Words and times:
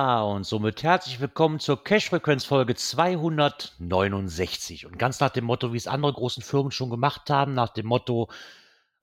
Ja, 0.00 0.22
und 0.22 0.44
somit 0.44 0.82
herzlich 0.82 1.20
willkommen 1.20 1.60
zur 1.60 1.84
Cash-Frequenz-Folge 1.84 2.74
269. 2.74 4.86
Und 4.86 4.98
ganz 4.98 5.20
nach 5.20 5.28
dem 5.28 5.44
Motto, 5.44 5.74
wie 5.74 5.76
es 5.76 5.86
andere 5.86 6.14
großen 6.14 6.42
Firmen 6.42 6.72
schon 6.72 6.88
gemacht 6.88 7.28
haben, 7.28 7.52
nach 7.52 7.68
dem 7.68 7.84
Motto, 7.84 8.30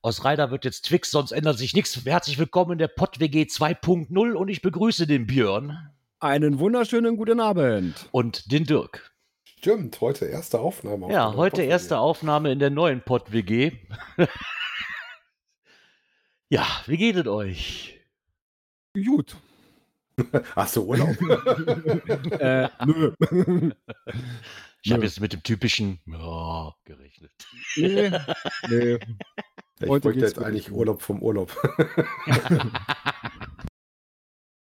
aus 0.01 0.25
Reider 0.25 0.49
wird 0.49 0.65
jetzt 0.65 0.85
Twix, 0.85 1.11
sonst 1.11 1.33
ändert 1.33 1.59
sich 1.59 1.75
nichts. 1.75 2.03
Herzlich 2.03 2.39
willkommen 2.39 2.71
in 2.71 2.77
der 2.79 2.87
PodWG 2.87 3.43
2.0 3.43 4.33
und 4.33 4.47
ich 4.47 4.63
begrüße 4.63 5.05
den 5.05 5.27
Björn 5.27 5.91
Einen 6.19 6.57
wunderschönen 6.57 7.15
guten 7.15 7.41
Abend. 7.41 8.09
und 8.11 8.51
den 8.51 8.63
Dirk. 8.63 9.11
Stimmt, 9.43 10.01
heute 10.01 10.25
erste 10.25 10.59
Aufnahme. 10.59 11.05
auf 11.05 11.11
Ja, 11.11 11.35
heute 11.35 11.61
erste 11.61 11.99
Aufnahme 11.99 12.51
in 12.51 12.57
der 12.57 12.71
neuen 12.71 13.03
PodWG. 13.03 13.73
ja, 16.49 16.65
wie 16.87 16.97
geht 16.97 17.17
es 17.17 17.27
euch? 17.27 17.99
Gut. 18.95 19.35
Ach 20.55 20.67
so, 20.67 20.85
Urlaub. 20.85 21.15
äh, 22.39 22.69
nö. 22.85 23.13
Ich 24.83 24.91
habe 24.93 25.03
jetzt 25.03 25.19
mit 25.19 25.33
dem 25.33 25.43
typischen 25.43 25.99
ja, 26.05 26.73
gerechnet. 26.85 27.31
nee. 27.75 28.09
Nee. 28.69 28.99
ich 29.79 29.89
Heute 29.89 30.05
wollte 30.05 30.19
jetzt 30.19 30.39
eigentlich. 30.39 30.71
Urlaub 30.71 31.01
vom 31.01 31.21
Urlaub. 31.21 31.55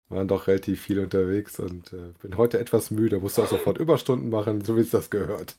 Waren 0.08 0.28
doch 0.28 0.46
relativ 0.46 0.82
viel 0.82 1.00
unterwegs 1.00 1.58
und 1.58 1.92
äh, 1.92 2.12
bin 2.22 2.36
heute 2.36 2.58
etwas 2.60 2.90
müde. 2.90 3.18
Musste 3.18 3.42
auch 3.42 3.48
sofort 3.48 3.78
Überstunden 3.78 4.30
machen, 4.30 4.64
so 4.64 4.76
wie 4.76 4.80
es 4.80 4.90
das 4.90 5.10
gehört. 5.10 5.56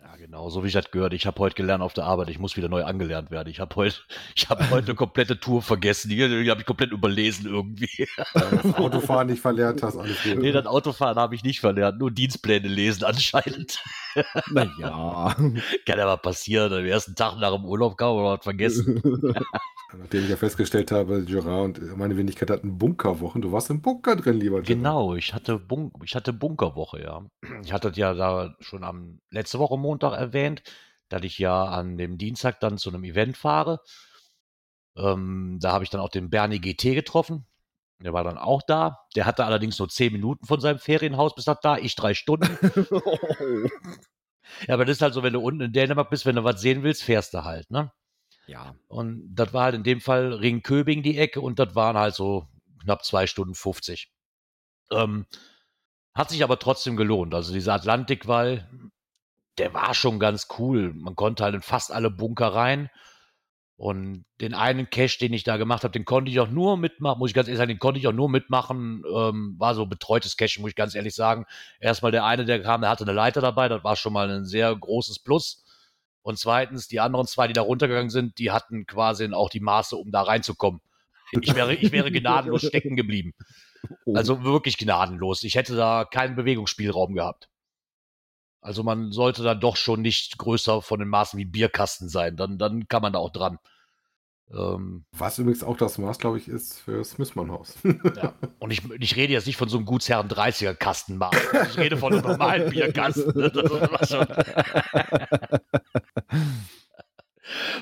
Ja, 0.00 0.14
genau, 0.16 0.48
so 0.48 0.62
wie 0.62 0.68
ich 0.68 0.74
das 0.74 0.92
gehört. 0.92 1.12
Ich 1.12 1.26
habe 1.26 1.38
heute 1.40 1.56
gelernt 1.56 1.82
auf 1.82 1.92
der 1.92 2.04
Arbeit, 2.04 2.30
ich 2.30 2.38
muss 2.38 2.56
wieder 2.56 2.68
neu 2.68 2.84
angelernt 2.84 3.32
werden. 3.32 3.48
Ich 3.48 3.58
habe 3.58 3.74
heute, 3.74 3.96
ich 4.36 4.48
habe 4.48 4.70
heute 4.70 4.86
eine 4.86 4.94
komplette 4.94 5.40
Tour 5.40 5.60
vergessen. 5.60 6.08
Die, 6.08 6.16
die 6.16 6.50
habe 6.50 6.60
ich 6.60 6.66
komplett 6.66 6.92
überlesen 6.92 7.46
irgendwie. 7.46 8.06
Das 8.32 8.74
Autofahren 8.74 9.26
nicht 9.26 9.40
verlernt 9.40 9.82
hast, 9.82 9.96
alles 9.96 10.22
gut. 10.22 10.38
Nee, 10.38 10.52
das 10.52 10.66
Autofahren 10.66 11.16
habe 11.16 11.34
ich 11.34 11.42
nicht 11.42 11.60
verlernt, 11.60 11.98
nur 11.98 12.10
Dienstpläne 12.10 12.68
lesen 12.68 13.04
anscheinend. 13.04 13.82
Naja. 14.50 15.36
Kann 15.86 15.98
ja 15.98 16.06
mal 16.06 16.16
passieren. 16.16 16.72
Am 16.72 16.84
ersten 16.84 17.14
Tag 17.14 17.38
nach 17.38 17.54
dem 17.54 17.64
Urlaub 17.64 17.96
kann 17.96 18.16
man 18.16 18.24
was 18.24 18.42
vergessen. 18.42 19.00
Nachdem 19.96 20.24
ich 20.24 20.28
ja 20.28 20.36
festgestellt 20.36 20.92
habe, 20.92 21.24
Gerard 21.24 21.78
und 21.78 21.96
meine 21.96 22.16
Wenigkeit 22.16 22.50
hatten 22.50 22.76
Bunkerwochen. 22.76 23.40
Du 23.40 23.52
warst 23.52 23.70
im 23.70 23.80
Bunker 23.80 24.16
drin, 24.16 24.34
lieber 24.34 24.60
Gerard. 24.60 24.66
Genau, 24.66 25.14
ich 25.14 25.32
hatte, 25.32 25.58
Bunk 25.58 25.94
ich 26.04 26.14
hatte 26.14 26.34
Bunkerwoche, 26.34 27.00
ja. 27.02 27.22
Ich 27.62 27.72
hatte 27.72 27.90
ja 27.94 28.12
da 28.12 28.54
schon 28.60 28.84
am 28.84 29.20
letzte 29.30 29.58
Woche 29.58 29.78
Montag 29.78 29.97
erwähnt, 30.02 30.62
dass 31.08 31.22
ich 31.22 31.38
ja 31.38 31.64
an 31.64 31.96
dem 31.96 32.18
Dienstag 32.18 32.60
dann 32.60 32.78
zu 32.78 32.90
einem 32.90 33.04
Event 33.04 33.36
fahre. 33.36 33.80
Ähm, 34.96 35.58
da 35.60 35.72
habe 35.72 35.84
ich 35.84 35.90
dann 35.90 36.00
auch 36.00 36.08
den 36.08 36.30
Bernie 36.30 36.60
GT 36.60 36.94
getroffen. 36.94 37.46
Der 38.00 38.12
war 38.12 38.24
dann 38.24 38.38
auch 38.38 38.62
da. 38.62 39.00
Der 39.16 39.26
hatte 39.26 39.44
allerdings 39.44 39.78
nur 39.78 39.88
zehn 39.88 40.12
Minuten 40.12 40.46
von 40.46 40.60
seinem 40.60 40.78
Ferienhaus 40.78 41.34
bis 41.34 41.46
nach 41.46 41.60
da, 41.60 41.76
ich 41.78 41.94
drei 41.96 42.14
Stunden. 42.14 42.58
Ja, 44.66 44.74
aber 44.74 44.86
das 44.86 44.96
ist 44.96 45.02
halt 45.02 45.12
so, 45.12 45.22
wenn 45.22 45.34
du 45.34 45.40
unten 45.40 45.60
in 45.60 45.72
Dänemark 45.74 46.08
bist, 46.08 46.24
wenn 46.24 46.36
du 46.36 46.42
was 46.42 46.62
sehen 46.62 46.82
willst, 46.82 47.02
fährst 47.02 47.34
du 47.34 47.44
halt, 47.44 47.70
ne? 47.70 47.92
ja. 48.48 48.74
Und 48.88 49.34
das 49.34 49.52
war 49.52 49.64
halt 49.64 49.74
in 49.74 49.84
dem 49.84 50.00
Fall 50.00 50.32
Ringköbing 50.32 51.02
die 51.02 51.18
Ecke 51.18 51.40
und 51.40 51.58
das 51.58 51.74
waren 51.74 51.96
halt 51.96 52.14
so 52.14 52.48
knapp 52.82 53.04
zwei 53.04 53.26
Stunden 53.26 53.54
50. 53.54 54.10
Ähm, 54.90 55.26
hat 56.14 56.30
sich 56.30 56.42
aber 56.42 56.58
trotzdem 56.58 56.96
gelohnt. 56.96 57.34
Also 57.34 57.52
dieser 57.52 57.74
Atlantikwall, 57.74 58.68
der 59.58 59.74
war 59.74 59.94
schon 59.94 60.18
ganz 60.18 60.48
cool. 60.58 60.92
Man 60.94 61.16
konnte 61.16 61.44
halt 61.44 61.54
in 61.54 61.62
fast 61.62 61.92
alle 61.92 62.10
Bunker 62.10 62.48
rein. 62.48 62.90
Und 63.76 64.24
den 64.40 64.54
einen 64.54 64.90
Cache, 64.90 65.18
den 65.20 65.32
ich 65.32 65.44
da 65.44 65.56
gemacht 65.56 65.84
habe, 65.84 65.92
den 65.92 66.04
konnte 66.04 66.32
ich 66.32 66.40
auch 66.40 66.50
nur 66.50 66.76
mitmachen, 66.76 67.20
muss 67.20 67.30
ich 67.30 67.34
ganz 67.34 67.46
ehrlich 67.46 67.58
sagen, 67.58 67.68
den 67.68 67.78
konnte 67.78 68.00
ich 68.00 68.08
auch 68.08 68.12
nur 68.12 68.28
mitmachen, 68.28 69.04
ähm, 69.14 69.54
war 69.56 69.76
so 69.76 69.86
betreutes 69.86 70.36
Cache, 70.36 70.60
muss 70.60 70.70
ich 70.70 70.74
ganz 70.74 70.96
ehrlich 70.96 71.14
sagen. 71.14 71.46
Erstmal 71.78 72.10
der 72.10 72.24
eine, 72.24 72.44
der 72.44 72.60
kam, 72.60 72.80
der 72.80 72.90
hatte 72.90 73.04
eine 73.04 73.12
Leiter 73.12 73.40
dabei, 73.40 73.68
das 73.68 73.84
war 73.84 73.94
schon 73.94 74.12
mal 74.12 74.28
ein 74.28 74.44
sehr 74.44 74.74
großes 74.74 75.20
Plus. 75.20 75.64
Und 76.22 76.40
zweitens, 76.40 76.88
die 76.88 76.98
anderen 76.98 77.28
zwei, 77.28 77.46
die 77.46 77.52
da 77.52 77.62
runtergegangen 77.62 78.10
sind, 78.10 78.38
die 78.40 78.50
hatten 78.50 78.84
quasi 78.84 79.32
auch 79.32 79.48
die 79.48 79.60
Maße, 79.60 79.96
um 79.96 80.10
da 80.10 80.22
reinzukommen. 80.22 80.80
Ich 81.42 81.54
wäre, 81.54 81.74
ich 81.74 81.92
wäre 81.92 82.10
gnadenlos 82.10 82.64
stecken 82.66 82.96
geblieben. 82.96 83.34
Oh. 84.06 84.14
Also 84.16 84.44
wirklich 84.44 84.78
gnadenlos. 84.78 85.42
Ich 85.42 85.56
hätte 85.56 85.76
da 85.76 86.06
keinen 86.06 86.36
Bewegungsspielraum 86.36 87.14
gehabt. 87.14 87.50
Also 88.68 88.82
man 88.82 89.12
sollte 89.12 89.42
dann 89.42 89.60
doch 89.60 89.76
schon 89.76 90.02
nicht 90.02 90.36
größer 90.36 90.82
von 90.82 90.98
den 90.98 91.08
Maßen 91.08 91.38
wie 91.38 91.46
Bierkasten 91.46 92.10
sein. 92.10 92.36
Dann, 92.36 92.58
dann 92.58 92.86
kann 92.86 93.00
man 93.00 93.14
da 93.14 93.18
auch 93.18 93.30
dran. 93.30 93.58
Ähm, 94.52 95.06
Was 95.12 95.38
übrigens 95.38 95.64
auch 95.64 95.78
das 95.78 95.96
Maß, 95.96 96.18
glaube 96.18 96.36
ich, 96.36 96.48
ist 96.48 96.80
für 96.80 96.98
das 96.98 97.16
Missmannhaus. 97.16 97.76
ja. 97.82 98.34
Und 98.58 98.70
ich, 98.70 98.82
ich 99.00 99.16
rede 99.16 99.32
jetzt 99.32 99.46
nicht 99.46 99.56
von 99.56 99.70
so 99.70 99.78
einem 99.78 99.86
Gutsherren 99.86 100.28
30er 100.28 100.74
Kastenmaß. 100.74 101.34
Ich 101.70 101.78
rede 101.78 101.96
von 101.96 102.12
einem 102.12 102.22
normalen 102.22 102.68
Bierkasten. 102.74 103.32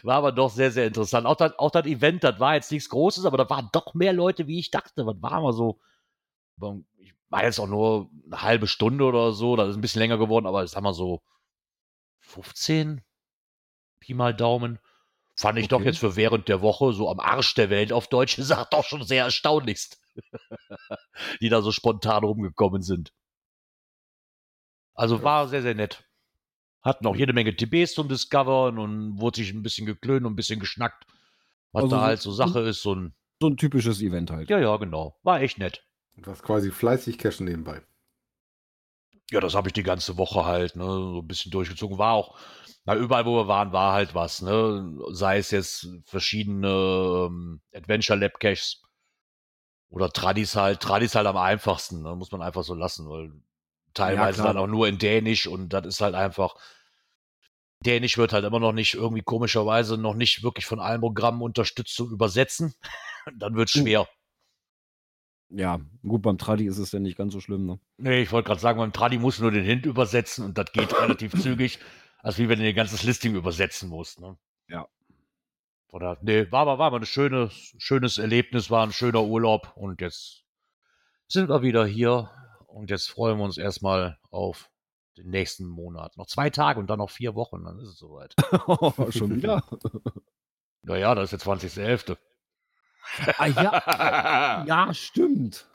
War, 0.05 0.19
aber 0.19 0.31
doch 0.31 0.51
sehr, 0.51 0.71
sehr 0.71 0.87
interessant. 0.87 1.27
Auch 1.27 1.35
das, 1.35 1.59
auch 1.59 1.73
das 1.73 1.87
Event, 1.87 2.23
das 2.23 2.39
war 2.39 2.55
jetzt 2.55 2.71
nichts 2.71 2.89
Großes, 2.91 3.25
aber 3.25 3.39
da 3.39 3.51
waren 3.51 3.71
doch 3.73 3.93
mehr 3.95 4.13
Leute, 4.13 4.47
wie 4.47 4.61
ich 4.61 4.71
dachte. 4.71 5.05
Was 5.05 5.21
war 5.21 5.41
mal 5.41 5.53
so? 5.53 5.81
Ich 6.59 6.61
war 7.37 7.45
jetzt 7.45 7.59
auch 7.59 7.67
nur 7.67 8.09
eine 8.25 8.41
halbe 8.41 8.67
Stunde 8.67 9.05
oder 9.05 9.33
so. 9.33 9.57
Das 9.57 9.69
ist 9.69 9.75
ein 9.77 9.83
bisschen 9.83 9.99
länger 9.99 10.17
geworden, 10.17 10.47
aber 10.47 10.65
haben 10.65 10.85
wir 10.85 10.95
so 10.95 11.23
15 12.21 13.03
Pi 14.01 14.15
mal 14.15 14.35
Daumen. 14.35 14.79
Fand 15.35 15.59
ich 15.59 15.69
doch 15.69 15.81
Okay. 15.81 15.89
jetzt 15.89 15.99
für 15.99 16.17
während 16.17 16.49
der 16.49 16.63
Woche 16.63 16.95
so 16.95 17.11
am 17.11 17.21
Arsch 17.21 17.53
der 17.53 17.69
Welt 17.69 17.93
auf 17.93 18.09
Deutsch 18.09 18.37
gesagt 18.37 18.73
doch 18.73 18.85
schon 18.85 19.05
sehr 19.05 19.25
erstaunlichst. 19.25 20.01
die 21.43 21.51
da 21.51 21.61
so 21.61 21.73
spontan 21.73 22.25
rumgekommen 22.25 22.81
sind. 22.81 23.13
Also 24.95 25.23
war 25.23 25.47
sehr, 25.47 25.61
sehr 25.61 25.75
nett. 25.75 26.05
Hatten 26.81 27.07
auch 27.07 27.17
jede 27.17 27.35
Menge 27.35 27.55
TBs 27.55 27.93
zum 27.93 28.09
Discovern 28.09 28.79
und 28.79 29.21
wurde 29.21 29.41
sich 29.43 29.53
ein 29.53 29.63
bisschen 29.63 29.85
geklönt 29.85 30.25
und 30.25 30.33
ein 30.33 30.37
bisschen 30.37 30.59
geschnackt. 30.59 31.05
Was 31.73 31.83
Also 31.85 31.97
da 31.97 32.03
halt 32.03 32.21
so 32.23 32.33
Sache 32.33 32.61
ist, 32.61 32.81
so 32.81 32.95
ein. 32.95 33.15
So 33.43 33.49
ein 33.49 33.59
typisches 33.59 34.01
Event 34.01 34.31
halt. 34.31 34.49
Ja, 34.49 34.59
ja, 34.59 34.75
genau. 34.79 35.19
War 35.23 35.43
echt 35.43 35.59
nett. 35.59 35.87
Und 36.17 36.27
was 36.27 36.43
quasi 36.43 36.71
fleißig 36.71 37.19
cashen 37.19 37.47
nebenbei. 37.47 37.83
Ja, 39.31 39.41
das 39.41 39.55
habe 39.55 39.69
ich 39.69 39.73
die 39.73 39.83
ganze 39.83 40.17
Woche 40.19 40.45
halt, 40.45 40.77
ne, 40.77 40.85
so 40.85 41.21
ein 41.21 41.27
bisschen 41.27 41.51
durchgezogen. 41.51 41.99
War 41.99 42.15
auch, 42.15 42.39
na, 42.85 42.95
überall, 42.95 43.27
wo 43.27 43.37
wir 43.37 43.49
waren, 43.49 43.73
war 43.73 43.93
halt 43.93 44.15
was, 44.15 44.41
ne? 44.41 44.97
Sei 45.11 45.39
es 45.39 45.51
jetzt 45.51 45.89
verschiedene 46.05 46.69
ähm, 47.29 47.61
Adventure 47.75 48.19
Lab 48.19 48.39
Caches 48.39 48.83
oder 49.91 50.11
Tradis 50.11 50.55
halt. 50.55 50.81
Tradis 50.81 51.17
halt 51.17 51.27
am 51.27 51.37
einfachsten, 51.37 52.03
ne? 52.03 52.15
Muss 52.15 52.31
man 52.31 52.43
einfach 52.43 52.63
so 52.63 52.75
lassen, 52.75 53.09
weil 53.09 53.33
teilweise 53.95 54.43
klar. 54.43 54.55
dann 54.55 54.63
auch 54.63 54.69
nur 54.69 54.87
in 54.87 54.99
Dänisch 54.99 55.49
und 55.49 55.71
das 55.71 55.87
ist 55.87 56.01
halt 56.01 56.15
einfach. 56.15 56.55
Dänisch 57.85 58.17
wird 58.17 58.33
halt 58.33 58.45
immer 58.45 58.61
noch 58.61 58.73
nicht 58.73 58.95
irgendwie 58.95 59.23
komischerweise 59.23 59.99
noch 59.99 60.15
nicht 60.15 60.43
wirklich 60.43 60.67
von 60.67 60.81
allen 60.81 61.01
Programmen 61.01 61.43
unterstützt 61.43 61.95
zu 61.95 62.11
übersetzen. 62.11 62.75
dann 63.39 63.57
wird 63.57 63.75
Uh. 63.75 63.81
schwer. 63.81 64.09
Ja, 65.49 65.81
gut, 66.03 66.23
beim 66.23 66.39
Tradi 66.39 66.67
ist 66.67 66.79
es 66.79 66.93
ja 66.93 66.99
nicht 66.99 67.17
ganz 67.17 67.33
so 67.33 67.41
schlimm, 67.41 67.67
ne? 67.67 67.79
Nee, 67.99 68.23
ich 68.23 68.33
wollte 68.33 68.49
gerade 68.49 68.61
sagen, 68.61 68.79
beim 68.79 68.93
Tradi 68.93 69.19
musst 69.19 69.39
du 69.39 69.43
nur 69.43 69.53
den 69.53 69.65
Hint 69.65 69.87
übersetzen 69.87 70.45
und 70.45 70.59
das 70.59 70.73
geht 70.73 70.93
relativ 71.01 71.33
zügig, 71.43 71.79
als 72.19 72.39
wie 72.39 72.49
wenn 72.49 72.59
du 72.59 72.65
dein 72.65 72.75
ganzes 72.75 73.05
Listing 73.05 73.37
übersetzen 73.37 73.89
musst. 73.89 74.21
Ne? 74.21 74.37
Ja. 74.69 74.89
Oder, 75.93 76.19
nee, 76.23 76.51
war 76.51 76.63
aber, 76.63 76.79
war 76.79 76.89
aber 76.89 76.99
ein 76.99 77.07
schönes, 77.07 77.75
schönes 77.79 78.19
Erlebnis, 78.19 78.71
war 78.71 78.85
ein 78.85 78.93
schöner 78.93 79.23
Urlaub 79.23 79.73
und 79.77 80.01
jetzt 80.01 80.45
sind 81.29 81.49
wir 81.49 81.63
wieder 81.63 81.87
hier 81.87 82.31
und 82.67 82.91
jetzt 82.91 83.09
freuen 83.09 83.39
wir 83.39 83.45
uns 83.45 83.57
erstmal 83.57 84.19
auf 84.31 84.69
den 85.17 85.31
nächsten 85.31 85.67
Monat. 85.67 86.17
Noch 86.17 86.27
zwei 86.27 86.51
Tage 86.51 86.81
und 86.81 86.89
dann 86.89 86.99
noch 86.99 87.11
vier 87.11 87.35
Wochen, 87.37 87.65
dann 87.65 87.79
ist 87.79 87.89
es 87.89 87.99
soweit. 87.99 88.35
Schon 89.13 89.37
wieder? 89.37 89.63
Naja, 90.87 91.17
das 91.17 91.33
ist 91.33 91.45
der 91.45 91.53
20.11. 91.53 92.17
ah, 93.39 93.47
ja. 93.47 94.65
ja, 94.67 94.95
stimmt. 94.95 95.69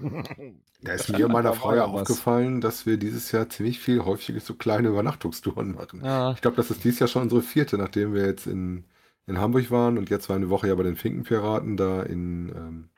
Da 0.81 0.93
ist 0.93 1.09
mir 1.09 1.25
und 1.25 1.31
meiner 1.31 1.53
Frau 1.53 1.75
ja 1.75 1.85
aufgefallen, 1.85 2.61
dass 2.61 2.85
wir 2.85 2.97
dieses 2.97 3.31
Jahr 3.31 3.49
ziemlich 3.49 3.79
viel 3.79 4.03
häufig 4.03 4.43
so 4.43 4.55
kleine 4.55 4.89
Übernachtungstouren 4.89 5.73
machen. 5.73 6.03
ja, 6.03 6.31
Ich 6.31 6.41
glaube, 6.41 6.57
das 6.57 6.71
ist 6.71 6.83
dieses 6.83 6.99
Jahr 6.99 7.07
schon 7.07 7.23
unsere 7.23 7.41
vierte, 7.41 7.77
nachdem 7.77 8.13
wir 8.13 8.25
jetzt 8.25 8.47
in, 8.47 8.85
in 9.27 9.37
Hamburg 9.39 9.69
waren 9.71 9.97
und 9.97 10.09
jetzt 10.09 10.29
war 10.29 10.35
eine 10.35 10.49
Woche 10.49 10.67
ja 10.67 10.75
bei 10.75 10.83
den 10.83 10.95
Finkenpiraten 10.95 11.77
da 11.77 12.03
in 12.03 12.49
ähm, 12.49 12.89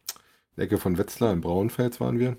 Ecke 0.55 0.77
von 0.77 0.97
Wetzlar 0.97 1.33
in 1.33 1.41
Braunfels 1.41 1.99
waren 1.99 2.19
wir. 2.19 2.37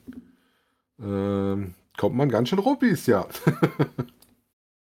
Ähm, 0.99 1.75
kommt 1.97 2.17
man 2.17 2.29
ganz 2.29 2.49
schön 2.49 2.59
ruppis, 2.59 3.07
ja. 3.07 3.27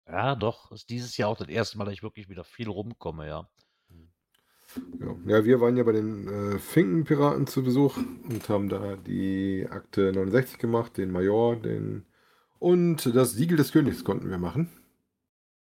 Ja, 0.09 0.35
doch. 0.35 0.73
Ist 0.73 0.89
dieses 0.91 1.17
Jahr 1.17 1.29
auch 1.29 1.37
das 1.37 1.49
erste 1.49 1.77
Mal, 1.79 1.85
dass 1.85 1.95
ich 1.95 2.03
wirklich 2.03 2.29
wieder 2.29 2.45
viel 2.45 2.69
rumkomme, 2.69 3.27
ja. 3.27 3.49
Ja, 5.01 5.37
ja 5.39 5.45
wir 5.45 5.61
waren 5.61 5.77
ja 5.77 5.85
bei 5.85 5.93
den 5.93 6.29
äh, 6.29 6.59
Finkenpiraten 6.59 7.47
zu 7.47 7.63
Besuch 7.63 7.97
und 7.97 8.49
haben 8.49 8.69
da 8.69 8.97
die 8.97 9.67
Akte 9.71 10.13
69 10.13 10.59
gemacht, 10.59 10.97
den 10.97 11.11
Major, 11.11 11.57
den 11.57 12.05
und 12.59 13.15
das 13.15 13.33
Siegel 13.33 13.57
des 13.57 13.73
Königs 13.73 14.05
konnten 14.05 14.31
wir 14.31 14.39
machen. 14.39 14.69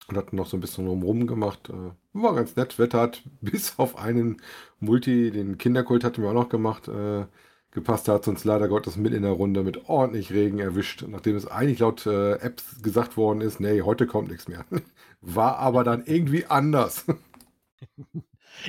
Und 0.08 0.18
hatten 0.18 0.36
noch 0.36 0.48
so 0.48 0.58
ein 0.58 0.62
bisschen 0.62 0.88
rumrum 0.88 1.28
gemacht. 1.28 1.70
Äh, 1.70 1.92
war 2.14 2.36
ganz 2.36 2.56
nett. 2.56 2.78
Wetter 2.78 3.02
hat 3.02 3.24
bis 3.42 3.80
auf 3.80 3.98
einen 3.98 4.42
Multi, 4.80 5.32
den 5.32 5.58
Kinderkult 5.58 6.04
hatten 6.04 6.22
wir 6.22 6.30
auch 6.30 6.34
noch 6.34 6.50
gemacht, 6.50 6.88
äh, 6.88 7.26
gepasst. 7.72 8.08
Hat 8.10 8.28
uns 8.28 8.44
leider 8.44 8.68
Gottes 8.68 8.98
mit 8.98 9.14
in 9.14 9.24
der 9.24 9.32
Runde 9.32 9.64
mit 9.64 9.90
ordentlich 9.90 10.32
Regen 10.32 10.60
erwischt. 10.60 11.06
Nachdem 11.08 11.36
es 11.36 11.48
eigentlich 11.48 11.80
laut 11.80 12.06
äh, 12.06 12.34
Apps 12.34 12.82
gesagt 12.82 13.18
worden 13.18 13.42
ist, 13.42 13.60
nee, 13.60 13.82
heute 13.82 14.06
kommt 14.08 14.30
nichts 14.30 14.48
mehr. 14.48 14.66
War 15.22 15.58
aber 15.58 15.84
dann 15.84 16.04
irgendwie 16.06 16.46
anders. 16.46 17.06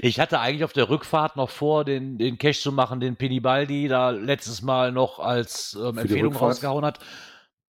Ich 0.01 0.19
hatte 0.19 0.41
eigentlich 0.41 0.65
auf 0.65 0.73
der 0.73 0.89
Rückfahrt 0.89 1.37
noch 1.37 1.51
vor, 1.51 1.85
den, 1.85 2.19
den 2.19 2.39
Cash 2.39 2.61
zu 2.61 2.73
machen, 2.73 3.01
den 3.01 3.17
Pinibaldi 3.17 3.89
da 3.89 4.11
letztes 4.11 4.63
Mal 4.63 4.93
noch 4.93 5.19
als 5.19 5.79
ähm, 5.81 5.99
Empfehlung 5.99 6.35
rausgehauen 6.35 6.85
hat. 6.85 6.99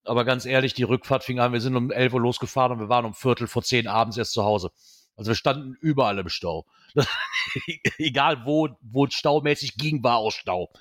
Aber 0.05 0.25
ganz 0.25 0.45
ehrlich, 0.45 0.75
die 0.75 0.83
Rückfahrt 0.83 1.25
fing 1.25 1.41
an, 1.41 1.53
wir 1.53 1.61
sind 1.61 1.77
um 1.77 1.91
11 1.91 2.15
Uhr 2.15 2.21
losgefahren 2.21 2.73
und 2.73 2.79
wir 2.79 2.89
waren 2.89 3.07
um 3.07 3.15
Viertel 3.15 3.47
vor 3.47 3.63
zehn 3.63 3.89
abends 3.89 4.17
erst 4.17 4.33
zu 4.33 4.45
Hause. 4.45 4.71
Also 5.17 5.31
wir 5.31 5.37
standen 5.37 5.77
überall 5.81 6.19
im 6.19 6.29
Stau. 6.29 6.67
Egal 7.99 8.45
wo, 8.45 8.69
wo 8.81 9.07
es 9.07 9.15
staumäßig 9.15 9.77
ging, 9.77 10.03
war 10.03 10.17
auch 10.17 10.33
Stau. 10.33 10.73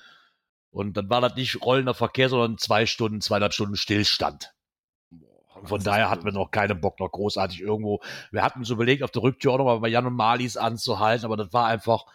Und 0.70 0.96
dann 0.96 1.08
war 1.08 1.20
das 1.20 1.36
nicht 1.36 1.62
rollender 1.62 1.94
Verkehr, 1.94 2.28
sondern 2.28 2.58
zwei 2.58 2.86
Stunden, 2.86 3.20
zweieinhalb 3.20 3.54
Stunden 3.54 3.76
Stillstand. 3.76 4.53
Von 5.66 5.82
daher 5.82 6.10
hatten 6.10 6.24
wir 6.24 6.32
noch 6.32 6.50
keinen 6.50 6.80
Bock, 6.80 7.00
noch 7.00 7.10
großartig 7.10 7.60
irgendwo. 7.60 8.00
Wir 8.30 8.42
hatten 8.42 8.60
uns 8.60 8.70
überlegt, 8.70 9.02
auf 9.02 9.10
der 9.10 9.22
Rücktür 9.22 9.52
auch 9.52 9.58
nochmal 9.58 9.80
bei 9.80 9.88
Jan 9.88 10.06
und 10.06 10.14
Malis 10.14 10.56
anzuhalten, 10.56 11.24
aber 11.24 11.36
das 11.36 11.52
war 11.52 11.66
einfach, 11.66 12.06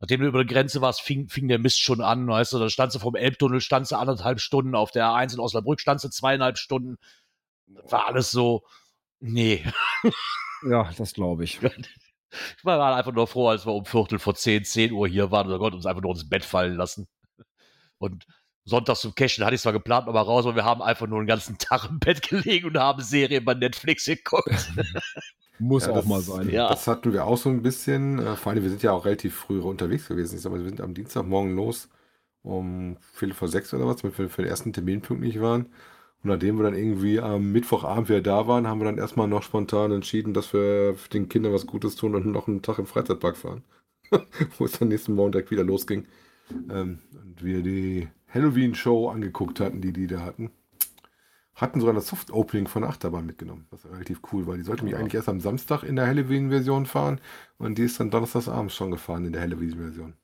nachdem 0.00 0.20
du 0.20 0.26
über 0.26 0.44
die 0.44 0.52
Grenze 0.52 0.80
warst, 0.80 1.00
fing, 1.00 1.28
fing 1.28 1.48
der 1.48 1.58
Mist 1.58 1.80
schon 1.80 2.00
an, 2.00 2.26
weißt 2.26 2.52
du, 2.52 2.58
da 2.58 2.68
standst 2.68 2.96
du 2.96 3.00
vom 3.00 3.14
Elbtunnel, 3.14 3.60
standst 3.60 3.92
du 3.92 3.96
anderthalb 3.96 4.40
Stunden, 4.40 4.74
auf 4.74 4.90
der 4.90 5.06
A1 5.06 5.34
in 5.34 5.40
Osnabrück 5.40 5.80
standst 5.80 6.04
du 6.04 6.08
zweieinhalb 6.08 6.58
Stunden. 6.58 6.98
Das 7.66 7.92
war 7.92 8.06
alles 8.06 8.30
so, 8.30 8.64
nee. 9.20 9.64
Ja, 10.68 10.90
das 10.96 11.14
glaube 11.14 11.44
ich. 11.44 11.60
Ich 12.58 12.64
war 12.64 12.94
einfach 12.94 13.12
nur 13.12 13.26
froh, 13.26 13.48
als 13.48 13.66
wir 13.66 13.72
um 13.72 13.84
Viertel 13.84 14.20
vor 14.20 14.36
zehn, 14.36 14.64
zehn 14.64 14.92
Uhr 14.92 15.08
hier 15.08 15.32
waren 15.32 15.50
und 15.50 15.58
Gott 15.58 15.74
uns 15.74 15.84
einfach 15.84 16.02
nur 16.02 16.12
ins 16.12 16.28
Bett 16.28 16.44
fallen 16.44 16.76
lassen. 16.76 17.08
Und 17.98 18.24
sonntags 18.70 19.00
zum 19.00 19.14
Cashen 19.14 19.44
hatte 19.44 19.54
ich 19.56 19.60
zwar 19.60 19.72
geplant, 19.72 20.08
aber 20.08 20.22
raus, 20.22 20.46
aber 20.46 20.56
wir 20.56 20.64
haben 20.64 20.80
einfach 20.82 21.06
nur 21.06 21.20
den 21.20 21.26
ganzen 21.26 21.58
Tag 21.58 21.88
im 21.90 21.98
Bett 21.98 22.22
gelegen 22.28 22.68
und 22.68 22.78
haben 22.78 23.02
Serien 23.02 23.44
bei 23.44 23.54
Netflix 23.54 24.06
geguckt. 24.06 24.48
Muss 25.58 25.84
Ja, 25.84 25.92
auch 25.92 25.96
das- 25.96 26.06
mal 26.06 26.20
sein. 26.22 26.48
ja. 26.48 26.68
Das 26.70 26.86
hatten 26.86 27.12
wir 27.12 27.26
auch 27.26 27.36
so 27.36 27.50
ein 27.50 27.60
bisschen. 27.62 28.18
Äh, 28.18 28.36
vor 28.36 28.52
allem, 28.52 28.62
wir 28.62 28.70
sind 28.70 28.82
ja 28.82 28.92
auch 28.92 29.04
relativ 29.04 29.34
früh 29.34 29.60
unterwegs 29.60 30.08
gewesen. 30.08 30.36
Ich 30.36 30.40
sag 30.42 30.52
mal, 30.52 30.58
wir 30.60 30.68
sind 30.68 30.80
am 30.80 30.94
Dienstagmorgen 30.94 31.54
los 31.54 31.88
um 32.42 32.96
Viertel 33.12 33.34
vor 33.34 33.48
sechs 33.48 33.74
oder 33.74 33.86
was, 33.86 33.96
damit 33.96 34.18
wir 34.18 34.30
für 34.30 34.40
den 34.42 34.50
ersten 34.50 34.72
Termin 34.72 35.02
pünktlich 35.02 35.42
waren. 35.42 35.66
Und 36.22 36.30
nachdem 36.30 36.56
wir 36.56 36.62
dann 36.64 36.74
irgendwie 36.74 37.20
am 37.20 37.52
Mittwochabend 37.52 38.08
wieder 38.08 38.22
da 38.22 38.46
waren, 38.46 38.66
haben 38.66 38.80
wir 38.80 38.86
dann 38.86 38.96
erstmal 38.96 39.28
noch 39.28 39.42
spontan 39.42 39.92
entschieden, 39.92 40.32
dass 40.32 40.54
wir 40.54 40.96
den 41.12 41.28
Kindern 41.28 41.52
was 41.52 41.66
Gutes 41.66 41.96
tun 41.96 42.14
und 42.14 42.24
noch 42.26 42.48
einen 42.48 42.62
Tag 42.62 42.78
im 42.78 42.86
Freizeitpark 42.86 43.36
fahren. 43.36 43.62
Wo 44.58 44.64
es 44.64 44.72
dann 44.78 44.88
nächsten 44.88 45.14
Morgen 45.14 45.32
direkt 45.32 45.50
wieder 45.50 45.64
losging. 45.64 46.06
Ähm, 46.70 47.00
und 47.12 47.44
wir 47.44 47.62
die 47.62 48.08
Halloween-Show 48.32 49.08
angeguckt 49.08 49.60
hatten, 49.60 49.80
die 49.80 49.92
die 49.92 50.06
da 50.06 50.20
hatten. 50.20 50.50
Hatten 51.54 51.80
sogar 51.80 51.94
das 51.94 52.06
Soft-Opening 52.06 52.68
von 52.68 52.82
der 52.82 52.90
Achterbahn 52.90 53.26
mitgenommen, 53.26 53.66
was 53.70 53.84
relativ 53.84 54.20
cool 54.32 54.46
war. 54.46 54.56
Die 54.56 54.62
sollte 54.62 54.84
mich 54.84 54.92
Ja. 54.92 54.98
eigentlich 54.98 55.14
erst 55.14 55.28
am 55.28 55.40
Samstag 55.40 55.82
in 55.82 55.96
der 55.96 56.06
Halloween-Version 56.06 56.86
fahren 56.86 57.20
und 57.58 57.76
die 57.76 57.82
ist 57.82 58.00
dann 58.00 58.10
donnerstagsabends 58.10 58.74
schon 58.74 58.90
gefahren 58.90 59.24
in 59.26 59.32
der 59.32 59.42
Halloween-Version. 59.42 60.14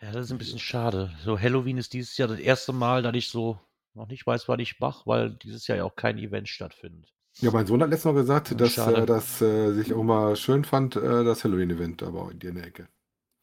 Ja, 0.00 0.12
das 0.12 0.26
ist 0.26 0.32
ein 0.32 0.38
bisschen 0.38 0.60
schade. 0.60 1.10
So, 1.24 1.38
Halloween 1.38 1.76
ist 1.76 1.92
dieses 1.92 2.16
Jahr 2.16 2.28
das 2.28 2.38
erste 2.38 2.72
Mal, 2.72 3.02
dass 3.02 3.14
ich 3.16 3.28
so 3.28 3.58
noch 3.94 4.06
nicht 4.08 4.26
weiß, 4.26 4.48
was 4.48 4.60
ich 4.60 4.78
mache, 4.78 5.02
weil 5.06 5.30
dieses 5.30 5.66
Jahr 5.66 5.78
ja 5.78 5.84
auch 5.84 5.96
kein 5.96 6.18
Event 6.18 6.48
stattfindet. 6.48 7.12
Ja, 7.40 7.50
mein 7.50 7.66
Sohn 7.66 7.82
hat 7.82 7.90
letztes 7.90 8.04
Mal 8.06 8.14
gesagt, 8.14 8.50
Ja, 8.50 8.56
dass 8.56 8.72
schade. 8.74 8.96
er 8.96 9.06
das 9.06 9.42
äh, 9.42 9.72
sich 9.72 9.92
auch 9.92 10.02
mal 10.04 10.36
schön 10.36 10.64
fand, 10.64 10.96
äh, 10.96 11.24
das 11.24 11.42
Halloween-Event, 11.44 12.02
aber 12.04 12.30
in 12.30 12.38
der 12.38 12.64
Ecke. 12.64 12.88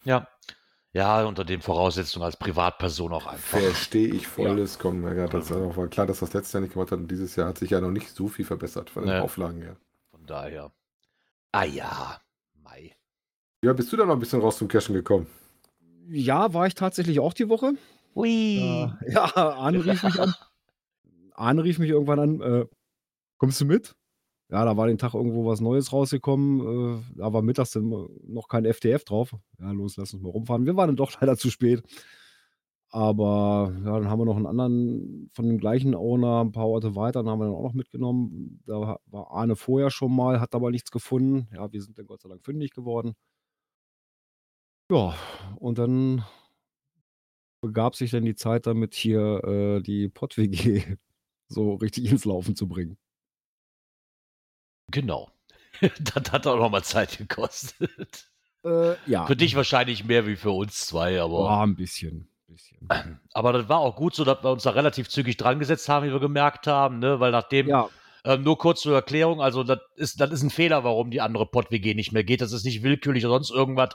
Ja. 0.06 0.28
Ja, 0.96 1.26
unter 1.26 1.44
den 1.44 1.62
Voraussetzungen 1.62 2.24
als 2.24 2.38
Privatperson 2.38 3.12
auch 3.12 3.28
einfach. 3.28 3.60
Verstehe 3.60 4.08
ich 4.14 4.28
volles 4.28 4.80
kommen. 4.80 5.04
Ja, 5.18 5.28
das 5.28 5.52
war 5.52 5.76
war 5.76 5.88
klar, 5.90 6.08
dass 6.08 6.20
das 6.22 6.32
letztes 6.32 6.54
Jahr 6.54 6.62
nicht 6.62 6.72
gemacht 6.72 6.90
hat 6.92 7.00
und 7.00 7.12
dieses 7.12 7.36
Jahr 7.36 7.50
hat 7.50 7.58
sich 7.58 7.72
ja 7.72 7.82
noch 7.82 7.92
nicht 7.92 8.10
so 8.16 8.30
viel 8.30 8.46
verbessert 8.46 8.90
von 8.90 9.04
den 9.04 9.14
Nee. 9.14 9.20
Auflagen 9.20 9.62
her. 9.62 9.76
Von 10.12 10.26
daher. 10.26 10.72
Ah 11.52 11.66
ja, 11.66 12.18
Mai. 12.64 12.96
Ja, 13.62 13.74
bist 13.74 13.92
du 13.92 13.98
da 13.98 14.06
noch 14.06 14.14
ein 14.14 14.20
bisschen 14.20 14.40
raus 14.40 14.58
zum 14.58 14.70
Cashen 14.70 14.96
gekommen? 14.96 15.28
Ja, 16.08 16.54
war 16.54 16.66
ich 16.66 16.76
tatsächlich 16.76 17.20
auch 17.20 17.34
die 17.34 17.50
Woche. 17.50 17.74
Hui. 18.16 18.30
Äh, 18.60 18.88
ja, 19.12 19.36
Arne 19.36 19.84
rief 19.84 20.02
mich 20.02 20.18
an. 20.18 20.34
Arne 21.34 21.64
rief 21.66 21.78
mich 21.78 21.90
irgendwann 21.90 22.20
an. 22.20 22.42
Äh, 22.42 22.66
kommst 23.38 23.60
du 23.60 23.66
mit? 23.66 23.96
Ja, 24.56 24.64
da 24.64 24.78
war 24.78 24.88
den 24.88 24.98
Tag 24.98 25.14
irgendwo 25.14 25.46
was 25.46 25.60
Neues 25.60 25.92
rausgekommen. 25.92 27.02
Äh, 27.02 27.04
da 27.18 27.34
war 27.34 27.42
mittags 27.42 27.72
dann 27.72 27.90
noch 28.26 28.48
kein 28.48 28.64
FDF 28.64 29.04
drauf. 29.04 29.36
Ja, 29.60 29.72
los, 29.72 29.98
lass 29.98 30.14
uns 30.14 30.24
mal 30.24 30.30
rumfahren. 30.30 30.66
Wir 30.66 30.78
waren 30.78 30.88
dann 30.88 30.96
doch 30.96 31.12
leider 31.20 31.36
zu 31.36 31.50
spät. 31.50 31.84
Aber 32.90 33.74
ja, 33.84 34.00
dann 34.00 34.10
haben 34.10 34.20
wir 34.20 34.26
noch 34.26 34.38
einen 34.38 34.46
anderen 34.46 35.30
von 35.34 35.50
dem 35.50 35.58
gleichen 35.58 35.94
Owner 35.94 36.40
ein 36.42 36.54
paar 36.54 36.68
Orte 36.68 36.96
weiter, 36.96 37.22
dann 37.22 37.30
haben 37.30 37.40
wir 37.40 37.48
dann 37.48 37.56
auch 37.56 37.64
noch 37.64 37.74
mitgenommen. 37.74 38.62
Da 38.66 38.98
war 39.08 39.32
Arne 39.32 39.58
vorher 39.58 39.90
schon 39.90 40.16
mal, 40.16 40.40
hat 40.40 40.56
aber 40.56 40.72
nichts 40.72 40.90
gefunden. 40.90 41.50
Ja, 41.54 41.70
wir 41.74 41.82
sind 41.82 42.00
dann 42.00 42.06
Gott 42.06 42.22
sei 42.22 42.30
Dank 42.30 42.46
fündig 42.46 42.72
geworden. 42.72 43.14
Ja, 44.90 45.16
und 45.58 45.80
dann 45.80 46.24
begab 47.62 47.96
sich 47.96 48.12
dann 48.12 48.24
die 48.24 48.36
Zeit 48.36 48.68
damit, 48.68 48.94
hier 48.94 49.44
äh, 49.44 49.82
die 49.82 50.08
Pott-WG 50.08 50.82
so 51.50 51.74
richtig 51.74 52.10
ins 52.10 52.24
Laufen 52.24 52.56
zu 52.56 52.70
bringen. 52.70 52.98
Genau. 54.92 55.30
das 55.82 56.32
hat 56.32 56.48
auch 56.48 56.58
nochmal 56.58 56.84
Zeit 56.84 57.18
gekostet. 57.18 58.26
Äh, 58.64 58.96
ja, 59.06 59.26
Für 59.26 59.36
dich 59.36 59.56
wahrscheinlich 59.56 60.06
mehr 60.06 60.26
wie 60.26 60.36
für 60.36 60.52
uns 60.52 60.86
zwei, 60.86 61.22
aber. 61.22 61.44
war 61.44 61.66
ein 61.66 61.76
bisschen. 61.76 62.28
bisschen. 62.48 63.20
Aber 63.34 63.54
das 63.54 63.70
war 63.70 63.80
auch 63.80 63.96
gut 63.96 64.16
so, 64.16 64.24
dass 64.24 64.44
wir 64.44 64.52
uns 64.52 64.64
da 64.64 64.72
relativ 64.72 65.10
zügig 65.10 65.38
dran 65.38 65.60
gesetzt 65.60 65.90
haben, 65.90 66.06
wie 66.08 66.12
wir 66.12 66.20
gemerkt 66.20 66.68
haben, 66.68 67.00
ne? 67.00 67.20
Weil 67.20 67.32
nachdem, 67.32 67.68
Ja, 67.68 67.90
ähm, 68.26 68.44
nur 68.44 68.58
kurz 68.58 68.82
zur 68.82 68.96
Erklärung, 68.96 69.40
also 69.40 69.64
das 69.64 69.80
ist, 69.96 70.20
das 70.20 70.32
ist 70.32 70.42
ein 70.44 70.50
Fehler, 70.50 70.84
warum 70.84 71.12
die 71.12 71.22
andere 71.22 71.46
Pott-WG 71.46 71.94
nicht 71.94 72.12
mehr 72.12 72.24
geht. 72.24 72.42
Das 72.42 72.52
ist 72.52 72.66
nicht 72.66 72.82
willkürlich 72.84 73.24
oder 73.26 73.36
sonst 73.36 73.52
irgendwas. 73.52 73.90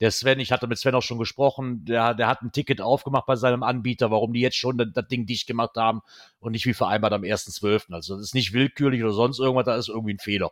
Der 0.00 0.10
Sven, 0.10 0.38
ich 0.38 0.52
hatte 0.52 0.66
mit 0.66 0.78
Sven 0.78 0.94
auch 0.94 1.02
schon 1.02 1.18
gesprochen, 1.18 1.84
der, 1.86 2.14
der 2.14 2.26
hat 2.28 2.42
ein 2.42 2.52
Ticket 2.52 2.80
aufgemacht 2.80 3.26
bei 3.26 3.36
seinem 3.36 3.62
Anbieter, 3.62 4.10
warum 4.10 4.32
die 4.32 4.40
jetzt 4.40 4.56
schon 4.56 4.76
das, 4.78 4.88
das 4.94 5.08
Ding 5.08 5.24
dicht 5.26 5.46
gemacht 5.46 5.76
haben 5.76 6.00
und 6.38 6.52
nicht 6.52 6.66
wie 6.66 6.74
vereinbart 6.74 7.12
am 7.14 7.22
1.12. 7.22 7.92
Also 7.92 8.14
das 8.16 8.24
ist 8.26 8.34
nicht 8.34 8.52
willkürlich 8.52 9.02
oder 9.02 9.12
sonst 9.12 9.38
irgendwas, 9.40 9.64
da 9.64 9.76
ist 9.76 9.88
irgendwie 9.88 10.14
ein 10.14 10.18
Fehler 10.18 10.50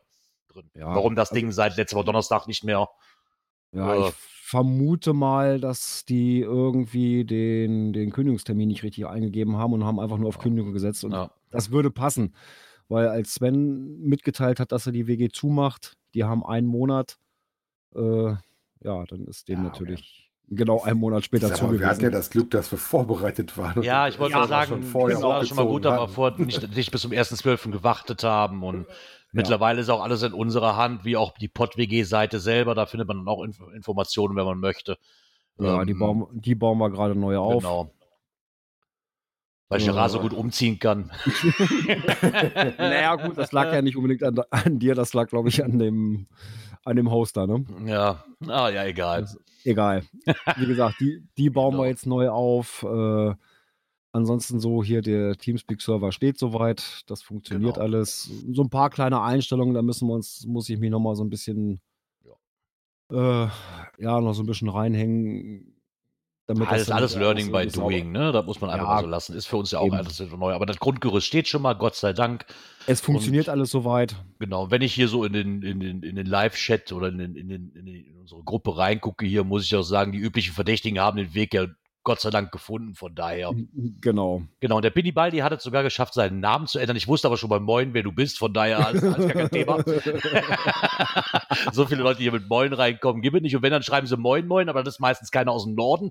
drin. 0.52 0.70
Ja, 0.74 0.86
warum 0.94 1.14
das 1.14 1.28
also- 1.30 1.40
Ding 1.40 1.52
seit 1.52 1.76
letzter 1.76 1.96
Woche 1.98 2.06
Donnerstag 2.06 2.46
nicht 2.48 2.64
mehr. 2.64 2.88
ja, 3.72 3.94
Äh. 3.94 4.08
ich 4.08 4.14
vermute 4.14 5.12
mal, 5.12 5.60
dass 5.60 6.06
die 6.06 6.40
irgendwie 6.40 7.26
den, 7.26 7.92
den 7.92 8.10
Kündigungstermin 8.10 8.68
nicht 8.68 8.82
richtig 8.82 9.06
eingegeben 9.06 9.58
haben 9.58 9.74
und 9.74 9.84
haben 9.84 10.00
einfach 10.00 10.16
nur 10.16 10.28
auf 10.28 10.38
Kündigung 10.38 10.72
gesetzt. 10.72 11.04
Und 11.04 11.12
Ja. 11.12 11.30
das 11.50 11.70
würde 11.70 11.90
passen, 11.90 12.34
weil 12.88 13.08
als 13.08 13.34
Sven 13.34 14.00
mitgeteilt 14.00 14.60
hat, 14.60 14.72
dass 14.72 14.86
er 14.86 14.92
die 14.92 15.06
WG 15.06 15.28
zumacht, 15.28 15.96
die 16.14 16.24
haben 16.24 16.44
einen 16.44 16.66
Monat, 16.66 17.18
äh, 17.94 18.00
ja, 18.82 19.04
dann 19.08 19.24
ist 19.26 19.48
dem 19.48 19.58
Ja, 19.62 19.64
natürlich 19.64 20.30
genau 20.50 20.80
einen 20.82 20.98
Monat 20.98 21.24
später 21.24 21.48
mal, 21.48 21.56
wir 21.56 21.60
hatten 21.62 21.80
ja 21.80 21.88
zugewiesen. 21.88 22.12
das 22.12 22.30
Glück, 22.30 22.50
dass 22.50 22.70
wir 22.70 22.78
vorbereitet 22.78 23.56
waren. 23.58 23.82
Ja, 23.82 24.08
ich 24.08 24.18
wollte 24.18 24.32
Ja, 24.32 24.40
mal 24.40 24.48
sagen, 24.48 24.68
schon 24.68 24.82
vorher 24.82 25.22
war 25.22 25.44
schon 25.44 25.56
mal 25.56 25.66
gut, 25.66 25.84
dass 25.84 25.92
wir 25.92 26.00
aufgezogen 26.00 26.36
vor, 26.36 26.46
nicht, 26.46 26.76
nicht 26.76 26.90
bis 26.90 27.02
zum 27.02 27.12
1.12. 27.12 27.70
gewartet 27.72 28.24
haben. 28.24 28.62
Und 28.62 28.86
Ja. 28.86 28.94
mittlerweile 29.32 29.80
ist 29.82 29.90
auch 29.90 30.02
alles 30.02 30.22
in 30.22 30.32
unserer 30.32 30.76
Hand, 30.76 31.04
wie 31.04 31.16
auch 31.18 31.32
die 31.32 31.48
Pott-WG-Seite 31.48 32.40
selber. 32.40 32.74
Da 32.74 32.86
findet 32.86 33.08
man 33.08 33.18
dann 33.18 33.28
auch 33.28 33.42
Inf 33.44 33.60
Informationen, 33.74 34.36
wenn 34.36 34.46
man 34.46 34.58
möchte. 34.58 34.96
Ja, 35.58 35.84
die 35.84 35.92
Ähm, 35.92 35.98
bauen, 35.98 36.26
die 36.32 36.54
bauen 36.54 36.78
wir 36.78 36.90
gerade 36.90 37.14
neu 37.14 37.36
auf. 37.36 37.62
Genau. 37.62 37.90
Weil 39.68 39.80
ich 39.80 39.86
Ja. 39.86 39.92
Rasen 39.92 40.20
gut 40.22 40.32
umziehen 40.32 40.78
kann. 40.78 41.10
naja, 42.78 43.16
gut, 43.16 43.36
das 43.36 43.52
lag 43.52 43.72
ja 43.72 43.82
nicht 43.82 43.96
unbedingt 43.96 44.22
an, 44.22 44.38
an 44.50 44.78
dir, 44.78 44.94
das 44.94 45.12
lag, 45.14 45.28
glaube 45.28 45.48
ich, 45.50 45.62
an 45.64 45.78
dem, 45.78 46.26
an 46.84 46.96
dem 46.96 47.10
Hoster, 47.10 47.46
ne? 47.46 47.64
Ja, 47.84 48.24
ah, 48.46 48.68
ja, 48.70 48.84
egal. 48.84 49.22
Das- 49.22 49.38
Egal. 49.64 50.04
Wie 50.56 50.66
gesagt, 50.66 51.00
die, 51.00 51.22
die 51.36 51.50
bauen 51.50 51.72
Genau. 51.72 51.82
wir 51.82 51.88
jetzt 51.88 52.06
neu 52.06 52.30
auf. 52.30 52.84
Äh, 52.88 53.34
ansonsten 54.12 54.60
so 54.60 54.82
hier 54.82 55.02
der 55.02 55.36
Teamspeak-Server 55.36 56.12
steht 56.12 56.38
soweit. 56.38 57.02
Das 57.08 57.20
funktioniert 57.22 57.74
Genau. 57.74 57.84
alles. 57.84 58.30
So 58.52 58.62
ein 58.62 58.70
paar 58.70 58.88
kleine 58.88 59.20
Einstellungen, 59.20 59.74
da 59.74 59.82
müssen 59.82 60.08
wir 60.08 60.14
uns, 60.14 60.46
muss 60.46 60.70
ich 60.70 60.78
mich 60.78 60.90
nochmal 60.90 61.16
so 61.16 61.24
ein 61.24 61.28
bisschen, 61.28 61.80
äh, 63.12 63.46
ja, 63.98 64.20
noch 64.20 64.32
so 64.32 64.42
ein 64.44 64.46
bisschen 64.46 64.68
reinhängen. 64.70 65.74
Damit 66.48 66.66
Alles, 66.66 66.80
das 66.80 66.88
dann 66.88 66.96
alles 66.96 67.14
auch 67.14 67.20
Learning 67.20 67.52
by 67.52 67.66
doing, 67.66 68.10
ne? 68.10 68.32
Da 68.32 68.40
muss 68.40 68.58
man 68.62 68.70
einfach 68.70 68.86
Ja, 68.88 68.94
mal 68.94 69.02
so 69.02 69.06
lassen. 69.06 69.36
Ist 69.36 69.44
für 69.44 69.58
uns 69.58 69.70
ja 69.70 69.80
auch 69.80 69.86
eben. 69.88 69.96
alles 69.96 70.18
neu. 70.18 70.54
Aber 70.54 70.64
das 70.64 70.78
Grundgerüst 70.78 71.26
steht 71.26 71.46
schon 71.46 71.60
mal, 71.60 71.74
Gott 71.74 71.94
sei 71.94 72.14
Dank. 72.14 72.46
Es 72.86 73.02
funktioniert 73.02 73.50
alles 73.50 73.70
soweit. 73.70 74.16
Genau, 74.38 74.70
wenn 74.70 74.80
ich 74.80 74.94
hier 74.94 75.08
so 75.08 75.24
in 75.24 75.34
den, 75.34 75.62
in 75.62 75.78
den, 75.78 76.02
in 76.02 76.16
den 76.16 76.24
Live-Chat 76.24 76.90
oder 76.92 77.08
in, 77.08 77.18
den, 77.18 77.36
in, 77.36 77.50
den, 77.50 77.70
in, 77.74 77.84
den, 77.84 78.06
in 78.06 78.16
unsere 78.16 78.42
Gruppe 78.44 78.78
reingucke, 78.78 79.26
hier 79.26 79.44
muss 79.44 79.64
ich 79.66 79.76
auch 79.76 79.82
sagen, 79.82 80.12
die 80.12 80.18
üblichen 80.18 80.54
Verdächtigen 80.54 80.98
haben 80.98 81.18
den 81.18 81.34
Weg 81.34 81.52
ja 81.52 81.66
Gott 82.04 82.20
sei 82.20 82.30
Dank 82.30 82.52
gefunden. 82.52 82.94
Von 82.94 83.14
daher. 83.14 83.52
Genau. 84.00 84.42
Genau, 84.60 84.76
und 84.76 84.82
der 84.82 84.90
Billy 84.90 85.12
Baldi 85.12 85.38
hat 85.38 85.52
es 85.52 85.62
sogar 85.62 85.82
geschafft, 85.82 86.14
seinen 86.14 86.40
Namen 86.40 86.66
zu 86.66 86.78
ändern. 86.78 86.96
Ich 86.96 87.08
wusste 87.08 87.28
aber 87.28 87.36
schon 87.36 87.50
beim 87.50 87.62
Moin, 87.64 87.92
wer 87.94 88.02
du 88.02 88.12
bist, 88.12 88.38
von 88.38 88.52
daher 88.52 88.86
alles, 88.86 89.04
alles 89.04 89.16
gar 89.16 89.28
kein 89.28 89.50
Thema. 89.50 89.84
so 91.72 91.86
viele 91.86 92.02
Leute, 92.02 92.18
die 92.18 92.24
hier 92.24 92.32
mit 92.32 92.48
Moin 92.48 92.72
reinkommen, 92.72 93.20
gibt 93.22 93.36
es 93.36 93.42
nicht. 93.42 93.56
Und 93.56 93.62
wenn, 93.62 93.72
dann 93.72 93.82
schreiben 93.82 94.06
sie 94.06 94.16
Moin 94.16 94.46
Moin, 94.46 94.68
aber 94.68 94.82
das 94.82 94.94
ist 94.94 95.00
meistens 95.00 95.30
keiner 95.30 95.52
aus 95.52 95.64
dem 95.64 95.74
Norden, 95.74 96.10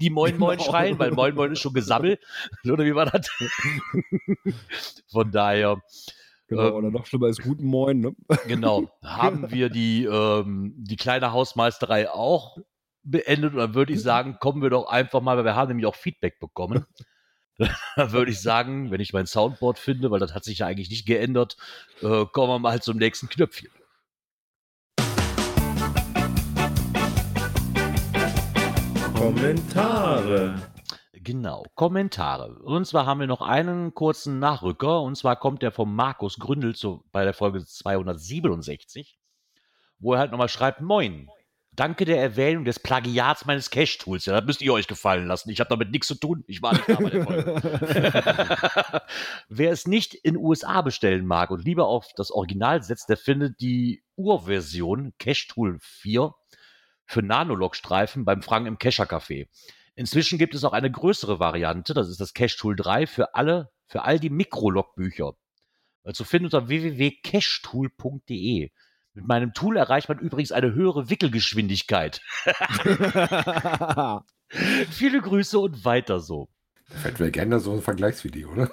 die 0.00 0.10
Moin 0.10 0.36
Moin 0.38 0.58
Genau. 0.58 0.70
schreien, 0.70 0.98
weil 0.98 1.12
Moin 1.12 1.34
Moin 1.34 1.52
ist 1.52 1.60
schon 1.60 1.72
gesammelt. 1.72 2.20
Oder 2.64 2.84
wie 2.84 2.94
war 2.94 3.06
das? 3.06 3.28
von 5.10 5.30
daher, 5.30 5.80
Genau. 6.48 6.68
Ähm, 6.68 6.74
Oder 6.74 6.90
noch 6.90 7.04
schlimmer 7.04 7.28
ist 7.28 7.42
guten 7.42 7.66
Moin, 7.66 8.00
ne? 8.00 8.16
genau, 8.46 8.90
haben 9.04 9.50
wir 9.50 9.68
die, 9.68 10.04
ähm, 10.04 10.72
die 10.78 10.96
kleine 10.96 11.32
Hausmeisterei 11.32 12.10
auch 12.10 12.56
beendet. 13.10 13.52
Und 13.52 13.58
dann 13.58 13.74
würde 13.74 13.92
ich 13.92 14.02
sagen, 14.02 14.38
kommen 14.40 14.62
wir 14.62 14.70
doch 14.70 14.86
einfach 14.88 15.20
mal, 15.20 15.36
weil 15.36 15.44
wir 15.44 15.56
haben 15.56 15.68
nämlich 15.68 15.86
auch 15.86 15.94
Feedback 15.94 16.38
bekommen. 16.38 16.86
Dann 17.96 18.12
würde 18.12 18.30
ich 18.30 18.40
sagen, 18.40 18.92
wenn 18.92 19.00
ich 19.00 19.12
mein 19.12 19.26
Soundboard 19.26 19.80
finde, 19.80 20.12
weil 20.12 20.20
das 20.20 20.32
hat 20.32 20.44
sich 20.44 20.60
ja 20.60 20.66
eigentlich 20.66 20.90
nicht 20.90 21.06
geändert, 21.06 21.56
äh, 22.02 22.24
kommen 22.26 22.52
wir 22.52 22.58
mal 22.60 22.80
zum 22.80 22.98
nächsten 22.98 23.28
Knöpfchen. 23.28 23.70
Kommentare. 29.16 30.54
Genau, 31.12 31.64
Kommentare. 31.74 32.60
Und 32.62 32.86
zwar 32.86 33.04
haben 33.04 33.18
wir 33.18 33.26
noch 33.26 33.42
einen 33.42 33.92
kurzen 33.92 34.38
Nachrücker. 34.38 35.02
Und 35.02 35.16
zwar 35.16 35.34
kommt 35.34 35.62
der 35.62 35.72
vom 35.72 35.94
Markus 35.94 36.38
Gründel 36.38 36.76
zu, 36.76 37.04
bei 37.10 37.24
der 37.24 37.34
Folge 37.34 37.64
267, 37.64 39.18
wo 39.98 40.12
er 40.12 40.20
halt 40.20 40.30
nochmal 40.30 40.48
schreibt, 40.48 40.80
Moin, 40.80 41.28
danke 41.78 42.04
der 42.04 42.20
Erwähnung 42.20 42.64
des 42.64 42.80
Plagiats 42.80 43.44
meines 43.44 43.70
Cache-Tools. 43.70 44.26
Ja, 44.26 44.34
das 44.34 44.44
müsst 44.44 44.62
ihr 44.62 44.72
euch 44.72 44.88
gefallen 44.88 45.26
lassen. 45.26 45.50
Ich 45.50 45.60
habe 45.60 45.70
damit 45.70 45.90
nichts 45.90 46.08
zu 46.08 46.16
tun. 46.16 46.42
Ich 46.46 46.60
war 46.60 46.72
nicht 46.72 46.88
da 46.88 46.96
bei 46.96 47.10
der 47.10 47.24
Folge. 47.24 47.54
Wer 49.48 49.70
es 49.70 49.86
nicht 49.86 50.14
in 50.14 50.36
USA 50.36 50.82
bestellen 50.82 51.26
mag 51.26 51.50
und 51.50 51.64
lieber 51.64 51.86
auf 51.86 52.08
das 52.16 52.32
Original 52.32 52.82
setzt, 52.82 53.08
der 53.08 53.16
findet 53.16 53.60
die 53.60 54.02
Urversion 54.16 55.12
Cache 55.18 55.46
Tool 55.48 55.78
4 55.80 56.34
für 57.06 57.22
Nanolog-Streifen 57.22 58.24
beim 58.24 58.42
Frank 58.42 58.66
im 58.66 58.78
Kescher 58.78 59.04
Café. 59.04 59.46
Inzwischen 59.94 60.38
gibt 60.38 60.54
es 60.54 60.64
auch 60.64 60.72
eine 60.72 60.90
größere 60.90 61.38
Variante, 61.38 61.94
das 61.94 62.08
ist 62.08 62.20
das 62.20 62.34
Cache 62.34 62.56
Tool 62.56 62.76
3 62.76 63.06
für 63.06 63.34
alle, 63.34 63.70
für 63.86 64.02
all 64.02 64.18
die 64.18 64.30
Mikrolog-Bücher. 64.30 65.34
Zu 66.12 66.24
finden 66.24 66.46
unter 66.46 66.68
www.cachetool.de. 66.68 68.70
Mit 69.18 69.26
meinem 69.26 69.52
Tool 69.52 69.76
erreicht 69.76 70.08
man 70.08 70.18
übrigens 70.18 70.52
eine 70.52 70.72
höhere 70.74 71.10
Wickelgeschwindigkeit. 71.10 72.20
Viele 74.90 75.20
Grüße 75.20 75.58
und 75.58 75.84
weiter 75.84 76.20
so. 76.20 76.48
Da 76.90 77.00
hätten 77.08 77.18
wir 77.18 77.30
gerne 77.30 77.60
so 77.60 77.72
ein 77.72 77.82
Vergleichsvideo, 77.82 78.54
ne? 78.54 78.70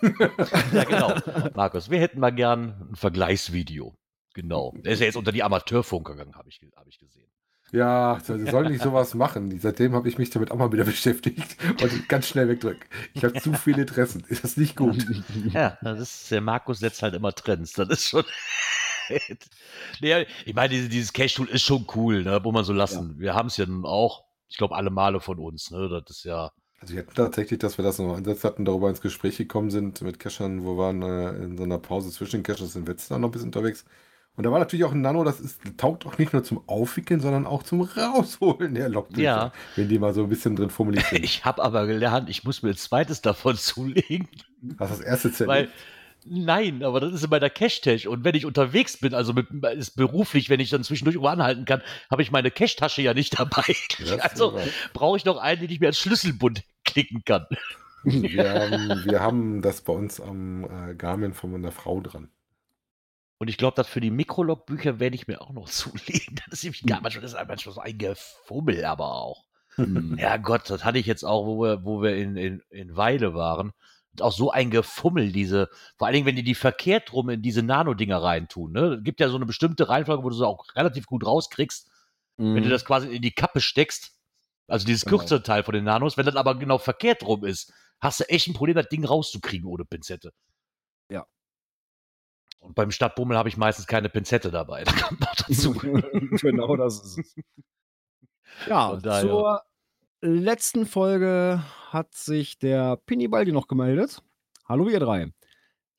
Ja, 0.71 0.83
genau. 0.85 1.15
Markus, 1.53 1.89
wir 1.89 1.99
hätten 1.99 2.19
mal 2.19 2.29
gern 2.33 2.89
ein 2.91 2.95
Vergleichsvideo. 2.95 3.93
Genau. 4.33 4.73
Der 4.77 4.93
ist 4.93 4.99
ja 4.99 5.07
jetzt 5.07 5.17
unter 5.17 5.31
die 5.33 5.43
Amateurfunker 5.43 6.13
gegangen, 6.13 6.35
habe 6.35 6.47
ich, 6.49 6.61
hab 6.75 6.87
ich 6.87 6.97
gesehen. 6.99 7.27
Ja, 7.71 8.19
so- 8.23 8.37
sie 8.37 8.45
sollen 8.49 8.71
nicht 8.71 8.83
sowas 8.83 9.15
machen. 9.15 9.59
Seitdem 9.59 9.95
habe 9.95 10.07
ich 10.07 10.17
mich 10.17 10.29
damit 10.29 10.51
auch 10.51 10.57
mal 10.57 10.71
wieder 10.71 10.83
beschäftigt 10.85 11.57
und 11.81 12.07
ganz 12.07 12.27
schnell 12.27 12.47
wegdrücken. 12.47 12.85
Ich 13.13 13.23
habe 13.23 13.33
zu 13.41 13.51
viele 13.53 13.81
Interessen. 13.81 14.23
Ist 14.29 14.43
das 14.45 14.55
nicht 14.55 14.77
gut? 14.77 15.03
Ja, 15.51 15.77
das 15.81 15.99
ist, 15.99 16.31
der 16.31 16.39
Markus 16.41 16.79
setzt 16.79 17.01
halt 17.01 17.15
immer 17.15 17.33
Trends. 17.33 17.73
Das 17.73 17.89
ist 17.89 18.07
schon. 18.07 18.23
Nee, 20.01 20.25
ich 20.45 20.53
meine, 20.53 20.69
dieses, 20.69 20.89
dieses 20.89 21.13
Cash-Tool 21.13 21.50
ist 21.50 21.63
schon 21.63 21.85
cool, 21.95 22.24
ne? 22.24 22.39
Muss 22.43 22.53
man 22.53 22.63
so 22.63 22.74
lassen. 22.74 23.19
Wir 23.19 23.33
haben 23.35 23.47
es 23.47 23.57
ja 23.57 23.65
nun 23.65 23.85
auch, 23.85 24.25
ich 24.47 24.57
glaube, 24.57 24.75
alle 24.75 24.89
Male 24.89 25.19
von 25.19 25.39
uns, 25.39 25.71
ne? 25.71 25.89
Das 25.89 26.17
ist 26.17 26.24
ja. 26.25 26.51
Also 26.79 26.93
wir 26.93 27.01
hatten 27.01 27.15
tatsächlich, 27.15 27.59
dass 27.59 27.77
wir 27.77 27.85
das 27.85 28.00
noch 28.00 28.15
ansetzt 28.15 28.43
hatten, 28.43 28.65
darüber 28.65 28.89
ins 28.89 29.01
Gespräch 29.01 29.38
gekommen 29.38 29.71
sind 29.71 30.01
mit 30.01 30.19
Cachern, 30.19 30.63
wo 30.63 30.75
wir 30.75 30.83
waren 30.83 31.01
äh, 31.01 31.43
in 31.43 31.57
so 31.57 31.63
einer 31.63 31.79
Pause 31.79 32.12
zwischen 32.12 32.38
den 32.38 32.43
Cachers 32.43 32.74
sind 32.74 32.85
wir 32.85 32.93
jetzt 32.93 33.09
noch 33.09 33.17
ein 33.17 33.31
bisschen 33.31 33.47
unterwegs. 33.47 33.85
Und 34.38 34.43
da 34.43 34.51
war 34.51 34.59
natürlich 34.59 34.83
auch 34.83 34.91
ein 34.91 35.01
Nano, 35.01 35.24
das 35.24 35.39
ist, 35.39 35.62
taugt 35.77 36.05
auch 36.05 36.17
nicht 36.17 36.33
nur 36.33 36.43
zum 36.43 36.67
Aufwickeln, 36.67 37.21
sondern 37.21 37.45
auch 37.45 37.63
zum 37.63 37.81
Rausholen 37.81 38.75
der 38.75 38.89
Logbücher. 38.89 39.21
Ja. 39.21 39.51
Wenn 39.77 39.88
die 39.88 39.97
mal 39.97 40.13
so 40.13 40.24
ein 40.24 40.29
bisschen 40.29 40.57
drin 40.57 40.69
formuliert 40.69 41.05
sind. 41.09 41.24
Ich 41.24 41.45
habe 41.45 41.63
aber 41.63 41.88
gelernt, 41.88 42.29
ich 42.29 42.43
muss 42.43 42.62
mir 42.62 42.71
ein 42.71 42.77
zweites 42.77 43.21
davon 43.21 43.55
zulegen. 43.55 44.27
Hast 44.77 44.91
das 44.91 45.00
erste 45.00 45.31
Zelt? 45.31 45.47
Weil, 45.47 45.69
nein, 46.25 46.84
aber 46.84 47.00
das 47.00 47.13
ist 47.13 47.24
in 47.24 47.29
meiner 47.29 47.50
Cache-Tasche. 47.50 48.10
Und 48.10 48.24
wenn 48.24 48.36
ich 48.36 48.46
unterwegs 48.46 48.98
bin, 48.98 49.13
also 49.13 49.34
mit, 49.34 49.48
ist 49.75 49.96
beruflich, 49.96 50.50
wenn 50.50 50.60
ich 50.60 50.70
dann 50.70 50.84
zwischendurch 50.84 51.15
irgendwo 51.15 51.29
anhalten 51.29 51.65
kann, 51.65 51.82
habe 52.10 52.22
ich 52.22 52.32
meine 52.32 52.51
Cache-Tasche 52.51 53.01
ja 53.01 53.13
nicht 53.13 53.39
dabei. 53.39 53.75
Also 54.20 54.60
brauche 54.94 55.17
ich 55.17 55.25
noch 55.25 55.38
einen, 55.38 55.62
den 55.62 55.70
ich 55.70 55.79
mir 55.79 55.88
als 55.88 56.00
Schlüsselbund 56.00 56.63
klicken 56.84 57.24
kann. 57.25 57.46
wir, 58.03 58.53
haben, 58.53 59.05
wir 59.05 59.20
haben 59.22 59.62
das 59.62 59.82
bei 59.82 59.94
uns 59.94 60.20
am 60.20 60.63
äh, 60.63 60.96
Garmin 60.96 61.34
von 61.34 61.51
meiner 61.51 61.72
Frau 61.72 62.01
dran. 62.01 62.29
Und 63.38 63.50
ich 63.50 63.58
glaube, 63.58 63.75
das 63.75 63.88
für 63.88 64.01
die 64.01 64.12
Mikrolog-Bücher 64.12 65.00
werde 65.00 65.15
ich 65.15 65.27
mir 65.27 65.41
auch 65.41 65.51
noch 65.51 65.70
zulegen. 65.70 66.39
Das 66.46 66.60
ist 66.60 66.63
nämlich 66.63 66.86
gar 66.86 67.01
manchmal, 67.01 67.22
das 67.22 67.34
ist 67.34 67.48
manchmal 67.48 67.75
so 67.75 67.82
ein 67.82 67.98
Gefummel, 67.98 68.86
aber 68.86 69.12
auch. 69.12 69.46
Ja 70.15 70.38
Gott, 70.38 70.70
das 70.70 70.86
hatte 70.86 71.00
ich 71.00 71.05
jetzt 71.05 71.25
auch, 71.25 71.46
wo 71.46 71.62
wir, 71.62 71.84
wo 71.84 72.01
wir 72.01 72.15
in, 72.15 72.38
in, 72.38 72.62
in 72.70 72.96
Weile 72.96 73.34
waren. 73.34 73.74
Auch 74.22 74.31
so 74.31 74.51
ein 74.51 74.69
Gefummel, 74.72 75.31
diese, 75.31 75.69
vor 75.98 76.07
allen 76.07 76.13
Dingen, 76.15 76.25
wenn 76.25 76.36
die 76.36 76.43
die 76.43 76.55
verkehrt 76.55 77.13
rum 77.13 77.29
in 77.29 77.41
diese 77.41 77.63
Nano-Dinger 77.63 78.22
reintun. 78.22 78.72
Ne? 78.72 78.95
Es 78.95 79.03
gibt 79.03 79.19
ja 79.19 79.29
so 79.29 79.36
eine 79.36 79.45
bestimmte 79.45 79.89
Reihenfolge, 79.89 80.24
wo 80.24 80.29
du 80.29 80.36
sie 80.36 80.45
auch 80.48 80.65
relativ 80.75 81.05
gut 81.05 81.25
rauskriegst, 81.25 81.89
wenn 82.38 82.63
du 82.63 82.69
das 82.69 82.84
quasi 82.86 83.07
in 83.15 83.22
die 83.22 83.31
Kappe 83.31 83.62
steckst. 83.62 84.12
Also 84.67 84.86
dieses 84.86 85.05
Genau. 85.05 85.19
kürzere 85.19 85.43
Teil 85.43 85.63
von 85.63 85.74
den 85.74 85.84
Nanos. 85.84 86.17
Wenn 86.17 86.25
das 86.25 86.36
aber 86.36 86.55
genau 86.55 86.77
verkehrt 86.77 87.24
rum 87.24 87.45
ist, 87.45 87.72
hast 88.01 88.19
du 88.19 88.24
echt 88.29 88.48
ein 88.48 88.53
Problem, 88.53 88.75
das 88.75 88.89
Ding 88.89 89.05
rauszukriegen 89.05 89.67
ohne 89.67 89.86
Pinzette. 89.86 90.34
Ja. 91.10 91.25
Und 92.60 92.75
beim 92.75 92.91
Stadtbummel 92.91 93.38
habe 93.38 93.48
ich 93.48 93.57
meistens 93.57 93.88
keine 93.88 94.10
Pinzette 94.10 94.51
dabei. 94.51 94.84
Das 94.84 94.95
kommt 95.03 95.19
noch 95.22 95.36
dazu. 95.36 95.74
genau 96.41 96.75
das 96.75 97.03
ist 97.03 97.17
es. 97.19 97.36
Ja, 98.67 98.98
zur 99.22 99.62
letzten 100.25 100.86
Folge 100.86 101.63
hat 101.89 102.13
sich 102.15 102.58
der 102.60 102.98
Pinibaldi 102.98 103.51
noch 103.51 103.67
gemeldet. 103.67 104.22
Hallo 104.67 104.89
ihr 104.89 105.00
drei. 105.00 105.32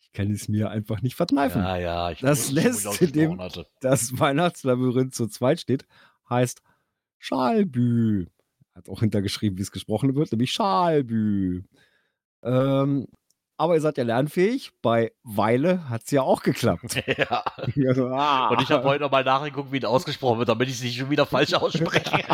Ich 0.01 0.13
kann 0.13 0.31
es 0.31 0.49
mir 0.49 0.71
einfach 0.71 1.03
nicht 1.03 1.15
verkneifen. 1.15 1.63
Ja, 1.63 1.77
ja, 1.77 2.11
ich 2.11 2.21
Das 2.21 2.47
ich 2.49 2.53
lässt 2.53 2.87
ausgesprochen 2.87 3.13
dem- 3.13 3.41
hatte. 3.41 3.67
Das 3.81 4.19
Weihnachtslabyrinth 4.19 5.15
zu 5.15 5.27
zweit 5.29 5.61
steht, 5.61 5.87
heißt 6.29 6.63
Schalbü. 7.19 8.27
Hat 8.75 8.89
auch 8.89 9.01
hintergeschrieben, 9.01 9.57
wie 9.59 9.63
es 9.63 9.73
gesprochen 9.73 10.15
wird, 10.15 10.33
nämlich 10.33 10.53
Schalbü. 10.53 11.63
Ähm, 12.43 13.07
aber 13.59 13.75
ihr 13.75 13.81
seid 13.81 13.97
ja 13.97 14.05
lernfähig. 14.05 14.73
Bei 14.83 15.13
Weile 15.23 15.89
hat 15.89 16.03
es 16.05 16.11
ja 16.11 16.23
auch 16.23 16.43
geklappt. 16.43 17.03
Ja. 17.19 17.43
Also, 17.89 18.09
ah. 18.09 18.49
Und 18.49 18.61
ich 18.63 18.71
habe 18.71 18.85
heute 18.85 19.03
nochmal 19.05 19.25
nachgeguckt, 19.25 19.73
wie 19.73 19.79
es 19.79 19.85
ausgesprochen 19.85 20.39
wird, 20.39 20.49
damit 20.51 20.69
ich 20.69 20.75
es 20.75 20.83
nicht 20.83 20.99
schon 20.99 21.11
wieder 21.11 21.25
falsch 21.27 21.55
ausspreche. 21.55 22.19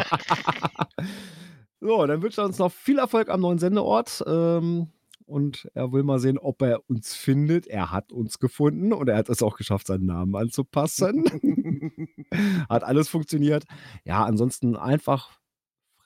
So, 1.85 2.07
dann 2.07 2.23
wünscht 2.23 2.39
er 2.39 2.45
uns 2.45 2.59
noch 2.59 2.71
viel 2.71 2.99
Erfolg 3.01 3.29
am 3.29 3.41
neuen 3.41 3.59
Sendeort. 3.59 4.23
Ähm, 4.27 4.89
und 5.27 5.69
er 5.75 5.93
will 5.93 6.05
mal 6.05 6.21
sehen, 6.21 6.39
ob 6.39 6.63
er 6.63 6.89
uns 6.89 7.15
findet. 7.17 7.67
Er 7.67 7.91
hat 7.91 8.13
uns 8.13 8.39
gefunden 8.39 8.93
und 8.93 9.09
er 9.09 9.17
hat 9.17 9.29
es 9.29 9.43
auch 9.43 9.57
geschafft, 9.57 9.89
seinen 9.89 10.07
Namen 10.07 10.37
anzupassen. 10.37 11.25
hat 12.69 12.85
alles 12.85 13.09
funktioniert. 13.09 13.65
Ja, 14.05 14.25
ansonsten 14.25 14.77
einfach 14.77 15.31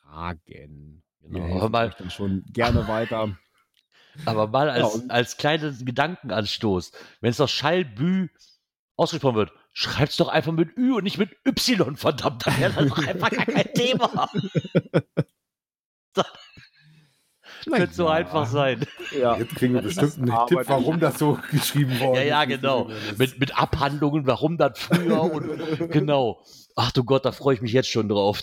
fragen. 0.02 1.02
Genau, 1.20 1.46
Wir 1.46 1.56
aber 1.56 1.68
mal- 1.68 1.94
dann 1.98 2.10
schon 2.10 2.44
gerne 2.52 2.88
weiter. 2.88 3.36
Aber 4.24 4.46
mal 4.46 4.70
als, 4.70 4.94
Ja, 4.94 5.02
als 5.08 5.36
kleinen 5.36 5.84
Gedankenanstoß, 5.84 6.90
wenn 7.20 7.30
es 7.32 7.36
doch 7.36 7.50
Schallbü 7.50 8.28
ausgesprochen 8.96 9.36
wird, 9.36 9.52
schreib's 9.74 10.16
doch 10.16 10.28
einfach 10.28 10.52
mit 10.52 10.74
Ü 10.78 10.94
und 10.94 11.04
nicht 11.04 11.18
mit 11.18 11.36
Y, 11.46 11.96
verdammt, 11.96 12.46
dann 12.46 12.58
wäre 12.58 12.72
das 12.72 12.88
doch 12.88 13.06
einfach 13.06 13.28
gar 13.30 13.44
kein 13.44 13.74
Thema. 13.74 14.30
Könnte 17.64 17.94
so 17.94 18.04
Ja. 18.04 18.12
einfach 18.12 18.46
sein. 18.46 18.86
Ja. 19.18 19.36
Jetzt 19.36 19.56
kriegen 19.56 19.74
wir 19.74 19.82
bestimmt 19.82 20.18
einen 20.18 20.30
Aber 20.30 20.46
Tipp, 20.46 20.60
warum 20.66 21.00
das 21.00 21.18
so 21.18 21.38
geschrieben 21.50 21.98
worden 21.98 22.14
Ja, 22.16 22.22
ja, 22.22 22.42
ist. 22.42 22.48
genau. 22.48 22.88
Mit, 23.18 23.40
mit 23.40 23.58
Abhandlungen, 23.58 24.26
warum 24.26 24.56
das 24.56 24.78
früher 24.78 25.22
und 25.22 25.46
genau. 25.90 26.42
Ach 26.76 26.92
du 26.92 27.02
Gott, 27.04 27.24
da 27.24 27.32
freue 27.32 27.54
ich 27.54 27.62
mich 27.62 27.72
jetzt 27.72 27.88
schon 27.88 28.08
drauf. 28.08 28.40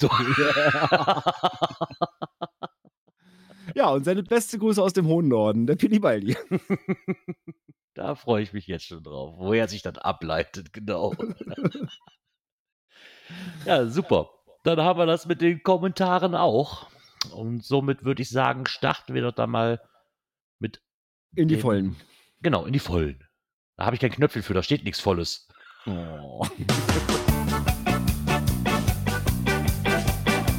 Ja, 3.75 3.89
und 3.91 4.03
seine 4.03 4.23
beste 4.23 4.57
Grüße 4.59 4.81
aus 4.81 4.93
dem 4.93 5.07
hohen 5.07 5.27
Norden, 5.29 5.67
der 5.67 5.75
Pinibaldi. 5.75 6.35
Da 7.93 8.15
freue 8.15 8.41
ich 8.43 8.51
mich 8.53 8.67
jetzt 8.67 8.85
schon 8.85 9.03
drauf, 9.03 9.35
woher 9.37 9.67
sich 9.67 9.83
das 9.83 9.97
ableitet, 9.99 10.73
genau. 10.73 11.13
ja, 13.65 13.85
super. 13.85 14.29
Dann 14.63 14.81
haben 14.81 14.97
wir 14.99 15.05
das 15.05 15.27
mit 15.27 15.41
den 15.41 15.61
Kommentaren 15.61 16.35
auch. 16.35 16.87
Und 17.31 17.63
somit 17.63 18.03
würde 18.03 18.21
ich 18.21 18.29
sagen, 18.29 18.65
starten 18.65 19.13
wir 19.13 19.21
doch 19.21 19.31
da 19.33 19.47
mal 19.47 19.81
mit, 20.59 20.81
In 21.35 21.47
die 21.47 21.55
Den- 21.55 21.61
Vollen. 21.61 21.95
genau, 22.41 22.65
in 22.65 22.73
die 22.73 22.79
Vollen. 22.79 23.23
Da 23.77 23.85
habe 23.85 23.95
ich 23.95 24.01
kein 24.01 24.11
Knöpfel 24.11 24.41
für, 24.43 24.53
da 24.53 24.61
steht 24.63 24.83
nichts 24.83 24.99
Volles. 24.99 25.47
Oh. 25.85 26.45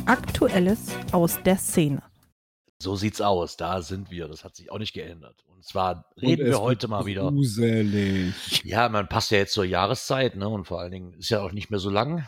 Aktuelles 0.07 0.91
aus 1.13 1.43
der 1.43 1.57
Szene. 1.57 2.03
So 2.83 2.97
sieht's 2.97 3.21
aus, 3.21 3.57
da 3.57 3.81
sind 3.81 4.11
wir. 4.11 4.29
Das 4.29 4.45
hat 4.45 4.57
sich 4.57 4.71
auch 4.71 4.79
nicht 4.79 4.93
geändert. 4.93 5.43
Und 5.47 5.65
zwar 5.65 6.11
reden 6.21 6.43
Und 6.43 6.49
wir 6.51 6.61
heute 6.61 6.89
mal 6.89 7.07
wieder. 7.07 7.31
Gruselig. 7.31 8.63
Ja, 8.65 8.89
man 8.91 9.09
passt 9.09 9.31
ja 9.31 9.39
jetzt 9.39 9.55
zur 9.55 9.65
Jahreszeit, 9.65 10.37
ne? 10.37 10.49
Und 10.49 10.65
vor 10.67 10.81
allen 10.81 10.91
Dingen 10.93 11.15
ist 11.15 11.31
ja 11.31 11.41
auch 11.41 11.53
nicht 11.53 11.71
mehr 11.71 11.81
so 11.81 11.89
lang 11.89 12.27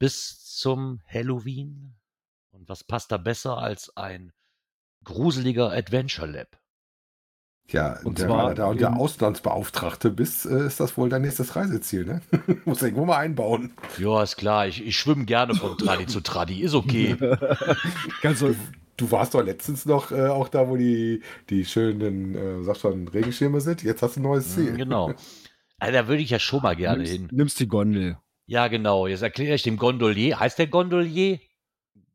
bis 0.00 0.42
zum 0.56 1.00
Halloween. 1.06 1.94
Und 2.64 2.70
was 2.70 2.82
passt 2.82 3.12
da 3.12 3.18
besser 3.18 3.58
als 3.58 3.94
ein 3.94 4.32
gruseliger 5.04 5.70
Adventure 5.70 6.26
Lab? 6.26 6.58
Ja, 7.68 7.98
Und 8.04 8.18
der, 8.18 8.26
zwar 8.26 8.54
du 8.54 8.54
da 8.54 8.72
der 8.72 8.96
Auslandsbeauftragte 8.96 10.10
bist, 10.10 10.46
äh, 10.46 10.66
ist 10.66 10.80
das 10.80 10.96
wohl 10.96 11.10
dein 11.10 11.20
nächstes 11.22 11.56
Reiseziel, 11.56 12.06
ne? 12.06 12.22
Muss 12.64 12.80
irgendwo 12.80 13.04
mal 13.04 13.18
einbauen. 13.18 13.74
Ja, 13.98 14.22
ist 14.22 14.36
klar. 14.36 14.66
Ich, 14.66 14.82
ich 14.82 14.98
schwimme 14.98 15.26
gerne 15.26 15.54
von 15.54 15.76
Tradi 15.76 16.06
zu 16.06 16.22
Tradi. 16.22 16.62
Ist 16.62 16.72
okay. 16.74 17.16
Ganz 18.22 18.38
so, 18.38 18.54
Du 18.96 19.10
warst 19.10 19.34
doch 19.34 19.42
letztens 19.42 19.84
noch 19.84 20.10
äh, 20.10 20.28
auch 20.28 20.48
da, 20.48 20.68
wo 20.68 20.76
die, 20.76 21.20
die 21.50 21.66
schönen, 21.66 22.34
äh, 22.34 22.62
sag 22.64 22.78
schon, 22.78 23.08
Regenschirme 23.08 23.60
sind. 23.60 23.82
Jetzt 23.82 24.02
hast 24.02 24.16
du 24.16 24.20
ein 24.20 24.22
neues 24.22 24.54
Ziel. 24.54 24.72
genau. 24.74 25.12
Also, 25.78 25.92
da 25.92 26.06
würde 26.08 26.22
ich 26.22 26.30
ja 26.30 26.38
schon 26.38 26.62
mal 26.62 26.76
gerne 26.76 26.98
nimmst, 27.02 27.12
hin. 27.12 27.28
nimmst 27.30 27.60
die 27.60 27.68
Gondel. 27.68 28.16
Ja, 28.46 28.68
genau. 28.68 29.06
Jetzt 29.06 29.22
erkläre 29.22 29.56
ich 29.56 29.64
dem 29.64 29.76
Gondolier. 29.76 30.38
Heißt 30.40 30.58
der 30.58 30.68
Gondolier? 30.68 31.40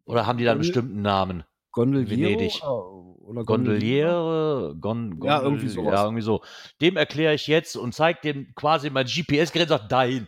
Oder 0.09 0.25
haben 0.25 0.37
die 0.37 0.43
da 0.45 0.51
einen 0.51 0.59
bestimmten 0.61 1.01
Namen? 1.01 1.43
Gondeliero 1.71 2.09
Venedig. 2.31 2.63
oder, 2.63 3.43
Gondoliere, 3.43 4.75
Gon, 4.81 5.19
Ja, 5.23 5.37
Gondel- 5.37 5.43
irgendwie 5.43 5.67
sowas. 5.69 5.93
Ja, 5.93 6.03
irgendwie 6.05 6.23
so. 6.23 6.43
Dem 6.81 6.97
erkläre 6.97 7.35
ich 7.35 7.45
jetzt 7.47 7.75
und 7.77 7.93
zeige 7.93 8.19
dem 8.23 8.53
quasi 8.55 8.89
mein 8.89 9.05
GPS-Gerät 9.05 9.69
und 9.69 9.77
sage, 9.77 9.87
dahin. 9.87 10.27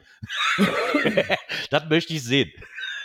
das 1.72 1.90
möchte 1.90 2.14
ich 2.14 2.24
sehen. 2.24 2.52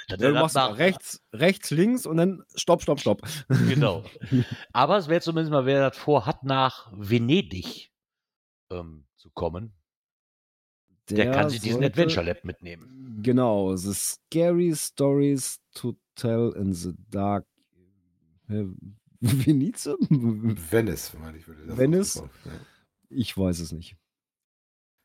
Dass 0.08 0.20
Ja, 0.20 0.28
du 0.28 0.34
machst 0.34 0.54
macht. 0.54 0.78
rechts, 0.78 1.22
rechts, 1.32 1.70
links 1.70 2.06
und 2.06 2.18
dann 2.18 2.42
stopp, 2.54 2.82
stopp, 2.82 3.00
stopp. 3.00 3.22
Genau. 3.68 4.04
Aber 4.72 4.98
es 4.98 5.08
wäre 5.08 5.20
zumindest 5.20 5.50
mal, 5.50 5.66
wer 5.66 5.88
das 5.88 5.98
vorhat, 5.98 6.44
nach 6.44 6.92
Venedig 6.92 7.90
ähm, 8.70 9.06
zu 9.16 9.30
kommen, 9.30 9.72
der, 11.10 11.30
kann 11.30 11.50
sich 11.50 11.60
diesen 11.60 11.84
Adventure 11.84 12.24
Lab 12.24 12.44
mitnehmen. 12.44 13.20
Genau, 13.22 13.76
the 13.76 13.92
scary 13.94 14.74
stories 14.74 15.58
to 15.74 15.96
tell 16.14 16.52
in 16.56 16.72
the 16.72 16.92
dark. 17.10 17.44
Venice? 19.20 19.88
Venice, 20.10 21.14
meine 21.18 21.38
ich, 21.38 21.48
würde 21.48 21.66
das 21.66 21.78
Venice? 21.78 22.16
Ja. 22.16 22.52
Ich 23.08 23.36
weiß 23.36 23.60
es 23.60 23.72
nicht. 23.72 23.96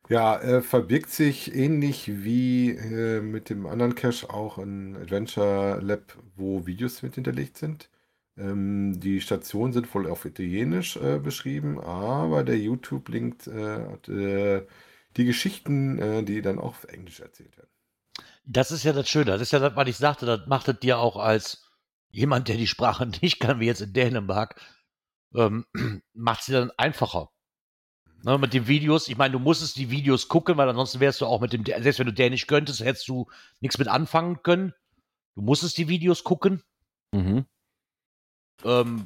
Ja, 0.09 0.39
äh, 0.41 0.61
verbirgt 0.61 1.09
sich 1.09 1.55
ähnlich 1.55 2.23
wie 2.23 2.71
äh, 2.71 3.21
mit 3.21 3.49
dem 3.49 3.65
anderen 3.65 3.95
Cache 3.95 4.29
auch 4.29 4.57
ein 4.57 4.95
Adventure 4.97 5.79
Lab, 5.81 6.17
wo 6.35 6.65
Videos 6.65 7.01
mit 7.01 7.15
hinterlegt 7.15 7.57
sind. 7.57 7.89
Ähm, 8.37 8.99
die 8.99 9.21
Stationen 9.21 9.73
sind 9.73 9.93
wohl 9.93 10.07
auf 10.07 10.25
Italienisch 10.25 10.97
äh, 10.97 11.19
beschrieben, 11.19 11.79
aber 11.79 12.43
der 12.43 12.57
YouTube-Link 12.57 13.47
äh, 13.47 13.91
hat 13.91 14.09
äh, 14.09 14.65
die 15.17 15.25
Geschichten, 15.25 15.99
äh, 15.99 16.23
die 16.23 16.41
dann 16.41 16.59
auch 16.59 16.65
auf 16.69 16.83
Englisch 16.85 17.19
erzählt 17.19 17.57
werden. 17.57 17.69
Das 18.45 18.71
ist 18.71 18.83
ja 18.83 18.93
das 18.93 19.09
Schöne. 19.09 19.25
Das 19.31 19.41
ist 19.41 19.51
ja 19.51 19.59
das, 19.59 19.75
was 19.75 19.87
ich 19.87 19.97
sagte. 19.97 20.25
Das 20.25 20.47
macht 20.47 20.67
es 20.67 20.79
dir 20.79 20.97
auch 20.99 21.17
als 21.17 21.63
jemand, 22.09 22.47
der 22.47 22.57
die 22.57 22.67
Sprache 22.67 23.05
nicht 23.21 23.39
kann, 23.39 23.59
wie 23.59 23.65
jetzt 23.65 23.81
in 23.81 23.93
Dänemark, 23.93 24.59
ähm, 25.35 25.65
macht 26.13 26.43
sie 26.43 26.53
dann 26.53 26.71
einfacher. 26.77 27.29
Ne, 28.23 28.37
mit 28.37 28.53
den 28.53 28.67
Videos, 28.67 29.07
ich 29.07 29.17
meine, 29.17 29.31
du 29.31 29.39
musstest 29.39 29.77
die 29.77 29.89
Videos 29.89 30.27
gucken, 30.27 30.55
weil 30.55 30.69
ansonsten 30.69 30.99
wärst 30.99 31.21
du 31.21 31.25
auch 31.25 31.41
mit 31.41 31.53
dem, 31.53 31.65
selbst 31.65 31.97
wenn 31.97 32.05
du 32.05 32.13
Dänisch 32.13 32.45
könntest, 32.45 32.83
hättest 32.83 33.07
du 33.07 33.27
nichts 33.61 33.79
mit 33.79 33.87
anfangen 33.87 34.43
können. 34.43 34.73
Du 35.35 35.41
musstest 35.41 35.77
die 35.77 35.87
Videos 35.87 36.23
gucken, 36.23 36.61
Mhm. 37.13 37.45
ähm, 38.63 39.05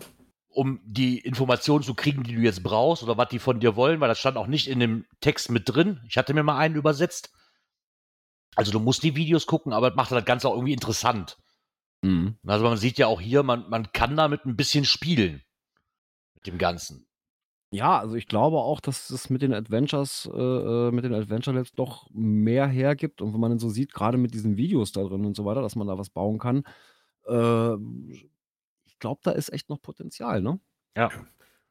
um 0.55 0.79
die 0.85 1.19
Informationen 1.19 1.83
zu 1.83 1.93
kriegen, 1.93 2.23
die 2.23 2.33
du 2.33 2.41
jetzt 2.41 2.63
brauchst 2.63 3.03
oder 3.03 3.17
was 3.17 3.27
die 3.29 3.39
von 3.39 3.59
dir 3.59 3.75
wollen, 3.75 3.99
weil 3.99 4.07
das 4.07 4.19
stand 4.19 4.37
auch 4.37 4.47
nicht 4.47 4.67
in 4.67 4.79
dem 4.79 5.05
Text 5.19 5.51
mit 5.51 5.63
drin. 5.67 6.01
Ich 6.07 6.17
hatte 6.17 6.33
mir 6.33 6.43
mal 6.43 6.57
einen 6.57 6.75
übersetzt. 6.75 7.31
Also 8.55 8.71
du 8.71 8.79
musst 8.79 9.03
die 9.03 9.15
Videos 9.15 9.47
gucken, 9.47 9.73
aber 9.73 9.89
das 9.89 9.97
macht 9.97 10.11
das 10.11 10.23
Ganze 10.23 10.47
auch 10.47 10.53
irgendwie 10.53 10.73
interessant. 10.73 11.37
Mhm. 12.01 12.37
Also 12.47 12.63
man 12.63 12.77
sieht 12.77 12.97
ja 12.97 13.07
auch 13.07 13.19
hier, 13.19 13.43
man, 13.43 13.69
man 13.69 13.91
kann 13.91 14.15
damit 14.15 14.45
ein 14.45 14.55
bisschen 14.55 14.85
spielen. 14.85 15.43
Mit 16.35 16.47
dem 16.47 16.57
Ganzen. 16.57 17.05
Ja, 17.71 17.99
also 17.99 18.15
ich 18.15 18.27
glaube 18.27 18.57
auch, 18.57 18.79
dass 18.79 19.09
es 19.09 19.29
mit 19.29 19.41
den 19.41 19.53
Adventures, 19.53 20.29
äh, 20.33 20.39
äh, 20.39 20.91
mit 20.91 21.03
den 21.03 21.13
Adventure 21.13 21.57
Labs 21.57 21.73
doch 21.73 22.07
mehr 22.13 22.67
hergibt. 22.67 23.21
Und 23.21 23.33
wenn 23.33 23.41
man 23.41 23.51
dann 23.51 23.59
so 23.59 23.69
sieht, 23.69 23.93
gerade 23.93 24.17
mit 24.17 24.33
diesen 24.33 24.55
Videos 24.55 24.93
da 24.93 25.03
drin 25.03 25.25
und 25.25 25.35
so 25.35 25.43
weiter, 25.43 25.61
dass 25.61 25.75
man 25.75 25.87
da 25.87 25.97
was 25.97 26.09
bauen 26.09 26.39
kann, 26.39 26.63
äh, 27.27 27.75
ich 28.95 28.99
glaube, 28.99 29.19
da 29.23 29.31
ist 29.31 29.51
echt 29.51 29.69
noch 29.69 29.81
Potenzial, 29.81 30.41
ne? 30.41 30.59
Ja. 30.95 31.09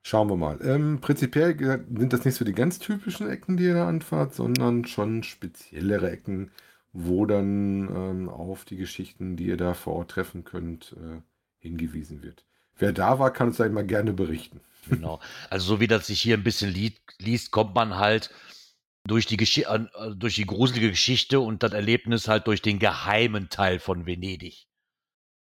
Schauen 0.03 0.29
wir 0.29 0.37
mal. 0.37 0.59
Ähm, 0.63 1.01
prinzipiell 1.01 1.57
sind 1.59 2.13
das 2.13 2.27
nicht 2.27 2.35
so 2.35 2.45
die 2.45 2.53
ganz 2.53 2.79
typischen 2.79 3.31
Ecken, 3.31 3.57
die 3.57 3.65
ihr 3.65 3.75
da 3.75 3.89
anfahrt, 3.89 4.35
sondern 4.35 4.85
schon 4.85 5.23
speziellere 5.23 6.11
Ecken, 6.11 6.51
wo 6.93 7.25
dann 7.25 7.89
ähm, 7.89 8.29
auf 8.29 8.67
die 8.67 8.77
Geschichten, 8.77 9.37
die 9.37 9.47
ihr 9.47 9.57
da 9.57 9.73
vor 9.73 9.95
Ort 9.95 10.11
treffen 10.11 10.45
könnt, 10.45 10.95
äh, 11.01 11.23
hingewiesen 11.59 12.23
wird. 12.23 12.45
Wer 12.77 12.93
da 12.93 13.19
war, 13.19 13.33
kann 13.33 13.49
uns 13.49 13.61
eigentlich 13.61 13.73
mal 13.73 13.87
gerne 13.87 14.13
berichten. 14.13 14.61
Genau. 14.91 15.21
Also 15.49 15.67
so 15.67 15.81
wie 15.81 15.87
das 15.87 16.09
sich 16.09 16.21
hier 16.21 16.37
ein 16.37 16.45
bisschen 16.45 16.71
liest, 16.71 17.01
liest 17.19 17.51
kommt 17.51 17.75
man 17.75 17.97
halt 17.97 18.31
durch 19.07 19.25
die, 19.25 19.39
Geschi 19.39 19.65
an- 19.65 19.89
äh, 19.95 20.15
durch 20.15 20.35
die 20.35 20.45
gruselige 20.45 20.91
Geschichte 20.91 21.41
und 21.41 21.63
das 21.63 21.73
Erlebnis 21.73 22.29
halt 22.29 22.47
durch 22.47 22.61
den 22.61 22.79
geheimen 22.79 23.49
Teil 23.49 23.79
von 23.79 24.05
Venedig. 24.05 24.67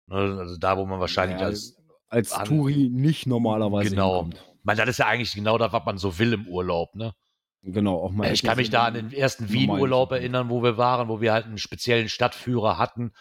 Ne, 0.08 0.36
Also 0.40 0.56
da, 0.56 0.76
wo 0.78 0.86
man 0.86 1.00
wahrscheinlich 1.00 1.38
Ja, 1.38 1.46
als 1.46 1.76
Als 2.10 2.32
an- 2.32 2.46
Touri 2.48 2.88
nicht 2.90 3.26
normalerweise 3.26 3.90
Genau. 3.90 4.24
hinkommt. 4.24 4.44
Meine, 4.62 4.80
das 4.80 4.88
ist 4.90 4.98
ja 4.98 5.06
eigentlich 5.06 5.34
genau 5.34 5.58
das, 5.58 5.72
was 5.72 5.84
man 5.84 5.98
so 5.98 6.18
will 6.18 6.32
im 6.32 6.46
Urlaub, 6.48 6.94
ne? 6.94 7.14
Genau, 7.62 7.96
auch 8.02 8.10
mal 8.12 8.32
ich 8.32 8.42
kann 8.42 8.56
mich 8.56 8.70
da 8.70 8.86
an 8.86 8.94
den 8.94 9.12
ersten 9.12 9.52
Wien-Urlaub 9.52 10.12
erinnern, 10.12 10.48
wo 10.48 10.62
wir 10.62 10.78
waren, 10.78 11.08
wo 11.08 11.20
wir 11.20 11.32
halt 11.34 11.44
einen 11.44 11.58
speziellen 11.58 12.08
Stadtführer 12.08 12.78
hatten, 12.78 13.12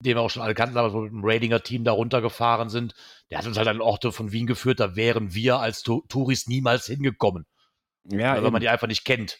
den 0.00 0.16
wir 0.16 0.22
auch 0.22 0.30
schon 0.30 0.42
alle 0.42 0.54
kannten, 0.54 0.76
aber 0.76 0.90
so 0.90 1.00
mit 1.02 1.12
dem 1.12 1.24
Ratinger-Team 1.24 1.84
da 1.84 1.92
runtergefahren 1.92 2.68
sind. 2.68 2.94
Der 3.30 3.38
hat 3.38 3.46
uns 3.46 3.56
halt 3.56 3.68
an 3.68 3.80
Orte 3.80 4.10
von 4.12 4.32
Wien 4.32 4.46
geführt, 4.48 4.80
da 4.80 4.96
wären 4.96 5.34
wir 5.34 5.60
als 5.60 5.82
Touris 5.82 6.48
niemals 6.48 6.86
hingekommen, 6.86 7.46
Ja, 8.04 8.34
weil 8.42 8.50
man 8.50 8.60
die 8.60 8.68
einfach 8.68 8.88
nicht 8.88 9.04
kennt. 9.04 9.38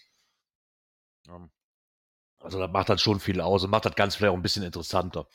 Also 2.38 2.58
das 2.60 2.70
macht 2.70 2.88
dann 2.88 2.98
schon 2.98 3.18
viel 3.20 3.40
aus 3.40 3.64
und 3.64 3.70
macht 3.70 3.86
das 3.86 3.94
Ganze 3.96 4.18
vielleicht 4.18 4.32
auch 4.32 4.36
ein 4.36 4.42
bisschen 4.42 4.62
interessanter. 4.62 5.26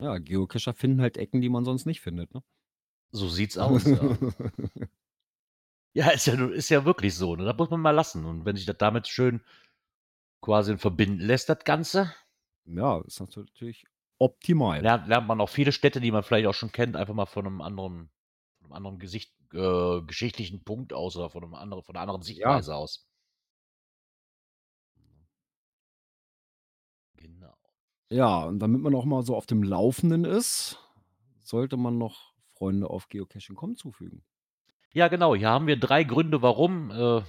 Ja, 0.00 0.18
Geocacher 0.18 0.74
finden 0.74 1.00
halt 1.00 1.16
Ecken, 1.16 1.40
die 1.40 1.48
man 1.48 1.64
sonst 1.64 1.86
nicht 1.86 2.00
findet, 2.00 2.34
ne? 2.34 2.42
So 3.12 3.28
sieht's 3.28 3.58
aus. 3.58 3.84
ja. 3.84 4.16
Ja, 5.92 6.10
ist 6.10 6.26
ja, 6.26 6.46
ist 6.46 6.68
ja 6.68 6.84
wirklich 6.84 7.16
so. 7.16 7.34
Ne? 7.34 7.44
Das 7.44 7.56
muss 7.56 7.70
man 7.70 7.80
mal 7.80 7.90
lassen. 7.90 8.24
Und 8.24 8.44
wenn 8.44 8.54
sich 8.56 8.66
das 8.66 8.78
damit 8.78 9.08
schön 9.08 9.42
quasi 10.40 10.78
verbinden 10.78 11.18
lässt, 11.20 11.48
das 11.48 11.64
Ganze, 11.64 12.14
ja, 12.64 13.00
ist 13.00 13.20
natürlich 13.20 13.86
optimal. 14.18 14.80
lernt, 14.82 15.08
lernt 15.08 15.26
man 15.26 15.40
auch 15.40 15.48
viele 15.48 15.72
Städte, 15.72 16.00
die 16.00 16.12
man 16.12 16.22
vielleicht 16.22 16.46
auch 16.46 16.54
schon 16.54 16.70
kennt, 16.70 16.96
einfach 16.96 17.14
mal 17.14 17.26
von 17.26 17.46
einem 17.46 17.60
anderen, 17.60 18.10
von 18.58 18.66
einem 18.66 18.72
anderen 18.74 18.98
Gesicht, 19.00 19.34
äh, 19.52 20.00
geschichtlichen 20.02 20.62
Punkt 20.62 20.92
aus 20.92 21.16
oder 21.16 21.28
von, 21.28 21.42
einem 21.42 21.54
anderen, 21.54 21.82
von 21.82 21.96
einer 21.96 22.02
anderen 22.02 22.22
Sichtweise 22.22 22.74
aus. 22.76 23.09
Ja, 28.10 28.44
und 28.44 28.58
damit 28.58 28.80
man 28.82 28.94
auch 28.94 29.04
mal 29.04 29.22
so 29.22 29.36
auf 29.36 29.46
dem 29.46 29.62
Laufenden 29.62 30.24
ist, 30.24 30.78
sollte 31.42 31.76
man 31.76 31.96
noch 31.98 32.32
Freunde 32.56 32.90
auf 32.90 33.08
geocaching.com 33.08 33.76
zufügen. 33.76 34.22
Ja, 34.92 35.08
genau. 35.08 35.34
Hier 35.36 35.48
haben 35.48 35.68
wir 35.68 35.78
drei 35.78 36.02
Gründe, 36.02 36.42
warum. 36.42 36.90
Äh, 36.90 37.22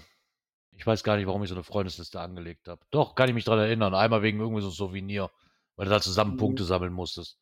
ich 0.76 0.88
weiß 0.88 1.04
gar 1.04 1.18
nicht, 1.18 1.28
warum 1.28 1.44
ich 1.44 1.50
so 1.50 1.56
eine 1.56 1.64
Freundesliste 1.64 2.20
angelegt 2.20 2.68
habe. 2.68 2.82
Doch, 2.90 3.14
kann 3.14 3.30
ich 3.30 3.36
mich 3.36 3.46
dran 3.46 3.60
erinnern. 3.60 3.94
Einmal 3.94 4.24
wegen 4.24 4.40
irgendwie 4.40 4.62
so 4.62 4.68
einem 4.70 4.74
Souvenir, 4.76 5.30
weil 5.76 5.86
du 5.86 5.92
da 5.92 6.02
zusammen 6.02 6.34
Mhm. 6.34 6.38
Punkte 6.38 6.64
sammeln 6.64 6.94
musstest. 6.94 7.38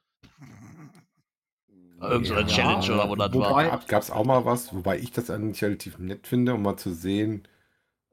Irgend 2.02 2.28
so 2.28 2.34
eine 2.34 2.48
Ja, 2.50 2.56
Challenge 2.56 2.94
oder 2.94 3.10
wo 3.10 3.16
das 3.16 3.34
war. 3.34 3.50
wobei- 3.52 3.70
Gab 3.88 4.02
es 4.04 4.12
auch 4.12 4.26
mal 4.26 4.44
was, 4.46 4.74
wobei 4.74 5.00
ich 5.00 5.12
das 5.12 5.30
eigentlich 5.30 5.64
relativ 5.64 5.98
nett 6.00 6.28
finde, 6.28 6.54
um 6.54 6.62
mal 6.62 6.78
zu 6.78 6.94
sehen, 6.94 7.44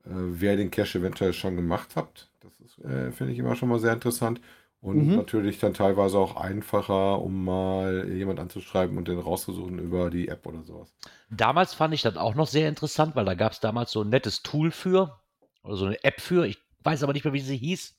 äh, 0.05 0.11
wer 0.13 0.57
den 0.57 0.71
Cache 0.71 0.99
eventuell 0.99 1.33
schon 1.33 1.57
gemacht 1.57 1.97
hat. 1.97 2.31
Das 2.41 2.59
ist, 2.61 2.79
äh, 2.79 3.11
finde 3.13 3.33
ich 3.33 3.39
immer 3.41 3.57
schon 3.57 3.69
mal 3.69 3.79
sehr 3.81 3.93
interessant. 3.93 4.41
Und 4.87 5.09
Mhm. 5.09 5.17
natürlich 5.17 5.59
dann 5.59 5.75
teilweise 5.75 6.17
auch 6.17 6.37
einfacher, 6.37 7.21
um 7.21 7.45
mal 7.45 8.09
jemand 8.09 8.39
anzuschreiben 8.39 8.97
und 8.97 9.09
den 9.09 9.19
rauszusuchen 9.19 9.81
über 9.81 10.11
die 10.11 10.29
App 10.29 10.47
oder 10.47 10.63
sowas. 10.63 10.95
Damals 11.29 11.75
fand 11.75 11.93
ich 11.93 12.03
das 12.03 12.17
auch 12.17 12.37
noch 12.37 12.47
sehr 12.47 12.69
interessant, 12.69 13.17
weil 13.17 13.25
da 13.25 13.35
gab 13.35 13.51
es 13.53 13.59
damals 13.61 13.91
so 13.91 14.03
ein 14.03 14.11
nettes 14.11 14.43
Tool 14.43 14.71
für, 14.71 15.19
oder 15.65 15.77
so 15.77 15.87
eine 15.87 16.05
App 16.05 16.21
für. 16.21 16.47
Ich 16.47 16.59
weiß 16.85 17.03
aber 17.03 17.13
nicht 17.15 17.25
mehr, 17.25 17.33
wie 17.35 17.41
sie 17.41 17.57
hieß. 17.57 17.97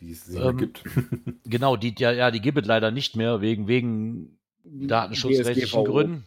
die 0.00 0.10
es 0.10 0.26
nicht 0.26 0.42
Ähm, 0.42 0.56
gibt. 0.56 0.82
Genau, 1.44 1.76
die, 1.76 1.94
ja, 1.98 2.10
ja, 2.12 2.30
die 2.32 2.40
gibt 2.40 2.58
es 2.58 2.66
leider 2.66 2.90
nicht 2.90 3.14
mehr, 3.16 3.40
wegen, 3.40 3.68
wegen 3.68 4.38
datenschutzrechtlichen 4.64 5.84
DSGVO. 5.84 5.84
Gründen. 5.84 6.26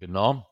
Genau. 0.00 0.46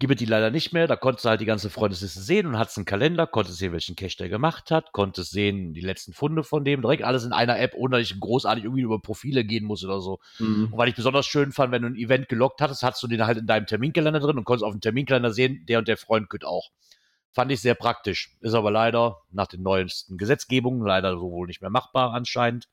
Gibt 0.00 0.18
die 0.18 0.24
leider 0.24 0.50
nicht 0.50 0.72
mehr. 0.72 0.88
Da 0.88 0.96
konntest 0.96 1.24
du 1.24 1.28
halt 1.28 1.40
die 1.40 1.46
ganze 1.46 1.70
Freundesliste 1.70 2.20
sehen 2.20 2.46
und 2.46 2.58
hattest 2.58 2.78
einen 2.78 2.84
Kalender, 2.84 3.28
konntest 3.28 3.58
sehen, 3.58 3.72
welchen 3.72 3.94
Cache 3.94 4.16
der 4.18 4.28
gemacht 4.28 4.72
hat, 4.72 4.92
konntest 4.92 5.30
sehen, 5.30 5.72
die 5.72 5.80
letzten 5.80 6.12
Funde 6.12 6.42
von 6.42 6.64
dem, 6.64 6.82
direkt 6.82 7.04
alles 7.04 7.24
in 7.24 7.32
einer 7.32 7.60
App, 7.60 7.74
ohne 7.76 7.96
dass 7.96 8.10
ich 8.10 8.18
großartig 8.18 8.64
irgendwie 8.64 8.82
über 8.82 9.00
Profile 9.00 9.44
gehen 9.44 9.64
muss 9.64 9.84
oder 9.84 10.00
so. 10.00 10.18
Mhm. 10.40 10.70
Und 10.72 10.78
weil 10.78 10.88
ich 10.88 10.96
besonders 10.96 11.26
schön 11.26 11.52
fand, 11.52 11.70
wenn 11.70 11.82
du 11.82 11.88
ein 11.88 11.96
Event 11.96 12.28
gelockt 12.28 12.60
hattest, 12.60 12.82
hattest 12.82 13.04
du 13.04 13.06
den 13.06 13.24
halt 13.24 13.38
in 13.38 13.46
deinem 13.46 13.66
Terminkalender 13.66 14.18
drin 14.18 14.36
und 14.36 14.44
konntest 14.44 14.64
auf 14.64 14.72
dem 14.72 14.80
Terminkalender 14.80 15.32
sehen, 15.32 15.64
der 15.68 15.78
und 15.78 15.86
der 15.86 15.96
Freund 15.96 16.28
kütt 16.28 16.44
auch. 16.44 16.70
Fand 17.30 17.52
ich 17.52 17.60
sehr 17.60 17.74
praktisch. 17.74 18.36
Ist 18.40 18.54
aber 18.54 18.72
leider 18.72 19.22
nach 19.30 19.46
den 19.46 19.62
neuesten 19.62 20.18
Gesetzgebungen 20.18 20.84
leider 20.84 21.12
so 21.12 21.30
wohl 21.30 21.46
nicht 21.46 21.60
mehr 21.60 21.70
machbar 21.70 22.12
anscheinend. 22.12 22.68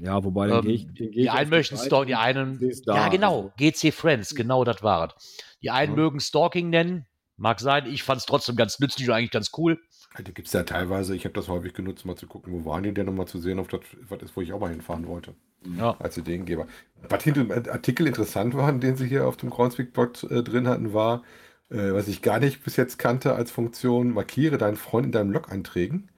Ja, 0.00 0.22
wobei, 0.24 0.48
dann 0.48 0.64
Ähm, 0.64 0.70
ich, 0.70 0.86
dann 0.86 0.94
geh 0.94 1.10
Die 1.10 1.30
einen 1.30 1.50
möchten 1.50 1.76
Seite 1.76 1.86
Stalking, 1.88 2.06
die 2.08 2.14
und 2.14 2.20
einen. 2.20 2.58
seh's 2.58 2.82
da. 2.82 2.94
ja, 2.94 3.08
genau. 3.08 3.52
GC 3.56 3.92
Friends, 3.92 4.34
genau 4.34 4.64
das 4.64 4.82
war 4.82 5.14
es. 5.16 5.38
Die 5.62 5.70
einen 5.70 5.92
Ja. 5.92 5.96
mögen 6.02 6.20
Stalking 6.20 6.70
nennen. 6.70 7.06
Mag 7.36 7.60
sein. 7.60 7.86
Ich 7.86 8.02
fand 8.02 8.18
es 8.20 8.26
trotzdem 8.26 8.56
ganz 8.56 8.80
nützlich 8.80 9.08
und 9.08 9.14
eigentlich 9.14 9.30
ganz 9.30 9.50
cool. 9.56 9.78
Da 10.16 10.22
gibt 10.22 10.46
es 10.48 10.52
ja 10.52 10.64
teilweise, 10.64 11.14
ich 11.14 11.24
habe 11.24 11.34
das 11.34 11.46
häufig 11.48 11.72
genutzt, 11.74 12.04
mal 12.04 12.16
zu 12.16 12.26
gucken, 12.26 12.52
wo 12.52 12.68
waren 12.68 12.82
die 12.82 12.92
denn, 12.92 13.08
um 13.08 13.14
mal 13.14 13.26
zu 13.26 13.38
sehen, 13.38 13.58
ob 13.60 13.68
das 13.68 13.80
was 14.08 14.22
ist, 14.22 14.36
wo 14.36 14.40
ich 14.40 14.52
auch 14.52 14.58
mal 14.60 14.70
hinfahren 14.70 15.06
wollte, 15.06 15.34
Ja. 15.76 15.96
als 16.00 16.16
Ideengeber. 16.16 16.66
Was 17.08 17.22
hinter 17.22 17.44
dem 17.44 17.52
Artikel 17.70 18.06
interessant 18.08 18.54
war, 18.54 18.72
den 18.72 18.96
sie 18.96 19.06
hier 19.06 19.28
auf 19.28 19.36
dem 19.36 19.50
Groundspeak-Bot 19.50 20.24
äh, 20.30 20.42
drin 20.42 20.66
hatten, 20.66 20.92
war, 20.94 21.22
äh, 21.70 21.92
was 21.92 22.08
ich 22.08 22.22
gar 22.22 22.40
nicht 22.40 22.64
bis 22.64 22.74
jetzt 22.76 22.98
kannte 22.98 23.34
als 23.34 23.50
Funktion, 23.52 24.10
markiere 24.12 24.58
deinen 24.58 24.76
Freund 24.76 25.06
in 25.06 25.12
deinen 25.12 25.30
Log-Einträgen. 25.32 26.10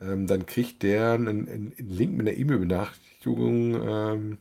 Ähm, 0.00 0.26
dann 0.26 0.46
kriegt 0.46 0.82
der 0.82 1.12
einen, 1.12 1.48
einen, 1.48 1.74
Link 1.76 2.16
mit 2.16 2.26
einer 2.26 2.36
E-Mail-Benachrichtigung, 2.36 3.74
ähm, 3.86 4.38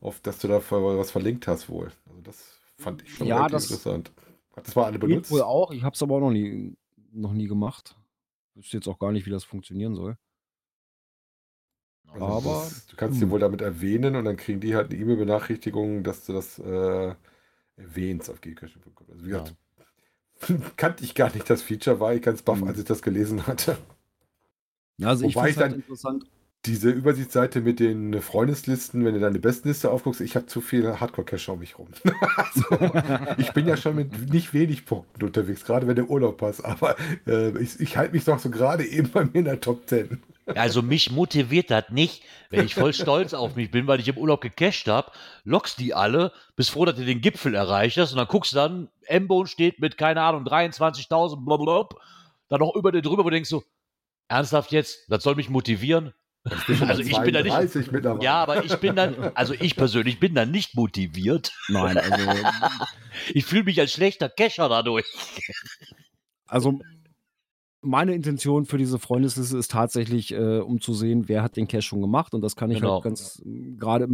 auf 0.00 0.20
dass 0.20 0.38
du 0.38 0.48
da 0.48 0.60
was 0.70 1.10
verlinkt 1.10 1.48
hast 1.48 1.68
wohl. 1.68 1.90
Also 2.08 2.20
das 2.22 2.60
fand 2.76 3.02
ich 3.02 3.14
schon 3.14 3.26
Ja, 3.26 3.48
das- 3.48 3.64
interessant. 3.64 4.12
Hat 4.54 4.66
das 4.66 4.74
mal 4.74 4.84
alle 4.86 4.98
benutzt? 4.98 5.30
wohl 5.30 5.42
auch. 5.42 5.70
Ich 5.70 5.82
habe 5.84 5.94
es 5.94 6.02
aber 6.02 6.16
auch 6.16 6.20
noch 6.20 6.30
nie, 6.32 6.76
noch 7.12 7.32
nie 7.32 7.46
gemacht. 7.46 7.96
Wüsste 8.54 8.76
jetzt 8.76 8.88
auch 8.88 8.98
gar 8.98 9.12
nicht, 9.12 9.24
wie 9.24 9.30
das 9.30 9.44
funktionieren 9.44 9.94
soll. 9.94 10.16
Also 12.10 12.24
Aber, 12.24 12.50
das, 12.50 12.86
du 12.86 12.96
kannst 12.96 13.20
hm. 13.20 13.28
sie 13.28 13.30
wohl 13.30 13.38
damit 13.40 13.60
erwähnen 13.60 14.16
und 14.16 14.24
dann 14.24 14.36
kriegen 14.36 14.60
die 14.60 14.74
halt 14.74 14.90
eine 14.90 15.00
E-Mail-Benachrichtigung, 15.00 16.02
dass 16.02 16.26
du 16.26 16.32
das 16.32 16.58
äh, 16.58 17.14
erwähnst 17.76 18.30
auf 18.30 18.40
geocaching.com. 18.40 19.06
Also 19.12 19.24
wie 19.26 19.30
Ja. 19.30 19.44
gesagt, 19.44 19.56
kannte 20.76 21.04
ich 21.04 21.14
gar 21.14 21.32
nicht 21.32 21.48
das 21.48 21.62
Feature, 21.62 22.00
war 22.00 22.14
ich 22.14 22.22
ganz 22.22 22.42
baff, 22.42 22.60
Hm. 22.60 22.68
als 22.68 22.78
ich 22.78 22.84
das 22.84 23.02
gelesen 23.02 23.46
hatte. 23.46 23.78
Ja, 24.98 25.08
also 25.08 25.26
ich 25.26 25.34
finde 25.34 25.46
halt 25.46 25.60
dann- 25.60 25.74
interessant. 25.74 26.24
Diese 26.66 26.90
Übersichtsseite 26.90 27.60
mit 27.60 27.78
den 27.78 28.20
Freundeslisten, 28.20 29.04
wenn 29.04 29.14
du 29.14 29.20
deine 29.20 29.38
Bestenliste 29.38 29.92
aufguckst, 29.92 30.20
ich 30.20 30.34
habe 30.34 30.46
zu 30.46 30.60
viel 30.60 30.98
Hardcore-Cache 30.98 31.52
um 31.52 31.60
mich 31.60 31.78
rum. 31.78 31.86
also, 32.36 32.90
ich 33.38 33.52
bin 33.52 33.68
ja 33.68 33.76
schon 33.76 33.94
mit 33.94 34.32
nicht 34.32 34.52
wenig 34.52 34.84
Punkten 34.84 35.24
unterwegs, 35.24 35.64
gerade 35.64 35.86
wenn 35.86 35.94
der 35.94 36.10
Urlaub 36.10 36.38
passt, 36.38 36.64
aber 36.64 36.96
äh, 37.28 37.56
ich, 37.62 37.78
ich 37.78 37.96
halte 37.96 38.12
mich 38.12 38.24
doch 38.24 38.40
so 38.40 38.50
gerade 38.50 38.84
eben 38.84 39.08
bei 39.08 39.24
mir 39.24 39.36
in 39.36 39.44
der 39.44 39.60
Top 39.60 39.88
10. 39.88 40.20
Also 40.46 40.82
mich 40.82 41.12
motiviert 41.12 41.70
das 41.70 41.90
nicht, 41.90 42.22
wenn 42.50 42.64
ich 42.66 42.74
voll 42.74 42.92
stolz 42.92 43.34
auf 43.34 43.54
mich 43.54 43.70
bin, 43.70 43.86
weil 43.86 44.00
ich 44.00 44.08
im 44.08 44.18
Urlaub 44.18 44.40
gecached 44.40 44.88
habe, 44.88 45.12
lockst 45.44 45.78
die 45.78 45.94
alle, 45.94 46.32
bist 46.56 46.70
froh, 46.70 46.84
dass 46.84 46.96
du 46.96 47.04
den 47.04 47.20
Gipfel 47.20 47.54
erreicht 47.54 47.98
hast 47.98 48.12
und 48.12 48.18
dann 48.18 48.28
guckst 48.28 48.52
du 48.52 48.56
dann, 48.56 48.88
M-Bone 49.06 49.46
steht 49.46 49.78
mit, 49.78 49.96
keine 49.96 50.22
Ahnung, 50.22 50.44
23.000, 50.44 51.44
blablabla, 51.44 52.00
dann 52.48 52.60
noch 52.60 52.74
über 52.74 52.90
dir 52.92 53.02
drüber, 53.02 53.24
wo 53.24 53.30
du 53.30 53.34
denkst 53.34 53.50
so, 53.50 53.62
ernsthaft 54.28 54.72
jetzt, 54.72 55.00
das 55.08 55.22
soll 55.22 55.34
mich 55.34 55.48
motivieren? 55.48 56.12
Also 56.88 57.02
ich 57.02 57.18
bin 57.20 57.34
da 57.34 57.42
nicht, 57.42 57.52
32 57.52 57.92
mittlerweile. 57.92 58.24
ja, 58.24 58.42
aber 58.42 58.64
ich 58.64 58.74
bin 58.76 58.96
dann, 58.96 59.32
also 59.34 59.52
ich 59.52 59.76
persönlich 59.76 60.18
bin 60.18 60.34
dann 60.34 60.50
nicht 60.50 60.74
motiviert. 60.76 61.52
Nein, 61.68 61.98
also, 61.98 62.16
Ich 63.34 63.44
fühle 63.44 63.64
mich 63.64 63.78
als 63.80 63.92
schlechter 63.92 64.30
Cacher 64.30 64.68
dadurch. 64.70 65.04
also 66.46 66.78
meine 67.82 68.14
Intention 68.14 68.64
für 68.64 68.78
diese 68.78 68.98
Freundesliste 68.98 69.58
ist 69.58 69.70
tatsächlich, 69.70 70.32
äh, 70.32 70.58
um 70.60 70.80
zu 70.80 70.94
sehen, 70.94 71.28
wer 71.28 71.42
hat 71.42 71.56
den 71.56 71.68
Cache 71.68 71.82
schon 71.82 72.00
gemacht. 72.00 72.32
Und 72.34 72.40
das 72.40 72.56
kann 72.56 72.70
ich 72.70 72.78
Genau. 72.80 72.94
halt 72.94 73.04
ganz, 73.04 73.42
gerade 73.44 74.08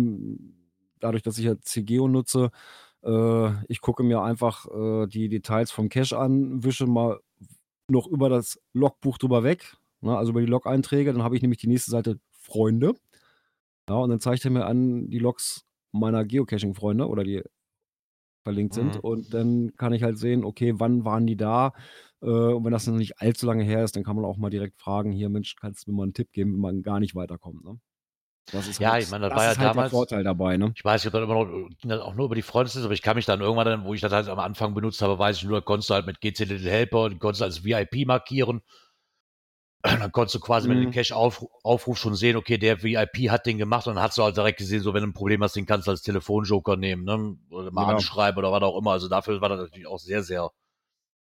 dadurch, 1.00 1.22
dass 1.22 1.38
ich 1.38 1.44
ja 1.44 1.54
CGO 1.60 2.08
nutze, 2.08 2.50
äh, 3.04 3.50
ich 3.68 3.80
gucke 3.80 4.02
mir 4.02 4.22
einfach 4.22 4.66
äh, 4.66 5.06
die 5.06 5.28
Details 5.28 5.70
vom 5.70 5.88
Cache 5.88 6.18
an, 6.18 6.64
wische 6.64 6.86
mal 6.86 7.20
noch 7.88 8.06
über 8.06 8.28
das 8.28 8.58
Logbuch 8.72 9.18
drüber 9.18 9.44
weg, 9.44 9.76
ne, 10.04 10.16
also 10.16 10.30
über 10.32 10.40
die 10.40 10.46
Log-Einträge. 10.46 11.12
Dann 11.12 11.22
habe 11.22 11.36
ich 11.36 11.42
nämlich 11.42 11.58
die 11.60 11.68
nächste 11.68 11.90
Seite 11.90 12.18
Freunde. 12.30 12.94
Ja, 13.88 13.96
und 13.96 14.10
dann 14.10 14.20
zeigt 14.20 14.44
er 14.44 14.50
mir 14.50 14.66
an 14.66 15.10
die 15.10 15.18
Logs 15.18 15.64
meiner 15.92 16.24
Geocaching-Freunde 16.24 17.08
oder 17.08 17.24
die 17.24 17.42
verlinkt 18.44 18.74
sind. 18.74 18.96
Mhm. 18.96 19.00
Und 19.00 19.34
dann 19.34 19.72
kann 19.76 19.92
ich 19.92 20.02
halt 20.02 20.18
sehen, 20.18 20.44
okay, 20.44 20.74
wann 20.76 21.04
waren 21.04 21.26
die 21.26 21.36
da? 21.36 21.72
Äh, 22.22 22.26
und 22.26 22.64
wenn 22.64 22.72
das 22.72 22.86
noch 22.86 22.94
nicht 22.96 23.20
allzu 23.20 23.46
lange 23.46 23.64
her 23.64 23.84
ist, 23.84 23.96
dann 23.96 24.04
kann 24.04 24.16
man 24.16 24.24
auch 24.24 24.36
mal 24.36 24.50
direkt 24.50 24.78
fragen, 24.78 25.12
hier, 25.12 25.28
Mensch, 25.30 25.56
kannst 25.56 25.86
du 25.86 25.90
mir 25.90 25.96
mal 25.98 26.02
einen 26.04 26.14
Tipp 26.14 26.30
geben, 26.32 26.52
wenn 26.52 26.60
man 26.60 26.82
gar 26.82 27.00
nicht 27.00 27.14
weiterkommt, 27.14 27.64
ne? 27.64 27.78
Das 28.50 28.68
ist 28.68 28.78
Ja, 28.78 28.92
halt, 28.92 29.04
ich 29.04 29.10
meine, 29.10 29.30
das 29.30 29.30
das 29.30 29.36
war 29.38 29.42
ja 29.44 29.48
halt 29.48 29.60
damals- 29.60 29.90
der 29.90 29.98
Vorteil 29.98 30.24
dabei, 30.24 30.56
ne? 30.58 30.72
Ich 30.76 30.84
weiß, 30.84 31.00
ich 31.02 31.06
habe 31.12 31.18
dann 31.20 31.30
immer 31.30 31.44
noch, 31.44 31.68
das 31.82 32.00
auch 32.02 32.14
nur 32.14 32.26
über 32.26 32.34
die 32.34 32.42
Freundesliste, 32.42 32.84
aber 32.86 32.94
ich 32.94 33.02
kann 33.02 33.16
mich 33.16 33.24
dann 33.24 33.40
irgendwann, 33.40 33.64
dann, 33.64 33.84
wo 33.84 33.94
ich 33.94 34.00
das 34.02 34.12
halt 34.12 34.28
am 34.28 34.38
Anfang 34.38 34.74
benutzt 34.74 35.00
habe, 35.00 35.18
weiß 35.18 35.38
ich 35.38 35.44
nur, 35.44 35.62
konntest 35.64 35.88
du 35.90 35.94
halt 35.94 36.06
mit 36.06 36.20
GC 36.20 36.40
Little 36.44 36.70
Helper, 36.70 37.08
die 37.08 37.18
konntest 37.18 37.40
du 37.40 37.44
als 37.46 37.64
VIP 37.64 38.04
markieren. 38.06 38.60
Dann 39.84 40.12
konntest 40.12 40.34
du 40.36 40.40
quasi, 40.40 40.68
Mhm. 40.68 40.90
Cache 40.90 41.14
auf, 41.14 41.44
aufrufst, 41.62 42.02
schon 42.02 42.14
sehen, 42.14 42.36
okay, 42.36 42.56
der 42.56 42.82
VIP 42.82 43.30
hat 43.30 43.44
den 43.44 43.58
gemacht 43.58 43.86
und 43.86 43.96
dann 43.96 44.02
hast 44.04 44.16
du 44.16 44.22
halt 44.22 44.34
direkt 44.36 44.58
gesehen, 44.58 44.80
so 44.80 44.94
wenn 44.94 45.02
du 45.02 45.08
ein 45.08 45.12
Problem 45.12 45.42
hast, 45.42 45.56
den 45.56 45.66
kannst 45.66 45.86
du 45.86 45.90
als 45.90 46.00
Telefonjoker 46.00 46.76
nehmen, 46.76 47.04
ne? 47.04 47.36
Oder 47.50 47.70
mal 47.70 47.88
Ja. 47.88 47.96
anschreiben 47.96 48.38
oder 48.38 48.50
was 48.50 48.62
auch 48.62 48.78
immer. 48.78 48.92
Also 48.92 49.08
dafür 49.08 49.40
war 49.42 49.50
das 49.50 49.60
natürlich 49.60 49.86
auch 49.86 49.98
sehr, 49.98 50.22
sehr 50.22 50.50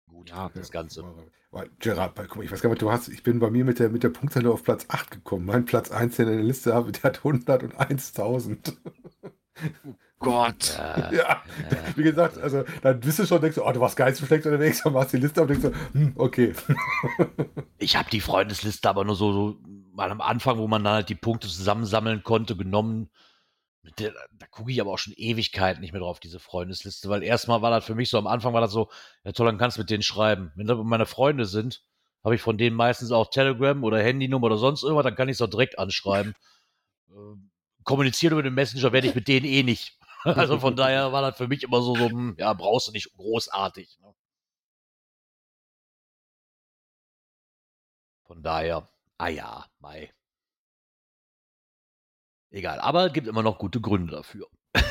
gut, 0.07 0.29
Ja, 0.29 0.51
das 0.53 0.71
Ganze. 0.71 1.03
Aber 1.51 1.65
Gerard, 1.79 2.13
guck 2.15 2.35
mal, 2.37 2.43
ich 2.45 2.51
weiß 2.51 2.61
gar 2.61 2.69
nicht, 2.69 2.81
du 2.81 2.91
hast, 2.91 3.07
ich 3.09 3.23
bin 3.23 3.39
bei 3.39 3.49
mir 3.49 3.65
mit 3.65 3.79
der, 3.79 3.89
mit 3.89 4.03
der 4.03 4.09
Punktzahl 4.09 4.45
auf 4.47 4.63
Platz 4.63 4.85
8 4.89 5.09
gekommen. 5.11 5.45
Mein 5.45 5.65
Platz 5.65 5.89
1, 5.91 6.15
den 6.17 6.27
ich 6.27 6.31
in 6.33 6.37
der 6.37 6.45
Liste 6.47 6.73
habe, 6.73 6.91
der 6.91 7.03
hat 7.03 7.23
101.000. 7.23 8.77
Gott. 10.21 10.79
Äh, 10.79 11.15
Ja, 11.21 11.41
wie 11.95 12.03
gesagt, 12.03 12.37
also 12.37 12.63
dann 12.81 12.99
bist 12.99 13.19
du 13.19 13.25
schon, 13.25 13.41
denkst 13.41 13.55
du, 13.55 13.65
oh, 13.65 13.71
du 13.71 13.79
warst 13.81 13.97
geil 13.97 14.15
zu 14.15 14.25
schlecht 14.25 14.45
unterwegs, 14.45 14.81
dann 14.83 14.93
machst 14.93 15.13
du 15.13 15.17
die 15.17 15.23
Liste 15.23 15.41
auf 15.41 15.49
und 15.49 15.61
denkst 15.61 15.77
du, 15.93 15.99
hm, 15.99 16.13
okay. 16.15 16.53
Ich 17.79 17.95
habe 17.95 18.09
die 18.09 18.21
Freundesliste 18.21 18.87
aber 18.87 19.03
nur 19.03 19.15
so, 19.15 19.33
so 19.33 19.57
mal 19.93 20.11
am 20.11 20.21
Anfang, 20.21 20.57
wo 20.57 20.67
man 20.67 20.83
dann 20.83 20.93
halt 20.93 21.09
die 21.09 21.15
Punkte 21.15 21.47
zusammensammeln 21.47 22.23
konnte, 22.23 22.55
genommen. 22.55 23.09
Mit 23.83 23.99
der, 23.99 24.13
da 24.33 24.45
gucke 24.45 24.71
ich 24.71 24.79
aber 24.79 24.91
auch 24.91 24.99
schon 24.99 25.13
Ewigkeiten 25.17 25.81
nicht 25.81 25.91
mehr 25.91 26.01
drauf, 26.01 26.19
diese 26.19 26.39
Freundesliste, 26.39 27.09
weil 27.09 27.23
erstmal 27.23 27.63
war 27.63 27.71
das 27.71 27.83
für 27.83 27.95
mich 27.95 28.11
so, 28.11 28.19
am 28.19 28.27
Anfang 28.27 28.53
war 28.53 28.61
das 28.61 28.71
so, 28.71 28.89
ja 29.23 29.31
toll, 29.31 29.47
dann 29.47 29.57
kannst 29.57 29.77
du 29.77 29.81
mit 29.81 29.89
denen 29.89 30.03
schreiben. 30.03 30.51
Wenn 30.55 30.67
das 30.67 30.77
meine 30.83 31.07
Freunde 31.07 31.45
sind, 31.45 31.83
habe 32.23 32.35
ich 32.35 32.41
von 32.41 32.59
denen 32.59 32.75
meistens 32.75 33.11
auch 33.11 33.31
Telegram 33.31 33.83
oder 33.83 33.99
Handynummer 33.99 34.45
oder 34.45 34.57
sonst 34.57 34.83
irgendwas, 34.83 35.05
dann 35.05 35.15
kann 35.15 35.29
ich 35.29 35.33
es 35.37 35.41
auch 35.41 35.49
direkt 35.49 35.79
anschreiben. 35.79 36.33
Ähm, 37.13 37.51
kommunizieren 37.83 38.31
über 38.31 38.43
den 38.43 38.53
Messenger 38.53 38.93
werde 38.93 39.07
ich 39.07 39.15
mit 39.15 39.27
denen 39.27 39.45
eh 39.45 39.63
nicht. 39.63 39.97
Also 40.37 40.59
von 40.59 40.75
daher 40.75 41.11
war 41.11 41.21
das 41.21 41.37
für 41.37 41.47
mich 41.47 41.63
immer 41.63 41.81
so, 41.81 41.95
so 41.95 42.09
hm, 42.09 42.35
ja, 42.37 42.53
brauchst 42.53 42.87
du 42.87 42.91
nicht 42.91 43.11
großartig. 43.13 43.97
Ne? 44.01 44.13
Von 48.25 48.43
daher, 48.43 48.87
ah 49.17 49.27
ja, 49.27 49.65
Mai. 49.79 50.11
Egal, 52.51 52.79
aber 52.79 53.07
es 53.07 53.13
gibt 53.13 53.27
immer 53.27 53.43
noch 53.43 53.57
gute 53.57 53.79
Gründe 53.81 54.11
dafür. 54.13 54.47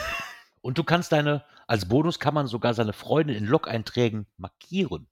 Und 0.62 0.78
du 0.78 0.84
kannst 0.84 1.12
deine, 1.12 1.44
als 1.66 1.88
Bonus 1.88 2.18
kann 2.18 2.34
man 2.34 2.46
sogar 2.46 2.74
seine 2.74 2.92
Freunde 2.92 3.34
in 3.34 3.44
Log-Einträgen 3.46 4.26
markieren. 4.36 5.06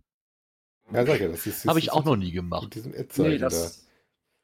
Ja, 0.91 1.05
sag 1.05 1.21
ja, 1.21 1.29
das 1.29 1.47
ist. 1.47 1.67
Habe 1.67 1.79
ich 1.79 1.93
auch 1.93 2.05
noch 2.05 2.17
nie 2.17 2.27
Mit 2.27 2.35
gemacht. 2.35 2.75
diesem 2.75 2.93
Ad-Zeichen 2.95 3.31
Nee, 3.31 3.39
da. 3.39 3.47
das, 3.51 3.87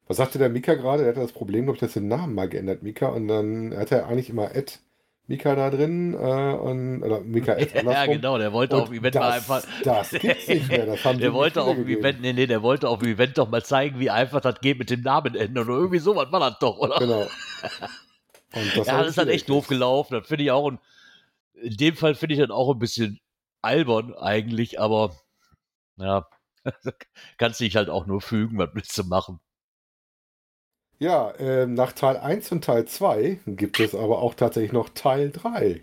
Was 0.07 0.19
sagte 0.19 0.39
der 0.39 0.51
Mika 0.51 0.75
gerade? 0.75 1.03
Der 1.03 1.13
hatte 1.13 1.21
das 1.21 1.33
Problem, 1.33 1.65
glaube 1.65 1.77
ich, 1.77 1.81
dass 1.81 1.97
er 1.97 2.03
den 2.03 2.09
Namen 2.09 2.35
mal 2.35 2.49
geändert, 2.49 2.83
Mika. 2.83 3.09
Und 3.09 3.29
dann 3.29 3.75
hat 3.77 3.91
er 3.93 4.07
eigentlich 4.07 4.29
immer 4.31 4.55
Ad 4.55 4.73
Mika 5.27 5.55
da 5.55 5.71
drin. 5.71 6.15
Äh, 6.15 6.17
und, 6.17 7.03
oder 7.03 7.21
Mika 7.21 7.53
Ad, 7.57 7.83
Ja, 7.83 8.07
genau, 8.07 8.39
der 8.39 8.53
wollte 8.53 8.77
Und 8.77 8.83
auf 8.83 8.89
dem 8.91 8.99
Event 8.99 9.15
mal 9.15 9.21
das, 9.21 9.35
einfach. 9.35 9.71
Das 9.83 10.11
gibt's 10.11 10.49
nicht 10.49 10.69
mehr. 10.69 10.87
Das 10.87 11.05
haben 11.05 11.19
der 11.21 11.33
wollte 11.33 11.63
auf 11.63 11.77
dem. 11.77 11.89
Event, 11.89 12.21
nee, 12.21 12.33
nee, 12.33 12.47
der 12.47 12.63
wollte 12.63 12.89
auf 12.89 12.99
dem 12.99 13.09
Event 13.09 13.39
doch 13.39 13.49
mal 13.49 13.65
zeigen, 13.65 14.01
wie 14.01 14.11
einfach 14.11 14.41
das 14.41 14.61
geht 14.61 14.79
mit 14.79 14.91
dem 14.91 15.01
Namen 15.03 15.35
ändern. 15.35 15.69
Oder 15.69 15.79
irgendwie 15.79 15.99
sowas 15.99 16.31
war 16.31 16.41
das 16.41 16.59
doch, 16.59 16.79
oder? 16.79 16.99
Genau. 16.99 17.23
Und 18.55 18.77
das 18.77 18.87
ja, 18.87 18.99
das 18.99 19.09
ist 19.09 19.19
halt 19.19 19.31
echt 19.31 19.49
doof 19.49 19.67
gelaufen. 19.67 20.15
Das 20.15 20.29
finde 20.29 20.45
ich 20.45 20.51
auch. 20.51 20.71
Ein, 20.71 20.79
in 21.55 21.77
dem 21.77 21.97
Fall 21.97 22.15
finde 22.15 22.35
ich 22.35 22.41
das 22.41 22.51
auch 22.51 22.73
ein 22.73 22.79
bisschen 22.79 23.21
albern 23.63 24.15
eigentlich, 24.15 24.79
aber 24.79 25.17
ja, 25.97 26.27
kannst 27.39 27.61
dich 27.61 27.77
halt 27.77 27.89
auch 27.89 28.07
nur 28.07 28.21
fügen, 28.21 28.59
was 28.59 28.71
willst 28.75 28.97
du 28.99 29.05
machen? 29.05 29.41
Ja, 30.99 31.35
ähm, 31.39 31.75
nach 31.75 31.93
Teil 31.93 32.17
1 32.17 32.53
und 32.53 32.65
Teil 32.65 32.87
2 32.87 33.41
gibt 33.47 33.81
es 33.81 33.95
aber 33.95 34.21
auch 34.21 34.35
tatsächlich 34.35 34.73
noch 34.73 34.89
Teil 34.91 35.31
3. 35.31 35.81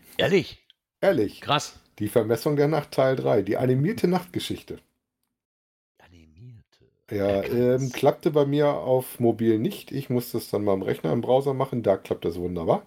Animierte. 5.99 6.85
Ja, 7.11 7.43
Icons. 7.43 7.53
ähm, 7.53 7.91
klappte 7.91 8.31
bei 8.31 8.45
mir 8.45 8.69
auf 8.73 9.19
mobil 9.19 9.59
nicht. 9.59 9.91
Ich 9.91 10.09
musste 10.09 10.37
es 10.37 10.49
dann 10.49 10.63
mal 10.63 10.73
im 10.73 10.81
Rechner, 10.81 11.11
im 11.11 11.21
Browser 11.21 11.53
machen. 11.53 11.83
Da 11.83 11.97
klappt 11.97 12.25
das 12.25 12.37
wunderbar. 12.39 12.85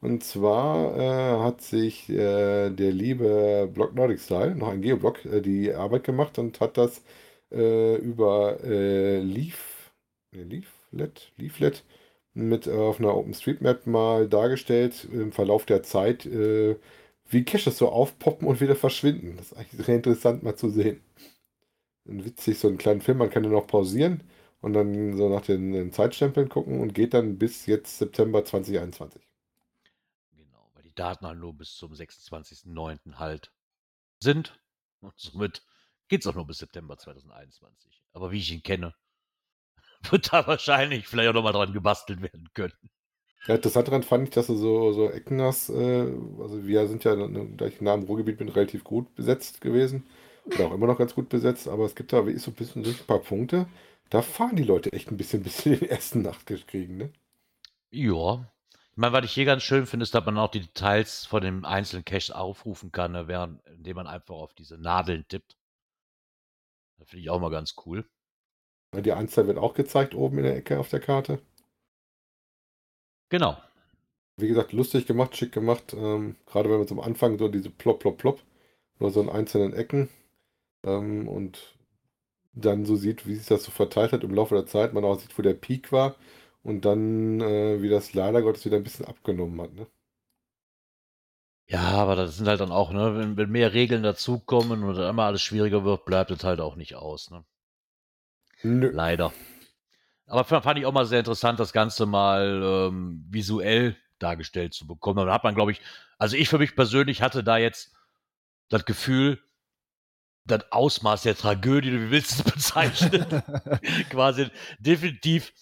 Und 0.00 0.22
zwar 0.24 0.96
äh, 0.98 1.42
hat 1.44 1.60
sich 1.62 2.08
äh, 2.10 2.70
der 2.70 2.92
liebe 2.92 3.68
Block 3.72 3.94
Nordic 3.94 4.20
Style, 4.20 4.54
noch 4.56 4.68
ein 4.68 4.82
Geoblock, 4.82 5.24
äh, 5.26 5.40
die 5.42 5.72
Arbeit 5.74 6.04
gemacht 6.04 6.38
und 6.38 6.60
hat 6.60 6.76
das 6.78 7.02
äh, 7.52 7.96
über 7.96 8.62
äh, 8.64 9.20
Leaf, 9.20 9.92
ne, 10.32 10.44
Leaflet, 10.90 11.32
Leaflet 11.36 11.84
mit 12.34 12.66
äh, 12.66 12.72
auf 12.72 13.00
einer 13.00 13.16
OpenStreetMap 13.16 13.86
mal 13.86 14.28
dargestellt 14.28 15.06
im 15.12 15.32
Verlauf 15.32 15.66
der 15.66 15.82
Zeit, 15.82 16.26
äh, 16.26 16.76
wie 17.26 17.44
Caches 17.44 17.78
so 17.78 17.88
aufpoppen 17.88 18.46
und 18.48 18.60
wieder 18.60 18.76
verschwinden. 18.76 19.36
Das 19.36 19.52
ist 19.52 19.58
eigentlich 19.58 19.86
sehr 19.86 19.96
interessant 19.96 20.42
mal 20.42 20.56
zu 20.56 20.70
sehen. 20.70 21.02
Und 22.04 22.24
witzig, 22.24 22.58
so 22.58 22.68
einen 22.68 22.78
kleinen 22.78 23.02
Film, 23.02 23.18
man 23.18 23.30
kann 23.30 23.42
den 23.42 23.52
noch 23.52 23.66
pausieren 23.66 24.22
und 24.60 24.72
dann 24.72 25.16
so 25.16 25.28
nach 25.28 25.42
den, 25.42 25.72
den 25.72 25.92
Zeitstempeln 25.92 26.48
gucken 26.48 26.80
und 26.80 26.94
geht 26.94 27.14
dann 27.14 27.38
bis 27.38 27.66
jetzt 27.66 27.98
September 27.98 28.44
2021. 28.44 29.22
Genau, 30.32 30.70
weil 30.74 30.84
die 30.84 30.94
Daten 30.94 31.26
halt 31.26 31.38
nur 31.38 31.54
bis 31.54 31.76
zum 31.76 31.92
26.09. 31.92 33.16
halt 33.16 33.52
sind. 34.20 34.58
Und 35.00 35.12
somit 35.16 35.62
geht 36.08 36.22
es 36.22 36.26
auch 36.26 36.34
nur 36.34 36.46
bis 36.46 36.58
September 36.58 36.96
2021. 36.96 38.02
Aber 38.12 38.30
wie 38.30 38.38
ich 38.38 38.50
ihn 38.52 38.62
kenne, 38.62 38.94
wird 40.12 40.32
da 40.32 40.46
wahrscheinlich 40.46 41.06
vielleicht 41.06 41.30
auch 41.30 41.34
nochmal 41.34 41.52
dran 41.52 41.72
gebastelt 41.72 42.22
werden 42.22 42.48
können. 42.54 42.74
Ja, 43.46 43.54
interessant 43.54 43.88
daran 43.88 44.02
fand 44.02 44.24
ich, 44.24 44.30
dass 44.34 44.48
du 44.48 44.56
so, 44.56 44.92
so 44.92 45.10
Ecken 45.10 45.40
hast. 45.40 45.70
Äh, 45.70 46.06
also 46.40 46.66
wir 46.66 46.86
sind 46.86 47.04
ja, 47.04 47.16
da 47.16 47.66
ich 47.66 47.80
nah 47.80 47.94
im 47.94 48.02
Ruhrgebiet 48.02 48.38
bin, 48.38 48.48
relativ 48.48 48.84
gut 48.84 49.14
besetzt 49.14 49.60
gewesen. 49.60 50.06
Oder 50.44 50.66
auch 50.66 50.74
immer 50.74 50.86
noch 50.86 50.98
ganz 50.98 51.14
gut 51.14 51.28
besetzt. 51.28 51.68
Aber 51.68 51.84
es 51.84 51.94
gibt 51.94 52.12
da 52.12 52.18
so 52.36 52.50
ein 52.50 52.54
bisschen 52.54 52.84
so 52.84 52.90
ein 52.90 53.06
paar 53.06 53.20
Punkte. 53.20 53.66
Da 54.10 54.22
fahren 54.22 54.56
die 54.56 54.64
Leute 54.64 54.92
echt 54.92 55.10
ein 55.10 55.16
bisschen, 55.16 55.42
bis 55.44 55.58
sie 55.58 55.76
den 55.76 55.88
ersten 55.88 56.22
Nachttisch 56.22 56.66
kriegen, 56.66 56.96
ne? 56.96 57.12
Ja. 57.90 58.52
Ich 58.92 58.96
meine, 59.00 59.12
was 59.12 59.24
ich 59.24 59.32
hier 59.32 59.44
ganz 59.44 59.62
schön 59.62 59.86
finde, 59.86 60.02
ist, 60.02 60.14
dass 60.14 60.26
man 60.26 60.36
auch 60.38 60.50
die 60.50 60.60
Details 60.60 61.24
von 61.24 61.40
dem 61.40 61.64
einzelnen 61.64 62.04
Cache 62.04 62.34
aufrufen 62.34 62.90
kann, 62.90 63.12
ne, 63.12 63.28
während, 63.28 63.64
indem 63.68 63.96
man 63.96 64.06
einfach 64.08 64.34
auf 64.34 64.54
diese 64.54 64.76
Nadeln 64.76 65.24
tippt. 65.28 65.56
Das 66.98 67.08
finde 67.08 67.22
ich 67.22 67.30
auch 67.30 67.40
mal 67.40 67.50
ganz 67.50 67.76
cool. 67.86 68.04
Die 68.94 69.12
Anzahl 69.12 69.46
wird 69.46 69.58
auch 69.58 69.74
gezeigt 69.74 70.14
oben 70.14 70.38
in 70.38 70.44
der 70.44 70.56
Ecke 70.56 70.78
auf 70.78 70.88
der 70.88 71.00
Karte. 71.00 71.40
Genau. 73.28 73.56
Wie 74.36 74.48
gesagt, 74.48 74.72
lustig 74.72 75.06
gemacht, 75.06 75.36
schick 75.36 75.52
gemacht. 75.52 75.94
Ähm, 75.94 76.36
gerade 76.46 76.70
wenn 76.70 76.78
man 76.78 76.88
zum 76.88 77.00
Anfang 77.00 77.38
so 77.38 77.48
diese 77.48 77.70
Plop, 77.70 78.00
Plop, 78.00 78.18
Plop, 78.18 78.40
nur 78.98 79.10
so 79.10 79.20
in 79.20 79.28
einzelnen 79.28 79.74
Ecken 79.74 80.08
ähm, 80.86 81.28
und 81.28 81.76
dann 82.52 82.86
so 82.86 82.96
sieht, 82.96 83.26
wie 83.26 83.34
sich 83.36 83.46
das 83.46 83.64
so 83.64 83.70
verteilt 83.70 84.12
hat 84.12 84.24
im 84.24 84.34
Laufe 84.34 84.54
der 84.54 84.66
Zeit. 84.66 84.94
Man 84.94 85.04
auch 85.04 85.20
sieht, 85.20 85.36
wo 85.38 85.42
der 85.42 85.54
Peak 85.54 85.92
war 85.92 86.16
und 86.62 86.84
dann, 86.84 87.40
äh, 87.40 87.82
wie 87.82 87.88
das 87.88 88.14
leider 88.14 88.42
Gottes 88.42 88.64
wieder 88.64 88.76
ein 88.78 88.84
bisschen 88.84 89.06
abgenommen 89.06 89.60
hat. 89.60 89.74
Ne? 89.74 89.86
Ja, 91.70 91.80
aber 91.80 92.16
das 92.16 92.36
sind 92.36 92.48
halt 92.48 92.60
dann 92.60 92.72
auch, 92.72 92.92
ne, 92.92 93.14
wenn, 93.16 93.36
wenn 93.36 93.50
mehr 93.50 93.74
Regeln 93.74 94.02
dazukommen 94.02 94.82
und 94.84 94.94
dann 94.96 95.10
immer 95.10 95.24
alles 95.24 95.42
schwieriger 95.42 95.84
wird, 95.84 96.06
bleibt 96.06 96.30
es 96.30 96.42
halt 96.42 96.60
auch 96.60 96.76
nicht 96.76 96.94
aus, 96.94 97.30
ne? 97.30 97.44
Nö. 98.62 98.90
Leider. 98.92 99.32
Aber 100.26 100.44
fand 100.44 100.78
ich 100.78 100.84
auch 100.84 100.92
mal 100.92 101.06
sehr 101.06 101.20
interessant, 101.20 101.58
das 101.58 101.72
Ganze 101.72 102.04
mal 102.04 102.62
ähm, 102.62 103.24
visuell 103.30 103.96
dargestellt 104.18 104.74
zu 104.74 104.86
bekommen. 104.86 105.26
Da 105.26 105.32
hat 105.32 105.44
man, 105.44 105.54
glaube 105.54 105.72
ich, 105.72 105.80
also 106.18 106.36
ich 106.36 106.48
für 106.48 106.58
mich 106.58 106.76
persönlich 106.76 107.22
hatte 107.22 107.42
da 107.42 107.56
jetzt 107.56 107.92
das 108.68 108.84
Gefühl, 108.84 109.40
das 110.44 110.70
Ausmaß 110.70 111.22
der 111.22 111.36
Tragödie, 111.36 111.92
wie 111.92 112.10
willst 112.10 112.38
du 112.38 112.44
es 112.44 112.52
bezeichnen, 112.54 113.42
quasi 114.10 114.48
definitiv 114.78 115.52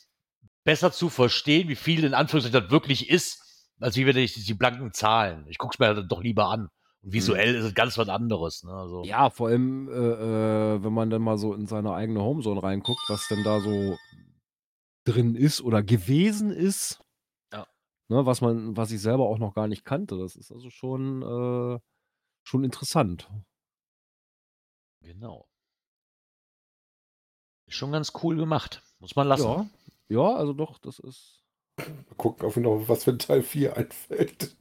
besser 0.64 0.90
zu 0.90 1.10
verstehen, 1.10 1.68
wie 1.68 1.76
viel 1.76 2.04
in 2.04 2.14
Anführungszeichen 2.14 2.60
das 2.60 2.70
wirklich 2.70 3.08
ist, 3.08 3.72
als 3.78 3.96
wie 3.96 4.06
wenn 4.06 4.16
ich 4.16 4.34
die 4.34 4.54
blanken 4.54 4.92
Zahlen. 4.92 5.46
Ich 5.48 5.58
gucke 5.58 5.74
es 5.74 5.78
mir 5.78 5.94
dann 5.94 6.08
doch 6.08 6.22
lieber 6.22 6.48
an. 6.48 6.68
Und 7.06 7.12
visuell 7.12 7.54
ist 7.54 7.64
es 7.64 7.74
ganz 7.74 7.96
was 7.98 8.08
anderes. 8.08 8.64
Ne? 8.64 8.72
Also, 8.72 9.04
Ja, 9.04 9.30
vor 9.30 9.46
allem, 9.46 9.88
äh, 9.88 9.92
äh, 9.92 10.82
wenn 10.82 10.92
man 10.92 11.08
dann 11.08 11.22
mal 11.22 11.38
so 11.38 11.54
in 11.54 11.66
seine 11.66 11.94
eigene 11.94 12.20
Homezone 12.20 12.60
reinguckt, 12.60 13.02
was 13.08 13.28
denn 13.28 13.44
da 13.44 13.60
so 13.60 13.96
drin 15.04 15.36
ist 15.36 15.60
oder 15.60 15.84
gewesen 15.84 16.50
ist. 16.50 17.00
Ja. 17.52 17.64
Ne, 18.08 18.26
was 18.26 18.40
man, 18.40 18.76
was 18.76 18.90
ich 18.90 19.00
selber 19.00 19.28
auch 19.28 19.38
noch 19.38 19.54
gar 19.54 19.68
nicht 19.68 19.84
kannte. 19.84 20.18
Das 20.18 20.34
ist 20.34 20.50
also 20.50 20.68
schon, 20.68 21.22
äh, 21.22 21.78
schon 22.42 22.64
interessant. 22.64 23.30
Genau. 25.00 25.48
Ist 27.68 27.76
schon 27.76 27.92
ganz 27.92 28.14
cool 28.24 28.34
gemacht. 28.34 28.82
Muss 28.98 29.14
man 29.14 29.28
lassen. 29.28 29.44
Ja, 29.44 29.68
ja, 30.08 30.34
also 30.34 30.52
doch, 30.52 30.78
das 30.78 30.98
ist. 30.98 31.44
Mal 31.78 32.16
gucken, 32.16 32.48
ob 32.48 32.56
mir 32.56 32.62
noch 32.62 32.88
was 32.88 33.04
für 33.04 33.16
Teil 33.16 33.44
4 33.44 33.76
einfällt. 33.76 34.56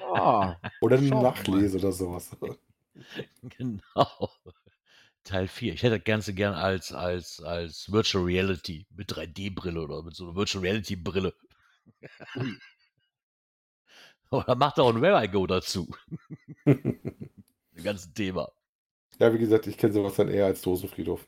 Ja, 0.00 0.60
Oder 0.80 0.98
eine 0.98 1.08
mal. 1.08 1.22
Nachlese 1.22 1.78
oder 1.78 1.92
sowas. 1.92 2.30
Genau. 3.42 4.30
Teil 5.22 5.46
4. 5.46 5.74
Ich 5.74 5.82
hätte 5.84 5.98
das 5.98 6.04
Ganze 6.04 6.34
gern 6.34 6.54
als, 6.54 6.92
als, 6.92 7.40
als 7.40 7.92
Virtual 7.92 8.24
Reality 8.24 8.86
mit 8.90 9.12
3D-Brille 9.12 9.80
oder 9.82 10.02
mit 10.02 10.16
so 10.16 10.24
einer 10.24 10.34
Virtual 10.34 10.64
Reality-Brille. 10.64 11.32
oder 14.30 14.54
macht 14.56 14.80
auch 14.80 14.92
ein 14.92 15.00
Where 15.00 15.24
I 15.24 15.28
Go 15.28 15.46
dazu. 15.46 15.88
Dem 16.66 17.84
ganzen 17.84 18.14
Thema. 18.14 18.50
Ja, 19.20 19.32
wie 19.32 19.38
gesagt, 19.38 19.66
ich 19.68 19.76
kenne 19.78 19.92
sowas 19.92 20.16
dann 20.16 20.28
eher 20.28 20.46
als 20.46 20.62
Dosenfriedhof. 20.62 21.26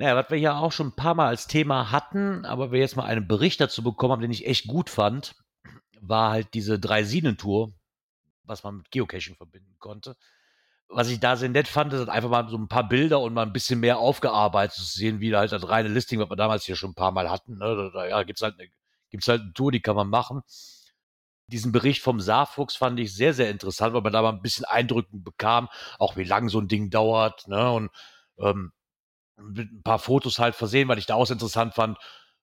Ja. 0.00 0.06
Naja, 0.06 0.16
was 0.16 0.30
wir 0.30 0.38
hier 0.38 0.56
auch 0.56 0.72
schon 0.72 0.88
ein 0.88 0.96
paar 0.96 1.14
Mal 1.14 1.28
als 1.28 1.46
Thema 1.46 1.90
hatten, 1.90 2.44
aber 2.46 2.72
wir 2.72 2.80
jetzt 2.80 2.96
mal 2.96 3.04
einen 3.04 3.28
Bericht 3.28 3.60
dazu 3.60 3.82
bekommen 3.82 4.12
haben, 4.12 4.22
den 4.22 4.30
ich 4.30 4.46
echt 4.46 4.66
gut 4.66 4.88
fand, 4.88 5.34
war 6.00 6.30
halt 6.30 6.54
diese 6.54 6.78
Dreisinentour, 6.78 7.72
was 8.44 8.64
man 8.64 8.78
mit 8.78 8.90
Geocaching 8.90 9.36
verbinden 9.36 9.76
konnte. 9.78 10.16
Was 10.88 11.08
ich 11.08 11.20
da 11.20 11.36
sehr 11.36 11.50
nett 11.50 11.68
fand, 11.68 11.92
ist 11.92 12.08
einfach 12.08 12.30
mal 12.30 12.48
so 12.48 12.56
ein 12.56 12.66
paar 12.66 12.88
Bilder 12.88 13.20
und 13.20 13.34
mal 13.34 13.42
ein 13.42 13.52
bisschen 13.52 13.78
mehr 13.78 13.98
aufgearbeitet 13.98 14.74
zu 14.74 14.82
sehen, 14.82 15.20
wie 15.20 15.36
halt 15.36 15.52
das 15.52 15.68
reine 15.68 15.88
Listing, 15.88 16.18
was 16.18 16.30
wir 16.30 16.36
damals 16.36 16.64
hier 16.64 16.76
schon 16.76 16.90
ein 16.90 16.96
paar 16.96 17.12
Mal 17.12 17.30
hatten. 17.30 17.58
Ne? 17.58 17.90
Da, 17.92 18.06
ja, 18.06 18.22
gibt's 18.24 18.42
halt, 18.42 18.58
eine, 18.58 18.68
gibt's 19.10 19.28
halt 19.28 19.42
eine 19.42 19.52
Tour, 19.52 19.70
die 19.70 19.82
kann 19.82 19.94
man 19.94 20.08
machen. 20.08 20.40
Diesen 21.46 21.72
Bericht 21.72 22.02
vom 22.02 22.20
Saarfuchs 22.20 22.74
fand 22.74 22.98
ich 22.98 23.14
sehr, 23.14 23.34
sehr 23.34 23.50
interessant, 23.50 23.94
weil 23.94 24.02
man 24.02 24.12
da 24.12 24.22
mal 24.22 24.32
ein 24.32 24.42
bisschen 24.42 24.64
Eindrücke 24.64 25.10
bekam, 25.12 25.68
auch 25.98 26.16
wie 26.16 26.24
lang 26.24 26.48
so 26.48 26.58
ein 26.58 26.68
Ding 26.68 26.90
dauert. 26.90 27.46
Ne? 27.46 27.70
Und 27.70 27.90
ähm, 28.38 28.72
mit 29.42 29.70
ein 29.70 29.82
paar 29.82 29.98
Fotos 29.98 30.38
halt 30.38 30.54
versehen, 30.54 30.88
weil 30.88 30.98
ich 30.98 31.06
da 31.06 31.14
auch 31.14 31.30
interessant 31.30 31.74
fand, 31.74 31.98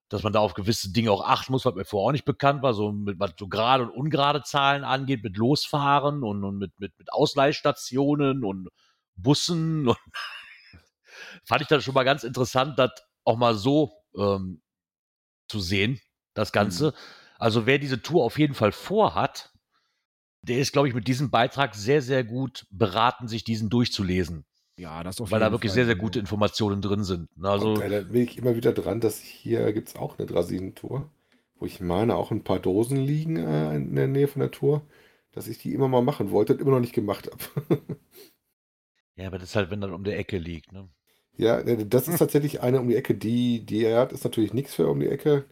dass 0.08 0.22
man 0.22 0.32
da 0.32 0.40
auf 0.40 0.54
gewisse 0.54 0.90
Dinge 0.90 1.12
auch 1.12 1.24
achten 1.24 1.52
muss, 1.52 1.64
was 1.64 1.74
mir 1.74 1.84
vorher 1.84 2.08
auch 2.08 2.12
nicht 2.12 2.24
bekannt 2.24 2.62
war, 2.62 2.72
so 2.72 2.92
mit 2.92 3.18
was 3.20 3.32
so 3.38 3.46
gerade 3.46 3.84
und 3.84 3.90
ungerade 3.90 4.42
Zahlen 4.42 4.84
angeht, 4.84 5.22
mit 5.22 5.36
Losfahren 5.36 6.22
und, 6.22 6.44
und 6.44 6.58
mit, 6.58 6.78
mit, 6.80 6.98
mit 6.98 7.12
Ausleihstationen 7.12 8.44
und 8.44 8.68
Bussen. 9.16 9.88
Und 9.88 9.98
fand 11.44 11.62
ich 11.62 11.68
das 11.68 11.82
schon 11.82 11.94
mal 11.94 12.04
ganz 12.04 12.22
interessant, 12.22 12.78
das 12.78 12.90
auch 13.24 13.36
mal 13.36 13.54
so 13.54 13.92
ähm, 14.16 14.62
zu 15.48 15.60
sehen, 15.60 16.00
das 16.34 16.52
Ganze. 16.52 16.94
Also 17.38 17.66
wer 17.66 17.78
diese 17.78 18.02
Tour 18.02 18.24
auf 18.24 18.38
jeden 18.38 18.54
Fall 18.54 18.72
vorhat, 18.72 19.50
der 20.42 20.58
ist, 20.58 20.72
glaube 20.72 20.88
ich, 20.88 20.94
mit 20.94 21.08
diesem 21.08 21.30
Beitrag 21.30 21.74
sehr, 21.74 22.02
sehr 22.02 22.24
gut 22.24 22.66
beraten, 22.70 23.28
sich 23.28 23.44
diesen 23.44 23.70
durchzulesen, 23.70 24.46
ja, 24.78 25.02
das 25.02 25.20
auf 25.20 25.30
weil 25.30 25.40
da 25.40 25.50
wirklich 25.50 25.70
Fall, 25.70 25.74
sehr, 25.74 25.84
sehr 25.86 25.94
also. 25.94 26.04
gute 26.04 26.18
Informationen 26.20 26.80
drin 26.80 27.02
sind. 27.04 27.28
Also, 27.42 27.74
Und 27.74 27.80
äh, 27.82 27.90
da 27.90 28.12
will 28.12 28.22
ich 28.22 28.38
immer 28.38 28.56
wieder 28.56 28.72
dran, 28.72 29.00
dass 29.00 29.18
hier 29.20 29.72
gibt 29.72 29.88
es 29.88 29.96
auch 29.96 30.18
eine 30.18 30.26
Drasinentour, 30.26 31.10
wo 31.58 31.66
ich 31.66 31.80
meine, 31.80 32.14
auch 32.14 32.30
ein 32.30 32.44
paar 32.44 32.60
Dosen 32.60 32.96
liegen 32.96 33.36
äh, 33.36 33.74
in 33.74 33.96
der 33.96 34.08
Nähe 34.08 34.28
von 34.28 34.40
der 34.40 34.52
Tour, 34.52 34.82
dass 35.32 35.48
ich 35.48 35.58
die 35.58 35.74
immer 35.74 35.88
mal 35.88 36.02
machen 36.02 36.30
wollte 36.30 36.54
und 36.54 36.60
immer 36.60 36.70
noch 36.70 36.80
nicht 36.80 36.94
gemacht 36.94 37.28
habe. 37.28 37.82
ja, 39.16 39.26
aber 39.26 39.38
das 39.38 39.50
ist 39.50 39.56
halt, 39.56 39.70
wenn 39.70 39.80
das 39.80 39.90
um 39.90 40.04
der 40.04 40.18
Ecke 40.18 40.38
liegt, 40.38 40.72
ne? 40.72 40.88
Ja, 41.36 41.58
äh, 41.60 41.86
das 41.86 42.08
ist 42.08 42.18
tatsächlich 42.18 42.60
eine 42.62 42.80
um 42.80 42.88
die 42.88 42.96
Ecke. 42.96 43.14
Die, 43.14 43.64
die 43.64 43.84
er 43.84 44.00
hat, 44.00 44.12
ist 44.12 44.24
natürlich 44.24 44.52
nichts 44.54 44.74
für 44.74 44.88
um 44.88 45.00
die 45.00 45.08
Ecke, 45.08 45.44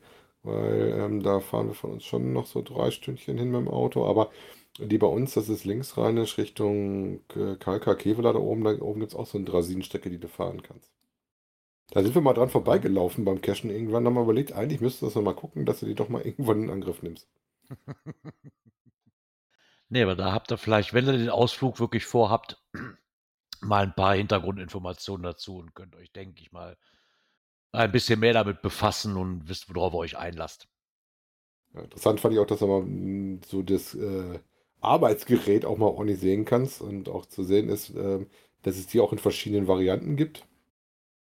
weil 0.43 0.95
ähm, 0.99 1.23
da 1.23 1.41
fahren 1.41 1.69
wir 1.69 1.75
von 1.75 1.93
uns 1.93 2.05
schon 2.05 2.33
noch 2.33 2.47
so 2.47 2.63
drei 2.63 2.91
Stündchen 2.91 3.39
hin 3.39 3.51
mit 3.51 3.61
dem 3.61 3.69
Auto. 3.69 4.07
Aber 4.07 4.31
die 4.79 4.99
bei 4.99 5.07
uns, 5.07 5.35
das 5.35 5.49
ist 5.49 5.65
linksrheinisch 5.65 6.39
Richtung 6.39 7.21
äh, 7.35 7.57
Kalka, 7.57 7.95
Kevela 7.95 8.33
da 8.33 8.39
oben. 8.39 8.65
Da 8.65 8.73
oben 8.81 9.01
gibt 9.01 9.13
es 9.13 9.19
auch 9.19 9.27
so 9.27 9.39
eine 9.39 9.47
Drasinenstrecke, 9.47 10.11
die 10.11 10.19
du 10.19 10.29
fahren 10.29 10.63
kannst. 10.63 10.93
Da 11.91 12.03
sind 12.03 12.15
wir 12.15 12.23
mal 12.23 12.35
dran 12.35 12.51
vorbeigelaufen 12.51 13.25
beim 13.25 13.41
Cashen 13.41 13.71
irgendwann. 13.71 14.07
Haben 14.07 14.15
wir 14.15 14.23
überlegt, 14.23 14.53
eigentlich 14.53 14.81
müsstest 14.81 15.03
du 15.03 15.07
das 15.07 15.15
noch 15.15 15.23
mal 15.23 15.35
gucken, 15.35 15.67
dass 15.67 15.81
du 15.81 15.87
die 15.87 15.95
doch 15.95 16.09
mal 16.09 16.23
irgendwann 16.25 16.65
in 16.65 16.71
Angriff 16.71 17.03
nimmst. 17.03 17.29
Nee, 19.89 20.03
aber 20.03 20.17
da 20.17 20.33
habt 20.33 20.51
ihr 20.51 20.59
vielleicht, 20.59 20.95
wenn 20.95 21.07
ihr 21.07 21.13
den 21.13 21.31
Ausflug 21.31 21.79
wirklich 21.79 22.07
vorhabt, 22.07 22.61
mal 23.61 23.85
ein 23.85 23.95
paar 23.95 24.17
Hintergrundinformationen 24.17 25.23
dazu 25.23 25.59
und 25.59 25.75
könnt 25.75 25.95
euch, 25.95 26.13
denke 26.13 26.43
ich 26.43 26.51
mal, 26.53 26.77
ein 27.73 27.93
bisschen 27.93 28.21
mehr 28.21 28.33
damit 28.33 28.63
befassen 28.63 29.17
und 29.17 29.49
wisst, 29.49 29.73
worauf 29.73 29.95
ihr 29.95 29.99
euch 29.99 30.19
einlasst. 30.19 30.69
Ja, 31.75 31.83
interessant 31.83 32.21
fand 32.21 32.35
ich 32.35 32.41
auch, 32.41 32.47
dass 32.47 32.61
du 32.61 32.67
mal 32.67 32.83
mh, 32.83 33.41
so 33.47 33.63
das 33.63 33.95
äh, 33.95 34.41
Arbeitsgerät 34.81 35.65
auch 35.65 35.79
mal 35.79 35.87
ordentlich 35.87 36.21
sehen 36.21 36.45
kannst 36.45 36.81
und 36.81 37.09
auch 37.09 37.27
zu 37.27 37.43
sehen 37.45 37.69
ist, 37.69 37.91
ähm, 37.91 38.27
dass 38.63 38.77
es 38.77 38.87
die 38.87 39.01
auch 39.01 39.13
in 39.13 39.19
verschiedenen 39.19 39.69
Varianten 39.69 40.17
gibt. 40.17 40.45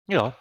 Ja. 0.08 0.36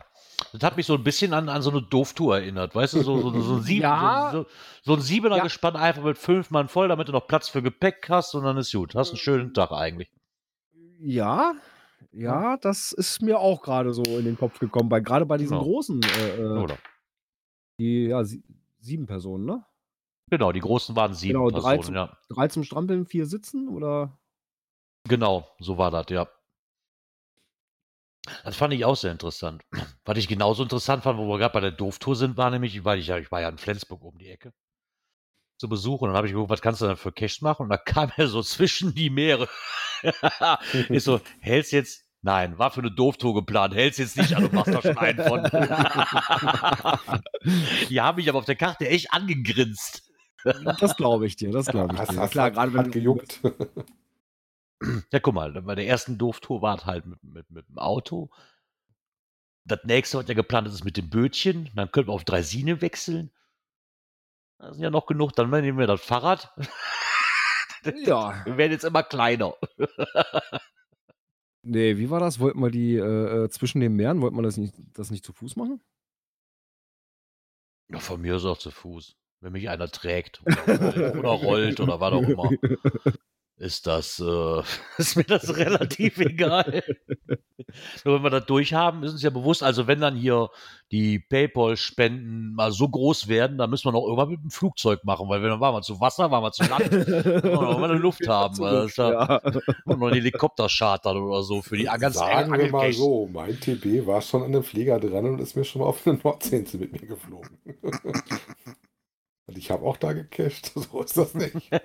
Das 0.54 0.64
hat 0.64 0.76
mich 0.76 0.86
so 0.86 0.96
ein 0.96 1.04
bisschen 1.04 1.34
an, 1.34 1.50
an 1.50 1.62
so 1.62 1.70
eine 1.70 1.82
Doof-Tour 1.84 2.38
erinnert, 2.40 2.74
weißt 2.74 2.96
du, 2.96 3.02
so, 3.04 3.20
so, 3.20 3.40
so, 3.42 3.56
ein, 3.56 3.62
Sieben, 3.64 3.82
Ja. 3.84 4.30
so, 4.32 4.46
so, 4.84 4.94
ein 4.94 5.02
Siebener 5.02 5.38
Ja. 5.38 5.44
gespannt 5.44 5.78
einfach 5.78 6.04
mit 6.04 6.18
fünf 6.18 6.50
Mann 6.50 6.68
voll, 6.68 6.88
damit 6.88 7.08
du 7.08 7.12
noch 7.12 7.28
Platz 7.28 7.48
für 7.48 7.62
Gepäck 7.62 8.08
hast 8.10 8.34
und 8.34 8.44
dann 8.44 8.58
ist 8.58 8.72
gut. 8.74 8.96
Hast 8.96 9.10
einen 9.12 9.18
schönen 9.18 9.54
Tag 9.54 9.72
eigentlich. 9.72 10.10
Ja, 11.00 11.54
ja, 12.12 12.58
das 12.58 12.92
ist 12.92 13.22
mir 13.22 13.40
auch 13.40 13.62
gerade 13.62 13.94
so 13.94 14.04
in 14.04 14.26
den 14.26 14.36
Kopf 14.38 14.60
gekommen, 14.60 14.90
bei 14.90 15.00
gerade 15.00 15.26
bei 15.26 15.38
diesen 15.38 15.58
Genau. 15.58 15.64
großen, 15.64 16.02
äh, 16.02 16.42
äh, 16.42 16.60
Oder? 16.60 16.78
die, 17.80 18.06
ja, 18.08 18.24
sie, 18.24 18.44
sieben 18.80 19.06
Personen, 19.06 19.46
ne? 19.46 19.64
Genau, 20.32 20.54
die 20.54 20.62
großen 20.62 20.96
waren 20.96 21.14
sieben 21.14 21.40
Genau, 21.40 21.50
drei 21.52 21.76
Personen, 21.76 21.84
zum- 21.84 21.96
ja. 21.96 22.18
Drei 22.30 22.48
zum 22.48 22.64
Strampeln, 22.64 23.06
vier 23.06 23.26
sitzen 23.26 23.68
oder? 23.68 24.18
Genau, 25.08 25.48
so 25.60 25.78
war 25.78 25.92
das, 25.92 26.06
ja. 26.10 26.28
Das 28.46 28.56
fand 28.56 28.74
ich 28.74 28.86
auch 28.86 28.96
sehr 28.96 29.12
interessant. 29.12 29.64
Was 30.06 30.18
ich 30.18 30.30
genauso 30.30 30.64
interessant 30.64 31.04
fand, 31.04 31.20
wo 31.20 31.28
wir 31.28 31.38
gerade 31.38 31.54
bei 31.54 31.60
der 31.60 31.72
Doof-Tour 31.72 32.16
sind, 32.16 32.38
war 32.38 32.50
nämlich, 32.50 32.86
weil 32.86 33.00
ich, 33.00 33.10
ich 33.10 33.32
war 33.32 33.42
ja 33.42 33.50
in 33.50 33.58
Flensburg 33.58 34.02
um 34.04 34.18
die 34.18 34.30
Ecke 34.30 34.54
zu 35.58 35.68
besuchen 35.68 36.06
und 36.06 36.10
dann 36.12 36.18
habe 36.18 36.28
ich 36.28 36.34
geguckt, 36.34 36.50
was 36.50 36.62
kannst 36.62 36.82
du 36.82 36.88
denn 36.88 36.96
für 36.98 37.12
Cash 37.12 37.42
machen? 37.42 37.64
Und 37.64 37.70
da 37.70 37.78
kam 37.78 38.12
er 38.16 38.28
so 38.28 38.42
zwischen 38.42 38.96
die 38.96 39.10
Meere. 39.10 39.50
ist 40.90 41.04
so, 41.06 41.20
hältst 41.42 41.72
jetzt, 41.74 42.06
nein, 42.22 42.58
war 42.58 42.72
für 42.72 42.80
eine 42.82 42.92
Doof-Tour 42.92 43.34
geplant, 43.36 43.76
hältst 43.76 44.00
jetzt 44.00 44.16
nicht 44.18 44.34
an 44.36 44.46
und 44.46 44.54
machst 44.54 44.74
da 44.74 44.82
schon 44.82 44.98
einen 44.98 45.22
von. 45.24 45.44
die 47.90 48.02
haben 48.02 48.16
mich 48.16 48.30
aber 48.30 48.40
auf 48.40 48.46
der 48.46 48.56
Karte 48.56 48.88
echt 48.88 49.12
angegrinst. 49.14 50.11
Das 50.44 50.96
glaube 50.98 51.26
ich 51.28 51.36
dir, 51.36 51.52
das 51.52 51.68
glaube 51.68 51.94
ich 51.94 52.00
Hast, 52.00 52.12
dir. 52.12 52.20
hast, 52.20 52.32
Klar, 52.32 52.46
hat, 52.48 52.54
gerade 52.54 52.74
wenn 52.74 52.80
hat 52.80 52.88
du 52.88 52.92
gejuckt. 52.92 53.40
Ja, 55.12 55.20
guck 55.20 55.36
mal, 55.36 55.52
bei 55.62 55.76
der 55.76 55.86
ersten 55.88 56.18
Doof-Tour 56.18 56.62
war 56.64 56.76
es 56.78 56.86
halt 56.86 57.06
mit, 57.06 57.24
mit, 57.24 57.50
mit 57.52 57.68
dem 57.70 57.78
Auto. 57.78 58.32
Das 59.64 59.84
nächste, 59.84 60.18
was 60.18 60.28
ja 60.28 60.34
geplant 60.34 60.68
ist, 60.68 60.74
ist 60.74 60.84
mit 60.84 60.98
dem 60.98 61.10
Bötchen. 61.10 61.70
Dann 61.76 61.92
können 61.92 62.08
wir 62.08 62.14
auf 62.14 62.24
Draisine 62.24 62.82
wechseln. 62.82 63.32
Da 64.58 64.74
sind 64.74 64.82
ja 64.82 64.90
noch 64.90 65.06
genug. 65.06 65.34
Dann 65.36 65.52
nehmen 65.52 65.78
wir 65.78 65.88
das 65.88 66.02
Fahrrad. 66.02 66.52
Ja, 68.06 68.46
Wir 68.46 68.58
werden 68.58 68.74
jetzt 68.74 68.84
immer 68.84 69.02
kleiner. 69.02 69.56
nee, 71.64 71.98
wie 71.98 72.12
war 72.12 72.20
das? 72.20 72.40
Wollten 72.40 72.60
wir 72.60 72.70
die 72.70 72.96
äh, 72.96 73.46
äh, 73.46 73.50
zwischen 73.50 73.80
den 73.80 73.96
Meeren, 73.96 74.22
wollten 74.22 74.36
wir 74.36 74.44
das 74.44 74.58
nicht, 74.58 74.76
das 74.94 75.10
nicht 75.10 75.26
zu 75.26 75.34
Fuß 75.34 75.56
machen? 75.56 75.82
Ja, 77.90 77.98
von 78.00 78.22
mir 78.22 78.36
ist 78.36 78.46
auch 78.46 78.60
zu 78.60 78.70
Fuß. 78.70 79.18
Wenn 79.42 79.54
mich 79.54 79.70
einer 79.70 79.90
trägt 79.90 80.42
oder, 80.46 81.16
oder 81.20 81.30
rollt 81.30 81.80
oder 81.80 82.00
was 82.00 82.14
auch 82.14 82.22
immer, 82.22 82.50
ist 83.62 83.86
das, 83.86 84.20
äh, 84.20 84.62
ist 84.98 85.16
mir 85.16 85.24
das 85.24 85.56
relativ 85.56 86.18
egal. 86.18 86.84
Nur 88.04 88.16
wenn 88.16 88.24
wir 88.24 88.32
das 88.32 88.48
durchhaben, 88.48 89.04
ist 89.04 89.12
uns 89.14 89.22
ja 89.22 89.30
bewusst, 89.30 89.62
also 89.62 89.86
wenn 89.86 90.02
dann 90.02 90.16
hier 90.16 90.50
die 90.92 91.20
Paypal-Spenden 91.20 92.56
mal 92.56 92.72
so 92.72 92.90
groß 92.90 93.28
werden, 93.28 93.60
dann 93.60 93.70
müssen 93.70 93.86
wir 93.86 93.92
noch 93.92 94.04
irgendwann 94.04 94.30
mit 94.30 94.42
dem 94.42 94.50
Flugzeug 94.50 95.04
machen, 95.04 95.30
weil 95.30 95.44
wenn 95.44 95.52
dann 95.52 95.60
waren 95.60 95.76
wir 95.76 95.82
zu 95.84 96.00
Wasser, 96.02 96.32
waren 96.32 96.44
wir 96.44 96.52
zu 96.52 96.64
Land, 96.64 96.92
wir 96.92 97.52
noch 97.52 97.80
mal 97.80 97.92
eine 97.92 98.00
Luft 98.00 98.28
haben. 98.28 98.54
ist 98.86 98.98
ja, 98.98 99.42
wir 99.44 99.62
noch 99.86 100.08
einen 100.08 100.16
Helikopter 100.16 100.68
chartern 100.68 101.18
oder 101.18 101.44
so 101.44 101.62
für 101.62 101.78
die 101.78 101.84
ganz 101.84 102.16
Sagen 102.16 102.58
wir 102.58 102.72
mal 102.72 102.92
so, 102.92 103.30
mein 103.32 103.60
TB 103.60 104.08
war 104.08 104.22
schon 104.22 104.42
an 104.44 104.52
dem 104.52 104.64
Flieger 104.64 105.00
dran 105.00 105.26
und 105.26 105.40
ist 105.40 105.56
mir 105.56 105.64
schon 105.64 105.82
mal 105.82 105.88
auf 105.88 106.06
eine 106.06 106.18
Nordseeinsel 106.18 106.80
mit 106.80 107.00
mir 107.00 107.08
geflogen. 107.08 107.60
Und 109.52 109.58
ich 109.58 109.70
habe 109.70 109.86
auch 109.86 109.98
da 109.98 110.14
gecached, 110.14 110.68
so 110.76 111.02
ist 111.04 111.18
das 111.18 111.34
nicht. 111.34 111.56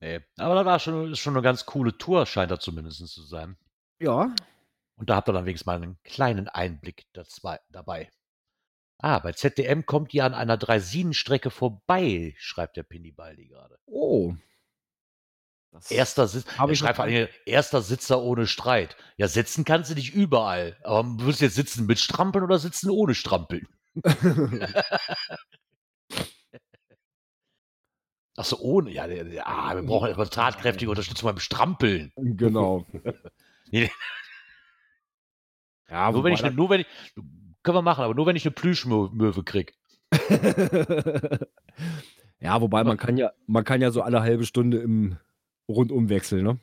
Nee. 0.00 0.20
Aber 0.36 0.56
das 0.56 0.64
war 0.64 0.78
schon, 0.80 1.12
ist 1.12 1.20
schon 1.20 1.34
eine 1.36 1.42
ganz 1.44 1.64
coole 1.64 1.96
Tour, 1.96 2.26
scheint 2.26 2.50
das 2.50 2.60
zumindest 2.64 3.06
zu 3.06 3.22
sein. 3.22 3.56
ja, 4.00 4.34
Und 4.96 5.10
da 5.10 5.14
habt 5.14 5.28
ihr 5.28 5.32
dann 5.32 5.44
wenigstens 5.46 5.66
mal 5.66 5.76
einen 5.76 5.96
kleinen 6.02 6.48
Einblick 6.48 7.06
dazwei- 7.14 7.60
dabei. 7.70 8.10
Ah, 8.98 9.20
bei 9.20 9.32
ZDM 9.32 9.86
kommt 9.86 10.12
ihr 10.12 10.24
an 10.24 10.34
einer 10.34 10.56
Dreisinenstrecke 10.56 11.50
vorbei, 11.50 12.34
schreibt 12.38 12.76
der 12.76 12.82
Pinibaldi 12.82 13.46
gerade. 13.46 13.78
oh. 13.86 14.34
Das 15.70 15.90
Erster, 15.90 16.28
Sitz, 16.28 16.44
ich 16.68 16.78
schreibt 16.80 17.00
allem, 17.00 17.28
erster 17.46 17.80
Sitzer 17.80 18.20
ohne 18.20 18.46
Streit. 18.46 18.94
Ja, 19.16 19.26
sitzen 19.26 19.64
kannst 19.64 19.90
du 19.90 19.94
dich 19.94 20.12
überall. 20.12 20.76
Aber 20.82 21.02
du 21.02 21.24
jetzt 21.30 21.54
sitzen 21.54 21.86
mit 21.86 21.98
Strampeln 21.98 22.44
oder 22.44 22.58
sitzen 22.58 22.90
ohne 22.90 23.14
Strampeln? 23.14 23.66
Achso, 28.36 28.56
ohne. 28.60 28.90
Ja, 28.90 29.06
der- 29.06 29.46
ah, 29.46 29.74
wir 29.74 29.82
brauchen 29.82 30.06
erstmal 30.08 30.28
tatkräftige 30.28 30.90
Unterstützung 30.90 31.28
beim 31.28 31.38
Strampeln. 31.38 32.12
genau. 32.16 32.86
Nee. 33.74 33.90
ja, 35.88 36.12
nur, 36.12 36.24
wenn 36.24 36.34
ich, 36.34 36.42
ne- 36.42 36.50
nur 36.50 36.68
wenn 36.68 36.80
ich. 36.82 36.86
Können 37.62 37.76
wir 37.78 37.80
machen, 37.80 38.04
aber 38.04 38.14
nur 38.14 38.26
wenn 38.26 38.36
ich 38.36 38.44
eine 38.44 38.50
Plüschmöwe 38.50 39.44
krieg. 39.44 39.74
ja, 42.38 42.60
wobei 42.60 42.84
man 42.84 42.98
kann 42.98 43.16
ja, 43.16 43.32
man 43.46 43.64
kann 43.64 43.80
ja 43.80 43.90
so 43.90 44.02
alle 44.02 44.20
halbe 44.20 44.44
Stunde 44.44 44.76
im 44.76 45.16
Rundum 45.70 46.10
wechseln, 46.10 46.44
ne? 46.44 46.60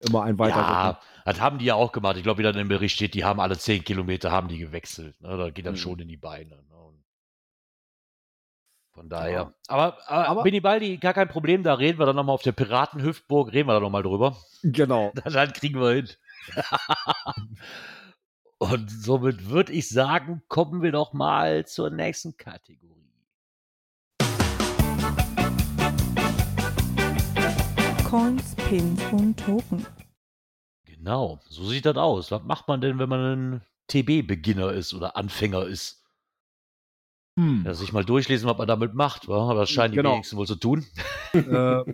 Immer 0.00 0.22
ein 0.24 0.38
weiter. 0.38 0.56
Ja, 0.56 1.00
das 1.24 1.40
haben 1.40 1.58
die 1.58 1.64
ja 1.64 1.74
auch 1.74 1.90
gemacht. 1.92 2.16
Ich 2.16 2.22
glaube, 2.22 2.38
wie 2.38 2.42
dann 2.44 2.56
im 2.56 2.68
Bericht 2.68 2.94
steht, 2.94 3.14
die 3.14 3.24
haben 3.24 3.40
alle 3.40 3.58
10 3.58 3.82
Kilometer 3.84 4.30
haben 4.30 4.48
die 4.48 4.58
gewechselt. 4.58 5.20
Ne? 5.20 5.36
Da 5.36 5.50
geht 5.50 5.66
dann 5.66 5.74
Mhm. 5.74 5.78
schon 5.78 5.98
in 5.98 6.08
die 6.08 6.16
Beine. 6.16 6.56
Ne? 6.56 6.64
Von 8.94 9.08
daher. 9.08 9.30
Ja. 9.32 9.54
Aber, 9.68 9.98
aber, 10.08 10.28
Aber- 10.28 10.42
Binibaldi, 10.42 10.96
gar 10.98 11.14
kein 11.14 11.28
Problem. 11.28 11.62
Da 11.62 11.74
reden 11.74 11.98
wir 11.98 12.06
dann 12.06 12.16
nochmal 12.16 12.34
auf 12.34 12.42
der 12.42 12.52
Piratenhüftburg, 12.52 13.52
reden 13.52 13.68
wir 13.68 13.74
da 13.74 13.80
nochmal 13.80 14.02
drüber. 14.02 14.36
Genau. 14.62 15.12
Dann 15.24 15.52
kriegen 15.52 15.80
wir 15.80 15.90
hin. 15.92 16.08
Und 18.58 18.90
somit 18.90 19.48
würde 19.50 19.72
ich 19.72 19.88
sagen, 19.88 20.42
kommen 20.48 20.82
wir 20.82 20.90
doch 20.90 21.12
mal 21.12 21.64
zur 21.66 21.90
nächsten 21.90 22.36
Kategorie. 22.36 22.87
Coins, 28.08 28.54
Pins 28.54 29.02
und 29.12 29.38
Token. 29.38 29.84
Genau, 30.86 31.40
so 31.46 31.62
sieht 31.66 31.84
das 31.84 31.98
aus. 31.98 32.30
Was 32.30 32.42
macht 32.42 32.66
man 32.66 32.80
denn, 32.80 32.98
wenn 32.98 33.08
man 33.10 33.20
ein 33.20 33.62
TB-Beginner 33.88 34.72
ist 34.72 34.94
oder 34.94 35.14
Anfänger 35.14 35.66
ist? 35.66 36.06
Hm. 37.38 37.64
Ja, 37.66 37.74
sich 37.74 37.92
mal 37.92 38.06
durchlesen, 38.06 38.48
was 38.48 38.56
man 38.56 38.66
damit 38.66 38.94
macht. 38.94 39.28
wa? 39.28 39.50
Aber 39.50 39.60
das 39.60 39.68
scheinen 39.68 39.92
die 39.92 39.96
Genau. 39.98 40.12
wenigsten 40.14 40.38
wohl 40.38 40.46
zu 40.46 40.56
tun. 40.56 40.86
äh, 41.34 41.84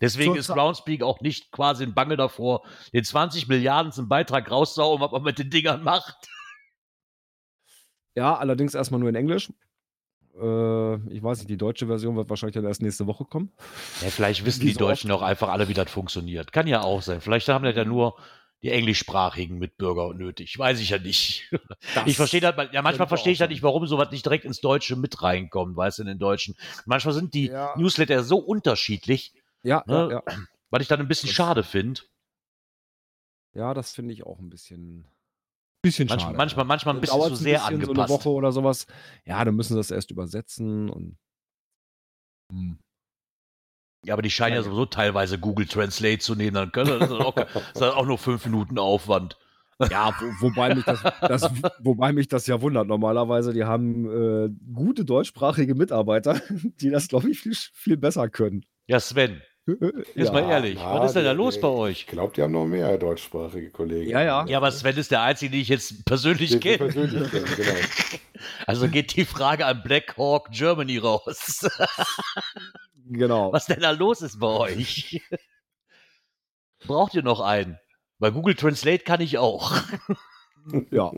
Deswegen 0.00 0.34
ist 0.34 0.48
Groundspeak 0.48 1.02
auch 1.02 1.20
nicht 1.20 1.52
quasi 1.52 1.84
ein 1.84 1.92
Bange 1.92 2.16
davor, 2.16 2.62
den 2.94 3.04
20 3.04 3.46
Milliarden 3.46 3.92
zum 3.92 4.08
Beitrag 4.08 4.50
rauszuhauen, 4.50 5.02
was 5.02 5.12
man 5.12 5.24
mit 5.24 5.38
den 5.38 5.50
Dingern 5.50 5.84
macht. 5.84 6.16
ja, 8.14 8.34
allerdings 8.34 8.74
erstmal 8.74 9.00
nur 9.00 9.10
in 9.10 9.14
Englisch. 9.14 9.52
Äh, 10.40 10.94
ich 11.14 11.22
weiß 11.22 11.38
nicht, 11.38 11.50
die 11.50 11.56
deutsche 11.56 11.86
Version 11.86 12.16
wird 12.16 12.28
wahrscheinlich 12.28 12.54
dann 12.54 12.64
erst 12.64 12.82
nächste 12.82 13.06
Woche 13.06 13.24
kommen. 13.24 13.52
Ja, 14.02 14.08
vielleicht 14.10 14.44
wissen 14.44 14.62
die 14.62 14.72
so 14.72 14.80
Deutschen 14.80 15.10
auch 15.10 15.22
einfach 15.22 15.48
alle, 15.48 15.68
wie 15.68 15.74
das 15.74 15.90
funktioniert. 15.90 16.52
Kann 16.52 16.66
ja 16.66 16.82
auch 16.82 17.02
sein. 17.02 17.20
Vielleicht 17.20 17.48
haben 17.48 17.64
das 17.64 17.76
ja 17.76 17.84
nur 17.84 18.16
die 18.62 18.70
englischsprachigen 18.70 19.58
Mitbürger 19.58 20.14
nötig. 20.14 20.58
Weiß 20.58 20.80
ich 20.80 20.90
ja 20.90 20.98
nicht. 20.98 21.50
ich 22.06 22.16
verstehe 22.16 22.40
das, 22.40 22.54
ja, 22.72 22.80
manchmal 22.82 23.08
verstehe 23.08 23.32
ich 23.34 23.38
das 23.38 23.48
nicht, 23.50 23.62
warum 23.62 23.86
sowas 23.86 24.10
nicht 24.10 24.24
direkt 24.24 24.44
ins 24.46 24.60
Deutsche 24.60 24.96
mit 24.96 25.22
reinkommt, 25.22 25.76
weißt 25.76 25.98
du, 25.98 26.02
in 26.02 26.08
den 26.08 26.18
Deutschen. 26.18 26.56
Manchmal 26.86 27.14
sind 27.14 27.34
die 27.34 27.46
Ja. 27.48 27.74
Newsletter 27.76 28.24
so 28.24 28.38
unterschiedlich, 28.38 29.34
Ja, 29.62 29.84
Ne? 29.86 29.94
ja, 29.94 30.10
ja. 30.10 30.22
was 30.70 30.82
ich 30.82 30.88
dann 30.88 31.00
ein 31.00 31.08
bisschen 31.08 31.28
Das- 31.28 31.36
schade 31.36 31.62
finde. 31.62 32.00
ja, 33.52 33.74
das 33.74 33.92
finde 33.94 34.14
ich 34.14 34.24
auch 34.26 34.38
ein 34.38 34.48
bisschen, 34.50 35.06
bisschen 35.84 36.08
Manch, 36.08 36.22
schade. 36.22 36.36
manchmal, 36.36 36.64
manchmal 36.64 36.94
ein 36.96 37.00
bisschen 37.00 37.18
Dauert's 37.18 37.38
zu 37.38 37.42
sehr 37.44 37.60
bisschen, 37.60 37.80
So 37.80 37.90
angepasst. 37.92 38.10
eine 38.10 38.18
Woche 38.18 38.28
oder 38.30 38.50
sowas. 38.52 38.86
Ja, 39.24 39.44
dann 39.44 39.54
müssen 39.54 39.74
sie 39.74 39.78
das 39.78 39.90
erst 39.92 40.10
übersetzen 40.10 40.90
und. 40.90 41.16
Hm. 42.52 42.78
Ja, 44.06 44.12
aber 44.14 44.22
die 44.22 44.30
scheinen 44.30 44.54
ja, 44.56 44.60
Ja, 44.60 44.62
ja. 44.62 44.70
sowieso 44.70 44.86
teilweise 44.86 45.38
Google 45.38 45.66
Translate 45.66 46.18
zu 46.18 46.34
nehmen. 46.34 46.54
Dann 46.54 46.72
können 46.72 46.98
das 46.98 47.10
ist 47.10 47.16
auch, 47.16 47.34
das 47.34 47.52
ist 47.74 47.82
auch 47.82 48.04
nur 48.06 48.18
fünf 48.18 48.44
Minuten 48.44 48.78
Aufwand. 48.78 49.38
Ja, 49.90 50.14
wo, 50.20 50.46
wobei, 50.48 50.74
mich 50.74 50.84
das, 50.84 51.00
das, 51.22 51.50
wobei 51.80 52.12
mich 52.12 52.28
das 52.28 52.46
ja 52.46 52.60
wundert. 52.60 52.86
Normalerweise, 52.86 53.52
die 53.52 53.64
haben 53.64 54.04
äh, 54.06 54.48
gute 54.72 55.04
deutschsprachige 55.04 55.74
Mitarbeiter, 55.74 56.40
die 56.80 56.90
das, 56.90 57.08
glaube 57.08 57.30
ich, 57.30 57.40
viel, 57.40 57.54
viel 57.72 57.96
besser 57.96 58.28
können. 58.28 58.64
Ja, 58.86 59.00
Sven, 59.00 59.40
ist 59.66 60.14
ja. 60.14 60.32
mal 60.32 60.48
ehrlich. 60.50 60.74
Ja, 60.78 61.00
was 61.00 61.10
ist 61.10 61.16
denn 61.16 61.24
da 61.24 61.32
los 61.32 61.54
die- 61.54 61.60
bei 61.60 61.68
Ich 61.68 61.74
euch? 61.74 62.06
glaube, 62.06 62.32
die 62.34 62.42
haben 62.42 62.52
noch 62.52 62.66
mehr 62.66 62.96
deutschsprachige 62.98 63.70
Kollegen. 63.70 64.10
Ja, 64.10 64.22
ja. 64.22 64.44
Ja, 64.46 64.58
aber 64.58 64.70
Sven 64.70 64.96
ist 64.96 65.10
der 65.10 65.22
Einzige, 65.22 65.52
den 65.52 65.60
ich 65.62 65.68
jetzt 65.68 66.04
persönlich 66.04 66.60
kenne. 66.60 66.78
persönlich 66.78 67.30
genau. 67.30 67.72
Also 68.66 68.88
geht 68.88 69.16
die 69.16 69.24
Frage 69.24 69.64
an 69.64 69.82
Black 69.82 70.16
Hawk 70.18 70.50
Germany 70.50 70.98
raus. 70.98 71.66
Genau. 73.06 73.52
Was 73.52 73.66
denn 73.66 73.80
da 73.80 73.90
los 73.90 74.22
ist 74.22 74.40
bei 74.40 74.46
euch? 74.46 75.20
Braucht 76.86 77.12
ihr 77.14 77.22
noch 77.22 77.40
einen? 77.40 77.78
Bei 78.18 78.30
Google 78.30 78.54
Translate 78.54 79.04
kann 79.04 79.20
ich 79.20 79.36
auch. 79.36 79.72
Ja. 80.90 81.12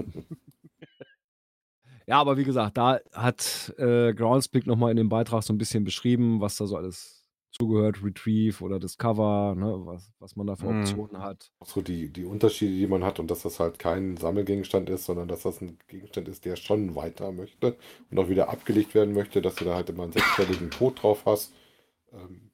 Ja, 2.08 2.18
aber 2.20 2.36
wie 2.36 2.42
gesagt, 2.44 2.76
da 2.76 2.98
hat 3.12 3.72
äh, 3.78 4.12
Groundspeak 4.14 4.66
nochmal 4.66 4.90
in 4.90 4.96
dem 4.96 5.08
Beitrag 5.08 5.44
so 5.44 5.52
ein 5.52 5.58
bisschen 5.58 5.84
beschrieben, 5.84 6.40
was 6.40 6.56
da 6.56 6.66
so 6.66 6.76
alles 6.76 7.15
zugehört, 7.58 8.02
Retrieve 8.02 8.62
oder 8.62 8.78
Discover, 8.78 9.54
ne, 9.56 9.72
was, 9.84 10.12
was 10.18 10.36
man 10.36 10.46
da 10.46 10.56
für 10.56 10.66
Mhm. 10.66 10.80
Optionen 10.80 11.22
hat. 11.22 11.50
Auch 11.60 11.66
so 11.66 11.80
die, 11.80 12.08
die 12.12 12.24
Unterschiede, 12.24 12.72
die 12.72 12.86
man 12.86 13.04
hat 13.04 13.18
und 13.18 13.30
dass 13.30 13.42
das 13.42 13.60
halt 13.60 13.78
kein 13.78 14.16
Sammelgegenstand 14.16 14.90
ist, 14.90 15.06
sondern 15.06 15.28
dass 15.28 15.42
das 15.42 15.60
ein 15.60 15.78
Gegenstand 15.88 16.28
ist, 16.28 16.44
der 16.44 16.56
schon 16.56 16.94
weiter 16.94 17.32
möchte 17.32 17.76
und 18.10 18.18
auch 18.18 18.28
wieder 18.28 18.48
abgelegt 18.50 18.94
werden 18.94 19.14
möchte, 19.14 19.42
dass 19.42 19.56
du 19.56 19.64
da 19.64 19.74
halt 19.74 19.90
immer 19.90 20.04
einen 20.04 20.12
sechsstelligen 20.12 20.70
Code 20.70 20.96
drauf 21.00 21.22
hast. 21.26 21.52
Ähm, 22.12 22.50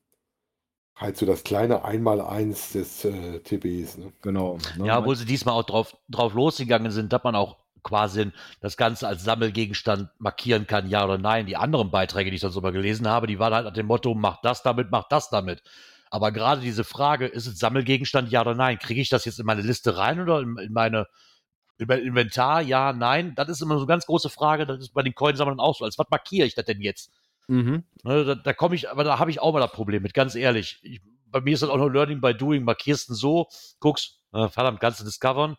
halt 0.94 1.16
so 1.16 1.26
das 1.26 1.42
kleine 1.42 1.84
Einmaleins 1.84 2.72
des 2.72 3.04
äh, 3.04 3.40
TBs. 3.40 3.98
Ne? 3.98 4.12
Genau. 4.22 4.58
Ne? 4.78 4.86
Ja, 4.86 4.98
obwohl 4.98 5.16
sie 5.16 5.24
diesmal 5.24 5.54
auch 5.54 5.64
drauf, 5.64 5.96
drauf 6.08 6.34
losgegangen 6.34 6.92
sind, 6.92 7.12
dass 7.12 7.24
man 7.24 7.34
auch 7.34 7.56
quasi 7.82 8.32
das 8.60 8.76
Ganze 8.76 9.08
als 9.08 9.24
Sammelgegenstand 9.24 10.08
markieren 10.18 10.66
kann, 10.66 10.88
ja 10.88 11.04
oder 11.04 11.18
nein. 11.18 11.46
Die 11.46 11.56
anderen 11.56 11.90
Beiträge, 11.90 12.30
die 12.30 12.36
ich 12.36 12.42
sonst 12.42 12.56
immer 12.56 12.72
gelesen 12.72 13.08
habe, 13.08 13.26
die 13.26 13.38
waren 13.38 13.54
halt 13.54 13.66
nach 13.66 13.72
dem 13.72 13.86
Motto, 13.86 14.14
mach 14.14 14.40
das 14.42 14.62
damit, 14.62 14.90
mach 14.90 15.08
das 15.08 15.30
damit. 15.30 15.62
Aber 16.10 16.30
gerade 16.30 16.60
diese 16.60 16.84
Frage, 16.84 17.26
ist 17.26 17.46
es 17.46 17.58
Sammelgegenstand, 17.58 18.30
ja 18.30 18.42
oder 18.42 18.54
nein? 18.54 18.78
Kriege 18.78 19.00
ich 19.00 19.08
das 19.08 19.24
jetzt 19.24 19.40
in 19.40 19.46
meine 19.46 19.62
Liste 19.62 19.96
rein 19.96 20.20
oder 20.20 20.40
in, 20.40 20.56
in 20.58 20.72
meine 20.72 21.06
in 21.78 21.88
mein 21.88 22.00
Inventar, 22.00 22.60
ja, 22.62 22.92
nein? 22.92 23.34
Das 23.34 23.48
ist 23.48 23.62
immer 23.62 23.74
so 23.74 23.80
eine 23.80 23.88
ganz 23.88 24.06
große 24.06 24.30
Frage. 24.30 24.66
Das 24.66 24.78
ist 24.78 24.94
bei 24.94 25.02
den 25.02 25.14
Coinsammlern 25.14 25.58
auch 25.58 25.76
so. 25.76 25.84
Als 25.84 25.98
was 25.98 26.06
markiere 26.10 26.46
ich 26.46 26.54
das 26.54 26.64
denn 26.64 26.80
jetzt? 26.80 27.10
Mhm. 27.48 27.84
Ne, 28.04 28.24
da 28.24 28.34
da 28.34 28.52
komme 28.52 28.74
ich, 28.74 28.90
aber 28.90 29.04
da 29.04 29.18
habe 29.18 29.30
ich 29.30 29.40
auch 29.40 29.52
mal 29.52 29.60
das 29.60 29.72
Problem 29.72 30.02
mit, 30.02 30.14
ganz 30.14 30.34
ehrlich. 30.34 30.78
Ich, 30.82 31.00
bei 31.26 31.40
mir 31.40 31.54
ist 31.54 31.62
das 31.62 31.70
auch 31.70 31.78
noch 31.78 31.88
Learning 31.88 32.20
by 32.20 32.34
Doing. 32.34 32.64
Markierst 32.64 33.08
du 33.08 33.14
so, 33.14 33.48
guckst, 33.80 34.20
äh, 34.32 34.48
verdammt, 34.48 34.80
kannst 34.80 35.00
du 35.00 35.04
discovern, 35.04 35.56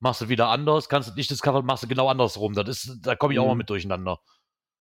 machst 0.00 0.20
du 0.20 0.28
wieder 0.28 0.48
anders, 0.48 0.88
kannst 0.88 1.10
du 1.10 1.14
nicht 1.14 1.30
discovern, 1.30 1.64
machst 1.64 1.82
du 1.84 1.88
genau 1.88 2.08
andersrum. 2.08 2.54
Das 2.54 2.68
ist, 2.68 2.98
da 3.06 3.16
komme 3.16 3.32
ich 3.34 3.38
auch 3.40 3.46
mal 3.46 3.54
Mhm. 3.54 3.58
mit 3.58 3.70
durcheinander. 3.70 4.18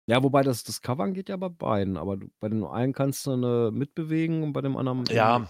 Ja, 0.07 0.23
wobei 0.23 0.43
das, 0.43 0.65
das 0.65 0.81
Covern 0.83 1.15
geht 1.15 1.29
ja 1.29 1.37
bei 1.37 1.49
beiden, 1.49 1.97
aber 1.97 2.17
du, 2.17 2.27
bei 2.41 2.49
dem 2.49 2.65
einen 2.65 2.93
kannst 2.93 3.27
du 3.27 3.33
eine 3.33 3.71
mitbewegen 3.73 4.43
und 4.43 4.53
bei 4.53 4.61
dem 4.61 4.77
anderen. 4.77 5.05
Ja, 5.11 5.49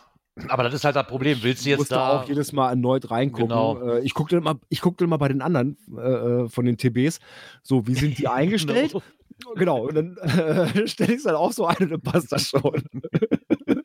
aber 0.48 0.62
das 0.64 0.74
ist 0.74 0.84
halt 0.84 0.96
das 0.96 1.06
Problem. 1.06 1.38
Willst 1.42 1.64
du 1.64 1.70
jetzt 1.70 1.78
musst 1.78 1.92
da. 1.92 1.96
da 2.16 2.20
auch 2.20 2.28
jedes 2.28 2.52
Mal 2.52 2.70
erneut 2.70 3.10
reingucken. 3.10 3.48
Genau. 3.48 3.80
Äh, 3.80 4.00
ich 4.00 4.12
gucke 4.14 4.34
dann, 4.34 4.44
mal- 4.44 4.60
ich 4.68 4.80
guck 4.80 4.98
dann 4.98 5.08
mal 5.08 5.16
bei 5.16 5.28
den 5.28 5.40
anderen 5.42 5.76
äh, 5.96 6.00
äh, 6.00 6.48
von 6.48 6.64
den 6.66 6.76
TBs, 6.76 7.20
so, 7.62 7.86
wie 7.86 7.94
sind 7.94 8.18
die 8.18 8.28
eingestellt? 8.28 8.92
Genau. 8.92 9.54
genau, 9.54 9.86
und 9.88 9.94
dann 9.94 10.16
äh, 10.18 10.86
stelle 10.86 11.12
ich 11.12 11.18
es 11.18 11.24
dann 11.24 11.36
auch 11.36 11.52
so 11.52 11.64
ein 11.66 11.76
und 11.78 11.90
dann 11.90 12.00
passt 12.02 12.30
das 12.32 12.48
schon. 12.48 12.82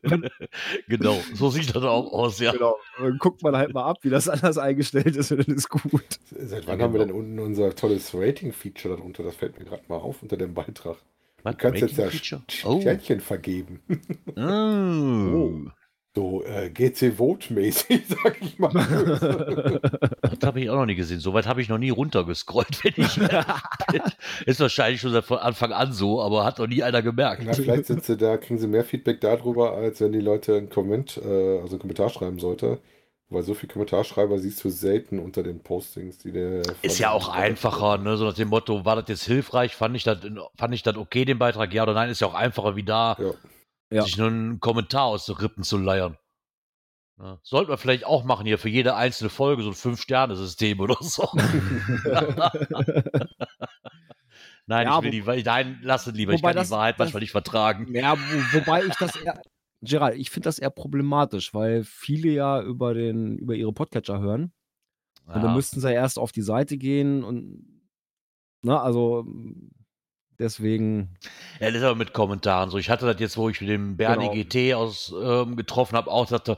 genau, 0.88 1.20
so 1.34 1.50
sieht 1.50 1.76
das 1.76 1.84
auch 1.84 2.12
aus, 2.12 2.40
ja. 2.40 2.52
genau. 2.52 2.78
Dann 3.00 3.18
guckt 3.18 3.42
man 3.44 3.56
halt 3.56 3.74
mal 3.74 3.84
ab, 3.86 3.98
wie 4.02 4.10
das 4.10 4.28
anders 4.30 4.58
eingestellt 4.58 5.16
ist 5.16 5.32
und 5.32 5.48
dann 5.48 5.56
ist 5.56 5.70
gut. 5.70 6.20
Seit 6.32 6.68
wann 6.68 6.80
Ja, 6.80 6.86
haben 6.86 6.94
wir 6.94 7.00
denn 7.06 7.12
unten 7.12 7.40
unser 7.40 7.76
tolles 7.76 8.12
Rating-Feature 8.14 8.96
darunter? 8.98 9.24
Das 9.24 9.36
fällt 9.36 9.58
mir 9.60 9.66
gerade 9.66 9.84
mal 9.88 9.98
auf 9.98 10.22
unter 10.22 10.38
dem 10.38 10.54
Beitrag. 10.54 10.98
Was? 11.44 11.54
Du 11.54 11.58
kannst 11.58 11.82
jetzt 11.82 11.98
ja? 11.98 12.08
Sch- 12.08 12.42
Sternchen 12.82 13.20
vergeben. 13.22 13.82
Oh. 14.36 15.70
So 16.16 16.46
äh, 16.46 16.70
GC-Vote-mäßig, 16.70 18.04
sag 18.08 18.42
ich 18.42 18.58
mal. 18.58 18.72
Das 18.72 20.40
habe 20.46 20.62
ich 20.62 20.70
auch 20.70 20.78
noch 20.78 20.86
nie 20.86 20.96
gesehen. 20.96 21.20
Soweit 21.20 21.46
habe 21.46 21.62
ich 21.62 21.68
noch 21.68 21.78
nie 21.78 21.90
runtergescrollt, 21.90 22.84
wenn 22.86 22.94
ich. 22.96 23.20
ist 24.48 24.62
wahrscheinlich 24.62 25.02
schon 25.02 25.12
seit 25.12 25.26
von 25.26 25.40
Anfang 25.40 25.74
an 25.74 25.92
so, 25.92 26.22
aber 26.22 26.46
hat 26.46 26.60
noch 26.60 26.68
nie 26.68 26.84
einer 26.84 27.02
gemerkt. 27.02 27.44
Na, 27.46 27.52
vielleicht 27.52 27.88
sind 27.88 28.06
sie 28.06 28.16
da, 28.16 28.38
kriegen 28.38 28.60
sie 28.60 28.68
mehr 28.68 28.86
Feedback 28.86 29.20
darüber, 29.20 29.74
als 29.74 30.00
wenn 30.00 30.14
die 30.14 30.22
Leute 30.22 30.56
einen 30.56 30.70
Comment, 30.70 31.18
äh, 31.18 31.60
also 31.60 31.72
einen 31.74 31.80
Kommentar 31.80 32.10
schreiben 32.10 32.40
sollte. 32.40 32.80
Weil 33.28 33.42
so 33.42 33.56
viel 33.56 33.68
Kommentarschreiber 33.68 34.38
siehst 34.38 34.64
du 34.64 34.70
selten 34.70 35.18
unter 35.18 35.42
den 35.42 35.60
Postings, 35.60 36.20
die 36.20 36.32
der. 36.32 36.62
Ist 36.84 37.00
ja 37.00 37.10
auch 37.10 37.28
einfacher, 37.28 37.98
ne? 37.98 38.18
so 38.18 38.26
nach 38.26 38.36
dem 38.36 38.50
Motto, 38.50 38.86
war 38.86 38.96
das 38.96 39.06
jetzt 39.10 39.26
hilfreich? 39.26 39.76
Fand 39.76 39.96
ich 39.96 40.04
das, 40.04 40.20
fand 40.56 40.76
ich 40.76 40.84
das 40.84 40.96
okay, 40.96 41.26
den 41.26 41.40
Beitrag? 41.40 41.74
Ja 41.74 41.84
oder 41.84 41.96
nein? 41.96 42.10
Ist 42.10 42.22
ja 42.22 42.28
auch 42.28 42.36
einfacher, 42.36 42.76
wie 42.76 42.84
da 42.84 43.18
Ja. 43.20 43.32
Ja. 43.92 44.04
sich 44.04 44.18
nur 44.18 44.28
einen 44.28 44.60
Kommentar 44.60 45.04
aus 45.06 45.26
den 45.26 45.36
Rippen 45.36 45.64
zu 45.64 45.78
leiern. 45.78 46.18
Ja. 47.18 47.40
Sollten 47.44 47.70
wir 47.72 47.78
vielleicht 47.78 48.06
auch 48.06 48.24
machen 48.26 48.46
hier 48.46 48.58
für 48.58 48.68
jede 48.70 48.96
einzelne 48.96 49.30
Folge 49.30 49.64
so 49.64 49.70
ein 49.70 49.76
Fünf-Sterne-System 49.76 50.80
oder 50.82 50.98
so. 51.00 51.30
nein, 54.66 54.88
Ja, 54.88 54.98
ich 55.00 55.04
will 55.26 55.38
die, 55.38 55.44
nein, 55.44 55.80
lass 55.82 56.08
es 56.08 56.14
lieber. 56.14 56.34
Ich 56.34 56.42
kann 56.42 56.56
das- 56.56 56.68
die 56.68 56.74
Wahrheit 56.74 56.96
das- 56.96 57.06
manchmal 57.06 57.22
nicht 57.22 57.32
vertragen. 57.32 57.94
Ja, 57.94 58.18
wo, 58.18 58.58
wobei 58.60 58.84
ich 58.86 58.96
das 58.96 59.16
eher. 59.16 59.42
Gerald, 59.82 60.18
ich 60.18 60.30
finde 60.32 60.46
das 60.48 60.58
eher 60.58 60.72
problematisch, 60.72 61.54
weil 61.54 61.84
viele 61.84 62.30
ja 62.30 62.62
über, 62.62 62.94
den, 62.94 63.38
über 63.38 63.54
ihre 63.54 63.72
Podcatcher 63.74 64.20
hören. 64.20 64.52
Und 65.28 65.36
dann 65.36 65.44
Ja. 65.46 65.54
müssten 65.54 65.80
sie 65.80 65.88
ja 65.90 65.94
erst 65.94 66.18
auf 66.20 66.32
die 66.32 66.42
Seite 66.42 66.78
gehen 66.78 67.24
und. 67.24 67.82
Na, 68.62 68.82
also. 68.82 69.26
Deswegen. 70.40 71.18
Ja, 71.60 71.68
das 71.68 71.78
ist 71.78 71.84
aber 71.84 71.96
mit 71.96 72.14
Kommentaren 72.14 72.70
so. 72.70 72.78
Ich 72.78 72.90
hatte 72.90 73.06
das 73.06 73.20
jetzt, 73.20 73.38
wo 73.38 73.50
ich 73.50 73.62
mit 73.62 73.70
dem 73.70 73.98
Bernie 73.98 74.30
Genau. 74.30 74.34
GT 74.34 74.74
aus, 74.74 75.14
ähm, 75.22 75.56
getroffen 75.56 75.96
habe, 75.96 76.12
auch 76.12 76.28
sagte, 76.28 76.58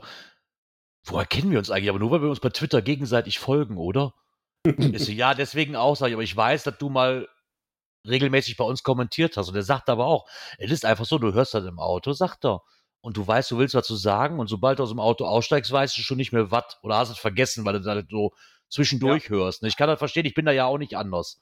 woher 1.04 1.26
kennen 1.26 1.50
wir 1.50 1.58
uns 1.58 1.70
eigentlich? 1.70 1.90
Aber 1.90 1.98
nur, 1.98 2.10
weil 2.10 2.22
wir 2.22 2.28
uns 2.30 2.40
bei 2.40 2.50
Twitter 2.50 2.82
gegenseitig 2.82 3.38
folgen, 3.38 3.76
oder? 3.76 4.14
ich 4.64 5.04
so, 5.04 5.12
ja, 5.12 5.34
deswegen 5.34 5.76
auch, 5.76 5.96
sag 5.96 6.08
ich, 6.08 6.14
aber 6.14 6.22
ich 6.22 6.36
weiß, 6.36 6.64
dass 6.64 6.78
du 6.78 6.88
mal 6.88 7.28
regelmäßig 8.06 8.56
bei 8.56 8.64
uns 8.64 8.82
kommentiert 8.82 9.36
hast. 9.36 9.48
Und 9.48 9.56
er 9.56 9.62
sagt 9.62 9.88
aber 9.88 10.06
auch, 10.06 10.28
es 10.58 10.70
ist 10.70 10.84
einfach 10.84 11.04
so, 11.04 11.18
du 11.18 11.32
hörst 11.32 11.54
das 11.54 11.64
im 11.64 11.78
Auto, 11.78 12.12
sagt 12.12 12.44
er. 12.44 12.62
Und 13.00 13.16
du 13.16 13.26
weißt, 13.26 13.50
du 13.50 13.58
willst 13.58 13.74
was 13.74 13.86
zu 13.86 13.96
sagen. 13.96 14.40
Und 14.40 14.48
sobald 14.48 14.78
du 14.78 14.82
aus 14.82 14.90
dem 14.90 14.98
Auto 14.98 15.24
aussteigst, 15.24 15.70
weißt 15.70 15.96
du 15.96 16.02
schon 16.02 16.16
nicht 16.16 16.32
mehr 16.32 16.50
was. 16.50 16.78
Oder 16.82 16.96
hast 16.96 17.10
es 17.10 17.18
vergessen, 17.18 17.64
weil 17.64 17.74
du 17.74 17.80
das 17.80 18.04
so 18.10 18.32
zwischendurch 18.68 19.30
hörst. 19.30 19.62
ne? 19.62 19.68
Ich 19.68 19.76
kann 19.76 19.88
das 19.88 19.98
verstehen, 19.98 20.26
ich 20.26 20.34
bin 20.34 20.46
da 20.46 20.52
ja 20.52 20.66
auch 20.66 20.78
nicht 20.78 20.96
anders. 20.96 21.40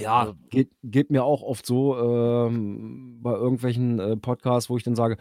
Ja, 0.00 0.20
Also- 0.20 0.34
geht, 0.50 0.70
geht 0.82 1.10
mir 1.10 1.24
auch 1.24 1.42
oft 1.42 1.64
so 1.66 1.96
ähm, 1.98 3.20
bei 3.22 3.32
irgendwelchen 3.32 3.98
äh, 4.00 4.16
Podcasts, 4.16 4.68
wo 4.68 4.76
ich 4.76 4.82
dann 4.82 4.96
sage, 4.96 5.16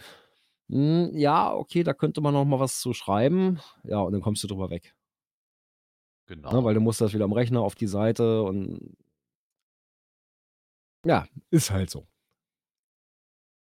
"Hm, 0.70 1.12
ja, 1.16 1.54
okay, 1.54 1.84
da 1.84 1.94
könnte 1.94 2.22
man 2.22 2.34
noch 2.34 2.46
mal 2.46 2.60
was 2.60 2.80
zu 2.80 2.94
schreiben. 2.94 3.60
Ja, 3.84 4.00
und 4.00 4.14
dann 4.14 4.22
kommst 4.22 4.44
du 4.44 4.48
drüber 4.48 4.70
weg. 4.72 4.96
Genau. 6.28 6.52
Ne, 6.54 6.64
weil 6.64 6.74
du 6.74 6.80
musst 6.80 7.02
das 7.02 7.14
wieder 7.14 7.26
am 7.26 7.34
Rechner 7.34 7.62
auf 7.62 7.76
die 7.76 7.88
Seite 7.88 8.44
und 8.44 8.96
ja, 11.06 11.26
ist 11.52 11.70
halt 11.72 11.90
so. 11.90 12.08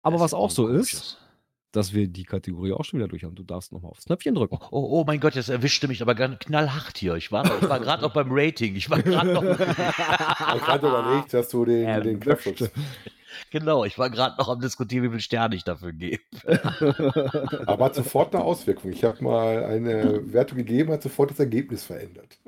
Aber 0.02 0.14
Das 0.16 0.22
was 0.22 0.32
ist 0.32 0.34
auch 0.36 0.50
so 0.52 0.68
komisches. 0.68 1.18
Dass 1.72 1.93
wir 1.93 2.07
die 2.07 2.24
Kategorie 2.24 2.72
auch 2.74 2.84
schon 2.86 2.99
wieder 2.99 3.07
durch 3.07 3.24
haben. 3.24 3.36
Du 3.36 3.43
darfst 3.43 3.72
noch 3.72 3.82
mal 3.82 3.89
aufs 3.89 4.05
Knöpfchen 4.05 4.36
drücken. 4.36 4.57
Oh, 4.72 4.99
oh 4.99 5.03
mein 5.05 5.20
Gott, 5.20 5.36
jetzt 5.36 5.49
erwischte 5.49 5.88
mich 5.88 6.01
aber 6.01 6.15
ganz 6.15 6.39
knallhart 6.39 6.97
hier. 6.97 7.15
Ich 7.15 7.32
war, 7.32 7.45
ich 7.45 7.70
war 7.70 7.80
gerade 7.80 8.01
noch 8.03 8.13
beim 8.13 8.30
Rating. 8.32 8.76
Ich 8.76 8.89
war 8.89 9.01
gerade 9.01 9.34
noch, 9.34 9.43
Ich 9.59 10.63
gerade 10.65 10.88
überlegt, 10.88 11.34
dass 11.34 11.49
du 11.49 11.65
den, 11.65 12.01
den 12.03 12.20
Knopf 12.20 12.43
drückst. 12.43 12.72
genau, 13.51 13.84
ich 13.84 13.99
war 13.99 14.09
gerade 14.09 14.38
noch 14.38 14.47
am 14.49 14.59
diskutieren, 14.61 15.03
wie 15.03 15.09
viele 15.09 15.20
Sterne 15.22 15.55
ich 15.55 15.63
dafür 15.63 15.91
gebe. 15.93 16.24
Aber 17.68 17.86
hat 17.86 17.95
sofort 17.95 18.34
eine 18.34 18.43
Auswirkung. 18.43 18.91
Ich 18.91 19.03
habe 19.03 19.24
mal 19.24 19.63
eine 19.65 20.34
Wertung 20.34 20.57
gegeben, 20.57 20.91
hat 20.91 21.03
sofort 21.03 21.32
das 21.32 21.39
Ergebnis 21.39 21.84
verändert. 21.84 22.39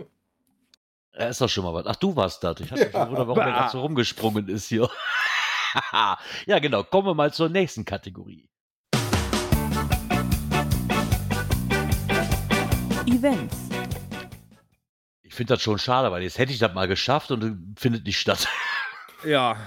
Ja, 1.13 1.27
ist 1.27 1.41
doch 1.41 1.49
schon 1.49 1.65
mal 1.65 1.73
was. 1.73 1.85
Ach, 1.85 1.95
du 1.97 2.15
warst 2.15 2.43
das. 2.43 2.59
Ich 2.61 2.71
hatte 2.71 2.83
Ja. 2.83 2.91
schon 2.91 3.01
gewundert, 3.15 3.27
warum 3.27 3.43
gerade 3.43 3.71
so 3.71 3.81
rumgesprungen 3.81 4.47
ist 4.47 4.67
hier. 4.69 4.89
ja, 6.47 6.59
genau. 6.59 6.83
Kommen 6.83 7.07
wir 7.07 7.13
mal 7.13 7.31
zur 7.33 7.49
nächsten 7.49 7.83
Kategorie. 7.85 8.48
Events. 13.09 13.57
Ich 15.23 15.33
finde 15.33 15.53
das 15.53 15.61
schon 15.61 15.79
schade, 15.79 16.11
weil 16.11 16.23
jetzt 16.23 16.37
hätte 16.37 16.51
ich 16.51 16.59
das 16.59 16.73
mal 16.73 16.87
geschafft 16.87 17.31
und 17.31 17.43
es 17.43 17.81
findet 17.81 18.05
nicht 18.05 18.19
statt. 18.19 18.47
Ja. 19.25 19.57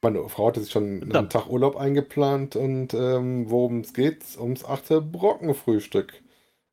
Meine 0.00 0.26
Frau 0.30 0.48
hatte 0.48 0.60
sich 0.60 0.72
schon 0.72 1.02
einen. 1.02 1.28
Tag 1.28 1.50
Urlaub 1.50 1.76
eingeplant 1.76 2.56
und 2.56 2.94
ähm, 2.94 3.50
worum 3.50 3.80
es 3.80 3.92
geht, 3.92 4.24
ums 4.38 4.64
achte 4.64 5.02
Brockenfrühstück. 5.02 6.22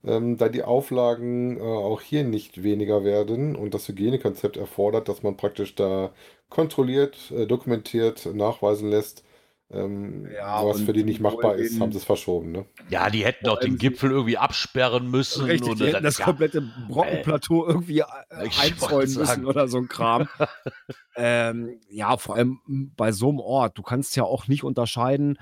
Ähm, 0.06 0.38
da 0.38 0.48
die 0.48 0.64
Auflagen 0.64 1.58
äh, 1.58 1.62
auch 1.62 2.00
hier 2.00 2.24
nicht 2.24 2.64
weniger 2.64 3.04
werden 3.04 3.58
und 3.58 3.74
das 3.74 3.90
Hygienekonzept 3.90 4.56
erfordert, 4.56 5.10
dass 5.10 5.24
man 5.24 5.36
praktisch 5.36 5.76
da 5.76 6.14
kontrolliert, 6.50 7.32
äh, 7.32 7.48
dokumentiert, 7.48 8.26
nachweisen 8.34 8.90
lässt, 8.90 9.26
ähm, 9.74 10.28
Ja, 10.34 10.66
was 10.66 10.82
für 10.82 10.94
die 10.94 11.04
nicht 11.04 11.20
machbar 11.20 11.56
ist, 11.56 11.80
haben 11.80 11.92
sie 11.92 11.98
es 11.98 12.04
verschoben. 12.04 12.52
Ne? 12.52 12.66
Ja, 12.90 13.10
die 13.10 13.26
hätten 13.26 13.46
doch 13.46 13.60
den 13.60 13.78
Gipfel 13.78 14.12
irgendwie 14.12 14.38
absperren 14.38 15.10
müssen. 15.10 15.46
Richtig, 15.46 15.72
und 15.72 15.80
die 15.80 15.88
hätten 15.88 16.04
das 16.04 16.18
ja, 16.18 16.26
komplette 16.26 16.62
Brockenplateau 16.88 17.66
irgendwie 17.66 18.00
äh, 18.00 18.06
einzäunen 18.62 19.00
müssen 19.00 19.26
sagen. 19.26 19.46
oder 19.46 19.68
so 19.68 19.78
ein 19.78 19.88
Kram. 19.88 20.28
ähm, 21.16 21.80
ja, 21.90 22.18
vor 22.18 22.36
allem 22.36 22.60
bei 22.96 23.12
so 23.12 23.30
einem 23.30 23.40
Ort. 23.40 23.78
Du 23.78 23.82
kannst 23.82 24.16
ja 24.16 24.24
auch 24.24 24.48
nicht 24.48 24.64
unterscheiden, 24.64 25.38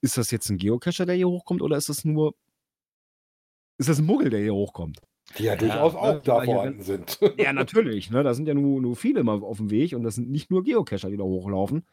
ist 0.00 0.18
das 0.18 0.30
jetzt 0.30 0.50
ein 0.50 0.58
Geocacher, 0.58 1.06
der 1.06 1.14
hier 1.14 1.28
hochkommt, 1.28 1.62
oder 1.62 1.76
ist 1.76 1.88
das 1.88 2.04
nur, 2.04 2.34
ist 3.78 3.88
das 3.88 3.98
ein 3.98 4.06
Muggel, 4.06 4.30
der 4.30 4.40
hier 4.40 4.54
hochkommt? 4.54 5.00
Die 5.38 5.44
ja 5.44 5.56
durchaus 5.56 5.94
ne, 5.94 5.98
auch 5.98 6.22
da 6.22 6.42
vorhanden 6.42 6.82
sind. 6.82 7.18
Ja, 7.36 7.52
natürlich. 7.52 8.10
Ne? 8.10 8.22
Da 8.22 8.32
sind 8.32 8.46
ja 8.46 8.54
nur, 8.54 8.80
nur 8.80 8.96
viele 8.96 9.24
mal 9.24 9.42
auf 9.42 9.56
dem 9.56 9.70
Weg 9.70 9.92
und 9.94 10.02
das 10.04 10.14
sind 10.14 10.30
nicht 10.30 10.50
nur 10.50 10.62
Geocacher, 10.62 11.10
die 11.10 11.16
da 11.16 11.24
hochlaufen. 11.24 11.84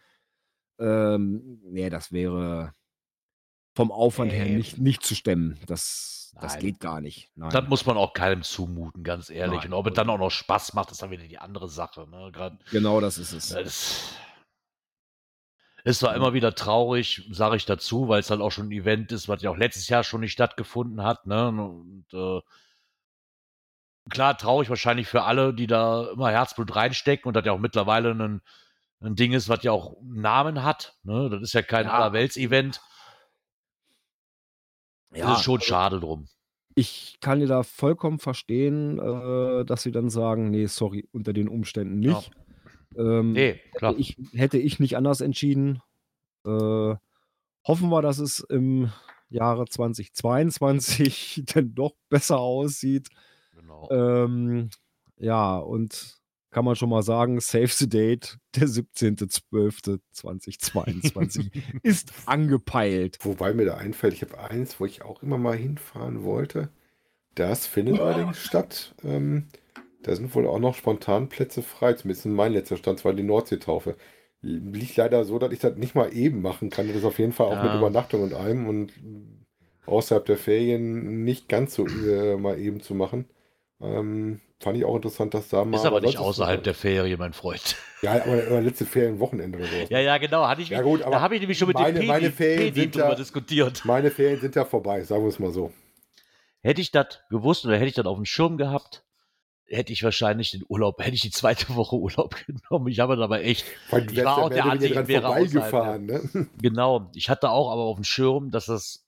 Ähm, 0.79 1.59
nee, 1.63 1.89
das 1.89 2.11
wäre 2.11 2.73
vom 3.75 3.91
Aufwand 3.91 4.31
her 4.31 4.45
Nee. 4.45 4.55
nicht, 4.55 4.77
nicht 4.77 5.03
zu 5.03 5.15
stemmen. 5.15 5.59
Das, 5.67 6.35
das 6.39 6.59
geht 6.59 6.79
gar 6.79 7.01
nicht. 7.01 7.29
Nein. 7.35 7.49
Das 7.51 7.67
muss 7.67 7.85
man 7.85 7.97
auch 7.97 8.13
keinem 8.13 8.43
zumuten, 8.43 9.03
ganz 9.03 9.29
ehrlich. 9.29 9.61
Nein. 9.61 9.73
Und 9.73 9.79
ob 9.79 9.87
es 9.87 9.93
dann 9.93 10.09
auch 10.09 10.17
noch 10.17 10.31
Spaß 10.31 10.73
macht, 10.73 10.91
ist 10.91 11.01
dann 11.01 11.11
wieder 11.11 11.23
die 11.23 11.37
andere 11.39 11.69
Sache. 11.69 12.07
Ne? 12.09 12.31
Grad, 12.31 12.53
genau 12.71 12.99
das 13.01 13.17
ist 13.17 13.33
es. 13.33 13.49
das, 13.49 14.15
Ist 15.83 15.99
zwar 15.99 16.15
immer 16.15 16.33
wieder 16.33 16.55
traurig, 16.55 17.27
sage 17.31 17.55
ich 17.57 17.65
dazu, 17.65 18.07
weil 18.07 18.19
es 18.21 18.29
halt 18.29 18.41
auch 18.41 18.51
schon 18.51 18.67
ein 18.67 18.71
Event 18.71 19.11
ist, 19.11 19.27
was 19.27 19.41
ja 19.41 19.49
auch 19.49 19.57
letztes 19.57 19.89
Jahr 19.89 20.03
schon 20.03 20.21
nicht 20.21 20.31
stattgefunden 20.31 21.03
hat. 21.03 21.25
Ne? 21.25 21.47
Und 21.49 22.05
äh, 22.13 22.41
klar, 24.09 24.37
traurig 24.37 24.69
wahrscheinlich 24.69 25.07
für 25.07 25.23
alle, 25.23 25.53
die 25.53 25.67
da 25.67 26.11
immer 26.11 26.31
Herzblut 26.31 26.75
reinstecken 26.75 27.27
und 27.27 27.35
das 27.35 27.45
ja 27.45 27.51
auch 27.51 27.59
mittlerweile 27.59 28.11
ein, 28.11 28.41
ein 29.03 29.15
Ding 29.15 29.33
ist, 29.33 29.49
was 29.49 29.63
ja 29.63 29.71
auch 29.71 29.97
einen 29.99 30.21
Namen 30.21 30.63
hat. 30.63 30.97
Ne? 31.03 31.29
Das 31.29 31.41
ist 31.41 31.53
ja 31.53 31.61
kein 31.61 31.85
Ja. 31.85 31.93
Allerwelts-Event. 31.93 32.81
Ja, 35.13 35.27
das 35.27 35.39
ist 35.39 35.43
schon 35.43 35.55
also 35.59 35.65
schade 35.67 35.99
drum. 35.99 36.27
Ich 36.75 37.17
kann 37.21 37.39
dir 37.39 37.47
da 37.47 37.61
vollkommen 37.63 38.17
verstehen, 38.17 38.97
äh, 38.99 39.63
dass 39.65 39.83
sie 39.83 39.91
dann 39.91 40.09
sagen, 40.09 40.49
nee, 40.49 40.65
sorry, 40.65 41.07
unter 41.11 41.31
den 41.33 41.47
Umständen 41.47 42.01
Ja. 42.01 42.15
nicht. 42.15 42.31
Ähm, 42.97 43.33
Nee, 43.33 43.59
klar. 43.75 43.91
hätte, 43.91 44.01
ich, 44.01 44.17
hätte 44.33 44.57
ich 44.57 44.79
nicht 44.79 44.97
anders 44.97 45.21
entschieden. 45.21 45.81
Äh, 46.45 46.95
hoffen 47.65 47.89
wir, 47.89 48.01
dass 48.01 48.17
es 48.19 48.39
im 48.39 48.91
Jahre 49.29 49.65
2022 49.65 51.43
denn 51.55 51.75
doch 51.75 51.93
besser 52.09 52.39
aussieht. 52.39 53.09
Genau. 53.55 53.89
Ähm, 53.91 54.69
ja, 55.17 55.57
und 55.57 56.17
kann 56.53 56.65
man 56.65 56.75
schon 56.75 56.89
mal 56.89 57.03
sagen, 57.03 57.39
Save 57.39 57.67
the 57.67 57.87
Date, 57.89 58.37
der 58.55 58.67
17.12.2022 58.67 61.51
ist 61.83 62.13
angepeilt. 62.25 63.17
Wobei 63.21 63.53
mir 63.53 63.65
da 63.65 63.75
einfällt, 63.75 64.13
ich 64.13 64.21
habe 64.21 64.39
eins, 64.39 64.79
wo 64.79 64.85
ich 64.85 65.01
auch 65.03 65.21
immer 65.23 65.37
mal 65.37 65.55
hinfahren 65.57 66.23
wollte. 66.23 66.69
Das 67.35 67.65
findet 67.67 67.99
allerdings 67.99 68.39
statt. 68.39 68.93
Ähm, 69.03 69.47
da 70.03 70.15
sind 70.15 70.33
wohl 70.35 70.45
auch 70.47 70.59
noch 70.59 70.75
spontan 70.75 71.29
Plätze 71.29 71.61
frei. 71.63 71.93
Zumindest 71.93 72.25
mein 72.27 72.53
letzter 72.53 72.77
Stand, 72.77 72.99
zwar 72.99 73.13
die 73.13 73.23
Nordseetaufe. 73.23 73.95
Liegt 74.41 74.97
leider 74.97 75.23
so, 75.23 75.39
dass 75.39 75.53
ich 75.53 75.59
das 75.59 75.77
nicht 75.77 75.95
mal 75.95 76.13
eben 76.13 76.41
machen 76.41 76.69
kann. 76.69 76.87
Das 76.87 76.97
ist 76.97 77.05
auf 77.05 77.17
jeden 77.17 77.31
Fall 77.31 77.47
auch 77.47 77.53
Ja. 77.53 77.63
mit 77.63 77.73
Übernachtung 77.75 78.21
und 78.23 78.33
allem 78.33 78.67
und 78.67 78.91
außerhalb 79.85 80.25
der 80.25 80.37
Ferien 80.37 81.23
nicht 81.23 81.47
ganz 81.49 81.73
so 81.75 81.87
äh, 81.87 82.35
mal 82.37 82.59
eben 82.59 82.81
zu 82.81 82.93
machen. 82.93 83.25
Ähm, 83.81 84.41
fand 84.63 84.77
ich 84.77 84.85
auch 84.85 84.95
interessant, 84.95 85.33
dass 85.33 85.49
da 85.49 85.63
mal. 85.65 85.77
Ist 85.77 85.85
aber 85.85 86.01
nicht 86.01 86.17
außerhalb 86.17 86.63
der 86.63 86.73
Ferien, 86.73 87.19
mein 87.19 87.33
Freund. 87.33 87.75
Ja, 88.01 88.13
aber, 88.13 88.31
aber 88.47 88.61
letzte 88.61 88.85
Ferienwochenende 88.85 89.59
oder 89.59 89.67
sowas. 89.67 89.89
Ja, 89.89 89.99
ja, 89.99 90.17
genau. 90.17 90.47
Hatte 90.47 90.61
ich, 90.61 90.69
Ja, 90.69 90.81
gut, 90.81 91.01
da 91.01 91.21
habe 91.21 91.35
ich 91.35 91.41
nämlich 91.41 91.57
schon 91.57 91.67
mit 91.67 91.77
meine- 91.77 91.99
dem 91.99 92.07
meine 92.07 92.29
Pedi, 92.31 92.35
Ferien 92.35 92.73
Pedi 92.73 92.91
drüber 92.91 93.09
ja- 93.09 93.15
diskutiert. 93.15 93.85
Meine 93.85 94.09
Ferien 94.11 94.39
sind 94.39 94.55
ja 94.55 94.65
vorbei, 94.65 95.03
sagen 95.03 95.23
wir 95.23 95.29
es 95.29 95.39
mal 95.39 95.51
so. 95.51 95.71
Hätte 96.61 96.81
ich 96.81 96.91
das 96.91 97.19
gewusst 97.29 97.65
oder 97.65 97.75
hätte 97.75 97.87
ich 97.87 97.93
das 97.93 98.05
auf 98.05 98.15
dem 98.17 98.25
Schirm 98.25 98.57
gehabt, 98.57 99.03
hätte 99.67 99.91
ich 99.93 100.03
wahrscheinlich 100.03 100.51
den 100.51 100.63
Urlaub, 100.67 100.99
hätte 101.01 101.15
ich 101.15 101.21
die 101.21 101.31
zweite 101.31 101.67
Woche 101.75 101.95
Urlaub 101.97 102.35
genommen. 102.45 102.87
Ich 102.87 102.99
habe 102.99 103.21
aber 103.21 103.41
echt, 103.43 103.65
Weil 103.89 104.09
Ich 104.11 104.23
war 104.23 104.37
auch 104.37 104.49
der 104.49 104.65
Ansicht, 104.65 104.95
dran 104.95 105.07
wäre 105.07 105.21
vorbeigefahren, 105.23 106.05
ne? 106.05 106.47
genau, 106.61 107.09
ich 107.13 107.29
hatte 107.29 107.49
auch 107.49 107.71
aber 107.71 107.81
auf 107.83 107.95
dem 107.97 108.03
Schirm, 108.05 108.49
dass 108.51 108.65
das 108.67 109.05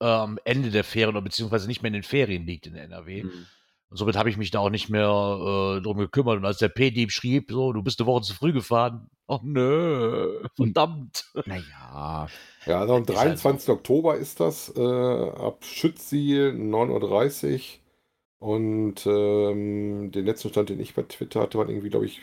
äh, 0.00 0.06
am 0.06 0.38
Ende 0.44 0.70
der 0.70 0.84
Ferien 0.84 1.10
oder 1.10 1.22
beziehungsweise 1.22 1.66
nicht 1.66 1.82
mehr 1.82 1.88
in 1.88 1.94
den 1.94 2.02
Ferien 2.02 2.46
liegt 2.46 2.66
in 2.66 2.74
NRW. 2.76 3.24
Mhm. 3.24 3.46
Und 3.90 3.96
somit 3.96 4.16
habe 4.16 4.30
ich 4.30 4.36
mich 4.36 4.52
da 4.52 4.60
auch 4.60 4.70
nicht 4.70 4.88
mehr 4.88 5.08
äh, 5.08 5.82
drum 5.82 5.98
gekümmert. 5.98 6.36
Und 6.36 6.44
als 6.44 6.58
der 6.58 6.68
P-Dieb 6.68 7.10
schrieb, 7.10 7.50
so, 7.50 7.72
du 7.72 7.82
bist 7.82 8.00
eine 8.00 8.06
Woche 8.06 8.22
zu 8.22 8.34
früh 8.34 8.52
gefahren. 8.52 9.10
Ach 9.26 9.40
nö, 9.42 10.46
verdammt. 10.56 11.24
Naja, 11.44 12.28
Ja, 12.66 12.80
also 12.80 12.94
am 12.94 13.02
Ist 13.02 13.16
halt 13.16 13.28
23. 13.28 13.68
Oktober 13.70 14.16
ist 14.16 14.38
das, 14.38 14.72
äh, 14.76 14.80
ab 14.80 15.64
Schütziel 15.64 16.52
9.30 16.52 17.54
Uhr. 17.54 17.60
Und 18.38 19.06
ähm, 19.06 20.12
den 20.12 20.24
letzten 20.24 20.48
Stand, 20.48 20.70
den 20.70 20.80
ich 20.80 20.94
bei 20.94 21.02
Twitter 21.02 21.40
hatte, 21.40 21.58
waren 21.58 21.68
irgendwie, 21.68 21.90
glaube 21.90 22.06
ich, 22.06 22.22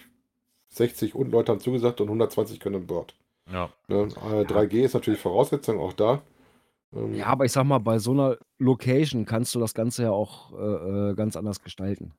60 0.70 1.16
und 1.16 1.32
Leute 1.32 1.52
haben 1.52 1.60
zugesagt 1.60 2.02
und 2.02 2.08
120 2.08 2.60
können 2.60 2.78
an 2.78 2.88
Bord. 2.88 3.14
Ja. 3.52 3.70
Ne? 3.88 4.08
Äh, 4.32 4.46
3G 4.46 4.84
ist 4.84 4.94
natürlich 4.94 5.20
Voraussetzung, 5.20 5.80
auch 5.80 5.94
da. 5.94 6.22
Ähm, 6.96 7.14
ja, 7.14 7.26
aber 7.28 7.46
ich 7.46 7.52
sag 7.52 7.66
mal, 7.66 7.80
bei 7.80 8.00
so 8.00 8.12
einer 8.12 8.38
Location 8.60 9.26
kannst 9.26 9.54
du 9.56 9.60
das 9.60 9.74
Ganze 9.74 10.04
ja 10.04 10.12
auch 10.12 10.54
äh, 10.54 11.12
äh, 11.12 11.16
ganz 11.16 11.36
anders 11.36 11.62
gestalten. 11.62 12.14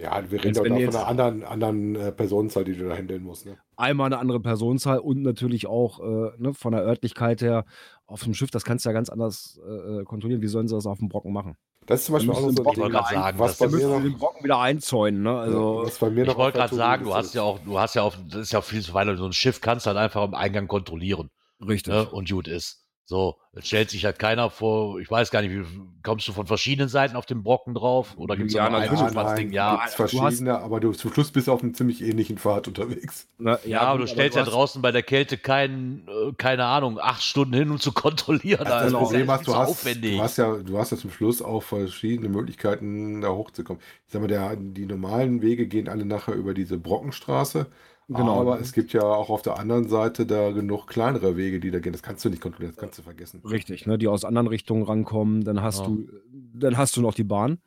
ja, 0.00 0.22
wir 0.30 0.42
reden 0.42 0.56
wenn 0.56 0.64
da 0.64 0.70
von 0.70 0.78
jetzt- 0.78 0.96
einer 0.96 1.06
anderen, 1.06 1.44
anderen 1.44 1.96
äh, 1.96 2.10
Personenzahl, 2.12 2.64
die 2.64 2.74
du 2.74 2.88
da 2.88 2.96
handeln 2.96 3.22
musst. 3.22 3.46
Ne? 3.46 3.58
Einmal 3.76 4.06
eine 4.06 4.18
andere 4.18 4.40
Personenzahl 4.40 4.98
und 4.98 5.22
natürlich 5.22 5.66
auch 5.66 6.00
äh, 6.00 6.30
ne, 6.38 6.54
von 6.54 6.72
der 6.72 6.82
Örtlichkeit 6.82 7.42
her 7.42 7.64
auf 8.06 8.22
dem 8.24 8.34
Schiff, 8.34 8.50
das 8.50 8.64
kannst 8.64 8.84
du 8.84 8.88
ja 8.90 8.92
ganz 8.94 9.08
anders 9.08 9.60
äh, 9.66 10.00
äh, 10.00 10.04
kontrollieren. 10.04 10.42
Wie 10.42 10.48
sollen 10.48 10.68
sie 10.68 10.74
das 10.74 10.86
auf 10.86 10.98
dem 10.98 11.08
Brocken 11.08 11.32
machen? 11.32 11.56
Das 11.86 12.00
ist 12.00 12.06
zum 12.06 12.14
Beispiel 12.14 12.30
auch 12.32 12.36
noch 12.36 12.42
so 12.42 12.48
ein 12.48 12.52
Ich 12.54 12.64
wollte 12.64 12.80
Ding, 12.80 12.90
gerade 12.92 13.14
sagen, 13.14 13.38
was 13.38 13.50
das 13.50 13.58
bei 13.58 13.66
Da 13.66 13.70
mir 13.70 13.76
müssen 13.76 13.90
noch, 13.90 14.02
sie 14.02 14.08
den 14.10 14.18
Brocken 14.18 14.44
wieder 14.44 14.58
einzäunen. 14.58 15.22
Ne? 15.22 15.38
Also, 15.38 15.82
was 15.84 15.98
bei 15.98 16.08
mir 16.10 16.22
Ich 16.22 16.28
noch 16.28 16.36
wollte 16.38 16.62
auf 16.64 16.70
gerade 16.70 16.76
der 16.76 16.78
sagen, 16.78 17.04
du 17.04 17.14
hast 17.14 17.26
ist. 17.26 17.34
ja 17.34 17.42
auch, 17.42 17.58
du 17.58 17.78
hast 17.78 17.94
ja 17.94 18.02
auf, 18.02 18.18
das 18.30 18.40
ist 18.40 18.52
ja 18.52 18.62
viel 18.62 18.80
zu 18.80 18.94
weit, 18.94 19.18
so 19.18 19.26
ein 19.26 19.32
Schiff 19.34 19.60
kannst 19.60 19.84
du 19.84 19.88
halt 19.88 19.98
einfach 19.98 20.22
am 20.22 20.32
Eingang 20.34 20.66
kontrollieren. 20.66 21.28
richtig. 21.60 21.92
Ne? 21.92 22.08
Und 22.08 22.30
gut 22.30 22.48
ist. 22.48 22.83
So, 23.06 23.36
jetzt 23.54 23.66
stellt 23.66 23.90
sich 23.90 24.06
halt 24.06 24.18
keiner 24.18 24.48
vor, 24.48 24.98
ich 24.98 25.10
weiß 25.10 25.30
gar 25.30 25.42
nicht, 25.42 25.50
wie 25.52 25.62
kommst 26.02 26.26
du 26.26 26.32
von 26.32 26.46
verschiedenen 26.46 26.88
Seiten 26.88 27.16
auf 27.16 27.26
den 27.26 27.42
Brocken 27.42 27.74
drauf? 27.74 28.14
Oder 28.16 28.34
gibt 28.34 28.48
es 28.48 28.54
Ja, 28.54 28.70
nur 28.70 28.78
ein 28.78 29.14
was 29.14 29.34
Ding? 29.34 29.52
Ja, 29.52 29.76
gibt's 29.76 29.96
du 29.96 30.02
hast- 30.04 30.10
verschiedene, 30.14 30.58
aber 30.58 30.80
du 30.80 30.90
zum 30.92 31.12
Schluss 31.12 31.30
bist 31.30 31.46
du 31.48 31.52
auf 31.52 31.62
einem 31.62 31.74
ziemlich 31.74 32.00
ähnlichen 32.02 32.38
Pfad 32.38 32.66
unterwegs. 32.66 33.28
Ne, 33.36 33.58
ja, 33.66 33.82
aber 33.82 33.98
du 33.98 34.04
gut, 34.04 34.10
stellst 34.14 34.36
ja 34.36 34.42
hast- 34.46 34.52
draußen 34.52 34.80
bei 34.80 34.90
der 34.90 35.02
Kälte 35.02 35.36
keinen, 35.36 36.08
äh, 36.08 36.32
keine 36.38 36.64
Ahnung, 36.64 36.98
acht 36.98 37.22
Stunden 37.22 37.52
hin, 37.52 37.70
um 37.70 37.78
zu 37.78 37.92
kontrollieren. 37.92 38.60
Also 38.60 38.72
das 38.72 38.82
Also, 38.84 38.98
Problem 38.98 39.22
ist 39.24 39.28
hast, 39.28 39.46
du 39.48 39.52
zu 39.52 39.58
hast, 39.58 39.68
aufwendig. 39.68 40.16
du 40.16 40.22
hast 40.22 40.38
ja, 40.38 40.56
du 40.56 40.78
hast 40.78 40.90
ja 40.92 40.96
zum 40.96 41.10
Schluss 41.10 41.42
auch 41.42 41.62
verschiedene 41.62 42.30
Möglichkeiten, 42.30 43.20
da 43.20 43.28
hochzukommen. 43.28 43.82
Ich 44.06 44.12
sag 44.14 44.22
mal, 44.22 44.28
der, 44.28 44.56
die 44.56 44.86
normalen 44.86 45.42
Wege 45.42 45.66
gehen 45.66 45.90
alle 45.90 46.06
nachher 46.06 46.32
über 46.34 46.54
diese 46.54 46.78
Brockenstraße. 46.78 47.66
Genau. 48.08 48.40
Aber 48.40 48.60
es 48.60 48.72
gibt 48.72 48.92
ja 48.92 49.02
auch 49.02 49.30
auf 49.30 49.42
der 49.42 49.58
anderen 49.58 49.88
Seite 49.88 50.26
da 50.26 50.50
genug 50.50 50.86
kleinere 50.86 51.36
Wege, 51.36 51.60
die 51.60 51.70
da 51.70 51.78
gehen. 51.78 51.92
Das 51.92 52.02
kannst 52.02 52.24
du 52.24 52.28
nicht 52.28 52.42
kontrollieren, 52.42 52.72
das 52.74 52.80
kannst 52.80 52.98
du 52.98 53.02
vergessen. 53.02 53.40
Richtig, 53.44 53.86
ne, 53.86 53.96
die 53.98 54.08
aus 54.08 54.24
anderen 54.24 54.46
Richtungen 54.46 54.82
rankommen. 54.82 55.42
Dann 55.44 55.62
hast 55.62 55.80
Ja. 55.80 55.86
du, 55.86 56.06
dann 56.54 56.76
hast 56.76 56.96
du 56.96 57.00
noch 57.00 57.14
die 57.14 57.24
Bahn, 57.24 57.58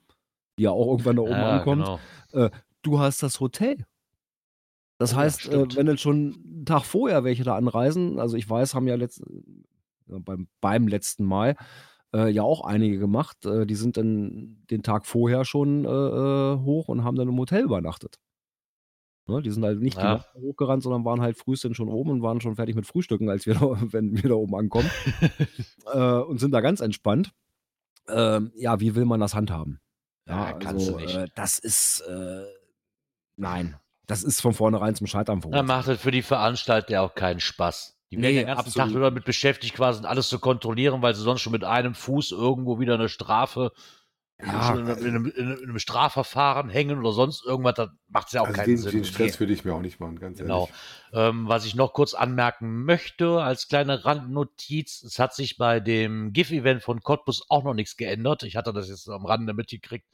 die 0.60 0.64
ja 0.64 0.72
auch 0.72 0.88
irgendwann 0.92 1.16
da 1.16 1.22
oben 1.24 1.32
ja, 1.32 1.58
ankommt. 1.60 1.84
genau. 2.32 2.50
Du 2.84 3.00
hast 3.00 3.22
das 3.24 3.40
Hotel. 3.40 3.86
Das 5.00 5.14
Oh 5.14 5.16
ja, 5.18 5.22
heißt, 5.22 5.40
äh, 5.40 5.42
stimmt. 5.52 5.76
wenn 5.76 5.86
dann 5.86 5.98
schon 5.98 6.36
einen 6.44 6.66
Tag 6.66 6.84
vorher 6.86 7.24
welche 7.24 7.44
da 7.44 7.56
anreisen, 7.56 8.20
also 8.20 8.36
ich 8.38 8.50
weiß, 8.50 8.74
haben 8.74 8.88
ja 8.88 8.96
letzt, 8.96 9.22
äh, 9.22 10.20
beim, 10.20 10.48
beim 10.62 10.88
letzten 10.88 11.26
Mal 11.26 11.56
äh, 12.14 12.30
ja 12.30 12.44
auch 12.44 12.62
einige 12.62 12.98
gemacht, 12.98 13.46
äh, 13.46 13.66
die 13.66 13.76
sind 13.76 13.98
dann 13.98 14.64
den 14.72 14.82
Tag 14.84 15.06
vorher 15.06 15.46
schon 15.46 15.86
äh, 15.86 15.88
äh, 15.90 16.60
hoch 16.64 16.88
und 16.88 17.04
haben 17.04 17.16
dann 17.18 17.28
im 17.28 17.38
Hotel 17.38 17.64
übernachtet. 17.64 18.16
Ne, 19.28 19.42
die 19.42 19.52
sind 19.52 19.64
halt 19.66 19.82
nicht 19.82 19.98
die 19.98 20.02
Ja. 20.02 20.14
Nacht 20.16 20.34
hochgerannt, 20.36 20.84
sondern 20.84 21.04
waren 21.04 21.22
halt 21.22 21.38
frühestens 21.38 21.76
schon 21.76 21.90
oben 21.90 22.12
und 22.12 22.22
waren 22.22 22.40
schon 22.40 22.56
fertig 22.56 22.76
mit 22.76 22.86
Frühstücken, 22.88 23.30
als 23.30 23.46
wir 23.46 23.56
da, 23.56 23.60
wenn 23.92 24.16
wir 24.16 24.30
da 24.30 24.36
oben 24.36 24.56
ankommen. 24.56 24.90
äh, 25.94 26.00
und 26.20 26.40
sind 26.40 26.52
da 26.52 26.62
ganz 26.62 26.80
entspannt. 26.80 27.34
Ähm, 28.08 28.52
ja, 28.56 28.80
wie 28.80 28.96
will 28.96 29.04
man 29.06 29.20
das 29.20 29.36
handhaben? 29.36 29.82
Ja, 30.28 30.54
kannst 30.54 30.88
du 30.88 30.96
nicht. 30.96 31.16
Äh, 31.16 31.28
das 31.36 31.60
ist, 31.60 32.02
äh, 32.08 32.44
nein, 33.36 33.76
das 34.06 34.24
ist 34.24 34.42
von 34.42 34.54
vornherein 34.54 34.96
zum 34.96 35.08
Scheitern 35.08 35.42
Dann 35.42 35.52
verurteilt. 35.52 35.68
macht 35.68 35.88
es 35.90 36.02
für 36.02 36.12
die 36.12 36.22
Veranstalter 36.22 36.92
ja 36.92 37.02
auch 37.02 37.16
keinen 37.16 37.42
Spaß. 37.42 37.98
Die 38.10 38.16
werden 38.16 38.22
Nee, 38.22 38.34
den 38.38 38.48
ganzen 38.48 38.60
absolut 38.68 38.88
Tag 38.88 38.94
nur 38.94 39.02
damit 39.10 39.26
beschäftigt, 39.26 39.76
quasi 39.76 40.06
alles 40.06 40.30
zu 40.30 40.40
kontrollieren, 40.40 41.02
weil 41.02 41.14
sie 41.16 41.22
sonst 41.22 41.42
schon 41.42 41.52
mit 41.52 41.66
einem 41.66 41.94
Fuß 41.94 42.32
irgendwo 42.32 42.80
wieder 42.80 42.94
eine 42.94 43.10
Strafe 43.10 43.74
Ja, 44.40 44.76
in, 44.76 44.88
in, 44.88 45.08
einem, 45.08 45.26
in 45.26 45.64
einem 45.64 45.80
Strafverfahren 45.80 46.70
hängen 46.70 47.00
oder 47.00 47.12
sonst 47.12 47.44
irgendwas. 47.44 47.74
Da 47.74 47.92
macht 48.08 48.28
es 48.28 48.34
ja 48.34 48.42
auch 48.42 48.46
Also 48.46 48.58
keinen 48.58 48.68
den, 48.68 48.78
Sinn. 48.78 48.92
den 48.92 49.04
Stress 49.06 49.40
würde 49.40 49.52
ich 49.52 49.66
mir 49.66 49.74
auch 49.74 49.82
nicht 49.82 50.00
machen, 50.00 50.20
ganz 50.20 50.38
Genau. 50.38 50.66
ehrlich. 50.66 50.76
Ähm, 51.14 51.48
was 51.48 51.66
ich 51.66 51.74
noch 51.74 51.94
kurz 51.94 52.14
anmerken 52.14 52.84
möchte, 52.86 53.42
als 53.42 53.68
kleine 53.68 54.06
Randnotiz, 54.06 55.02
es 55.04 55.18
hat 55.18 55.34
sich 55.34 55.58
bei 55.58 55.80
dem 55.80 56.34
GIF-Event 56.34 56.84
von 56.84 57.02
Cottbus 57.02 57.50
auch 57.50 57.64
noch 57.64 57.74
nichts 57.74 57.98
geändert. 57.98 58.44
Ich 58.44 58.56
hatte 58.56 58.74
das 58.74 58.90
jetzt 58.90 59.10
am 59.10 59.26
Rande 59.26 59.56
mitgekriegt, 59.56 60.06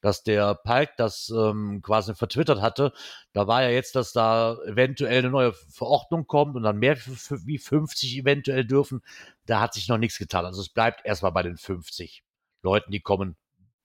dass 0.00 0.22
der 0.22 0.54
Palk 0.54 0.96
das 0.96 1.32
ähm, 1.36 1.82
quasi 1.82 2.14
vertwittert 2.14 2.60
hatte. 2.60 2.92
Da 3.32 3.48
war 3.48 3.64
ja 3.64 3.70
jetzt, 3.70 3.96
dass 3.96 4.12
da 4.12 4.56
eventuell 4.66 5.18
eine 5.18 5.30
neue 5.30 5.52
Verordnung 5.52 6.28
kommt 6.28 6.54
und 6.54 6.62
dann 6.62 6.78
mehr 6.78 6.96
wie 6.96 7.58
50 7.58 8.18
eventuell 8.18 8.64
dürfen. 8.64 9.02
Da 9.46 9.60
hat 9.60 9.74
sich 9.74 9.88
noch 9.88 9.98
nichts 9.98 10.18
getan. 10.18 10.44
Also 10.44 10.60
es 10.60 10.68
bleibt 10.68 11.04
erstmal 11.04 11.32
bei 11.32 11.42
den 11.42 11.56
50 11.56 12.22
Leuten, 12.62 12.92
die 12.92 13.00
kommen 13.00 13.36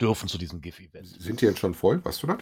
dürfen 0.02 0.30
zu 0.30 0.38
diesem 0.38 0.62
GIF-Event. 0.62 1.08
Sind 1.08 1.42
die 1.42 1.46
jetzt 1.46 1.60
schon 1.60 1.74
voll? 1.74 2.04
Weißt 2.04 2.24
du 2.24 2.28
das? 2.28 2.38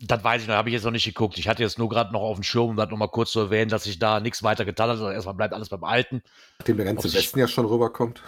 Das 0.00 0.22
weiß 0.22 0.42
ich 0.42 0.48
noch, 0.48 0.54
habe 0.54 0.68
ich 0.68 0.74
jetzt 0.74 0.84
noch 0.84 0.90
nicht 0.90 1.04
geguckt. 1.04 1.38
Ich 1.38 1.48
hatte 1.48 1.62
jetzt 1.62 1.78
nur 1.78 1.88
gerade 1.88 2.12
noch 2.12 2.20
auf 2.20 2.36
dem 2.36 2.42
Schirm, 2.42 2.70
um 2.70 2.76
das 2.76 2.90
nochmal 2.90 3.08
kurz 3.08 3.32
zu 3.32 3.40
erwähnen, 3.40 3.68
dass 3.68 3.84
sich 3.84 3.98
da 3.98 4.20
nichts 4.20 4.42
weiter 4.42 4.64
getan 4.64 4.88
hat. 4.88 4.92
Also 4.92 5.10
erstmal 5.10 5.34
bleibt 5.34 5.54
alles 5.54 5.68
beim 5.68 5.84
Alten. 5.84 6.22
Nachdem 6.58 6.76
der 6.76 6.86
ganze 6.86 7.12
Westen 7.12 7.38
ja 7.38 7.48
schon 7.48 7.66
rüberkommt. 7.66 8.22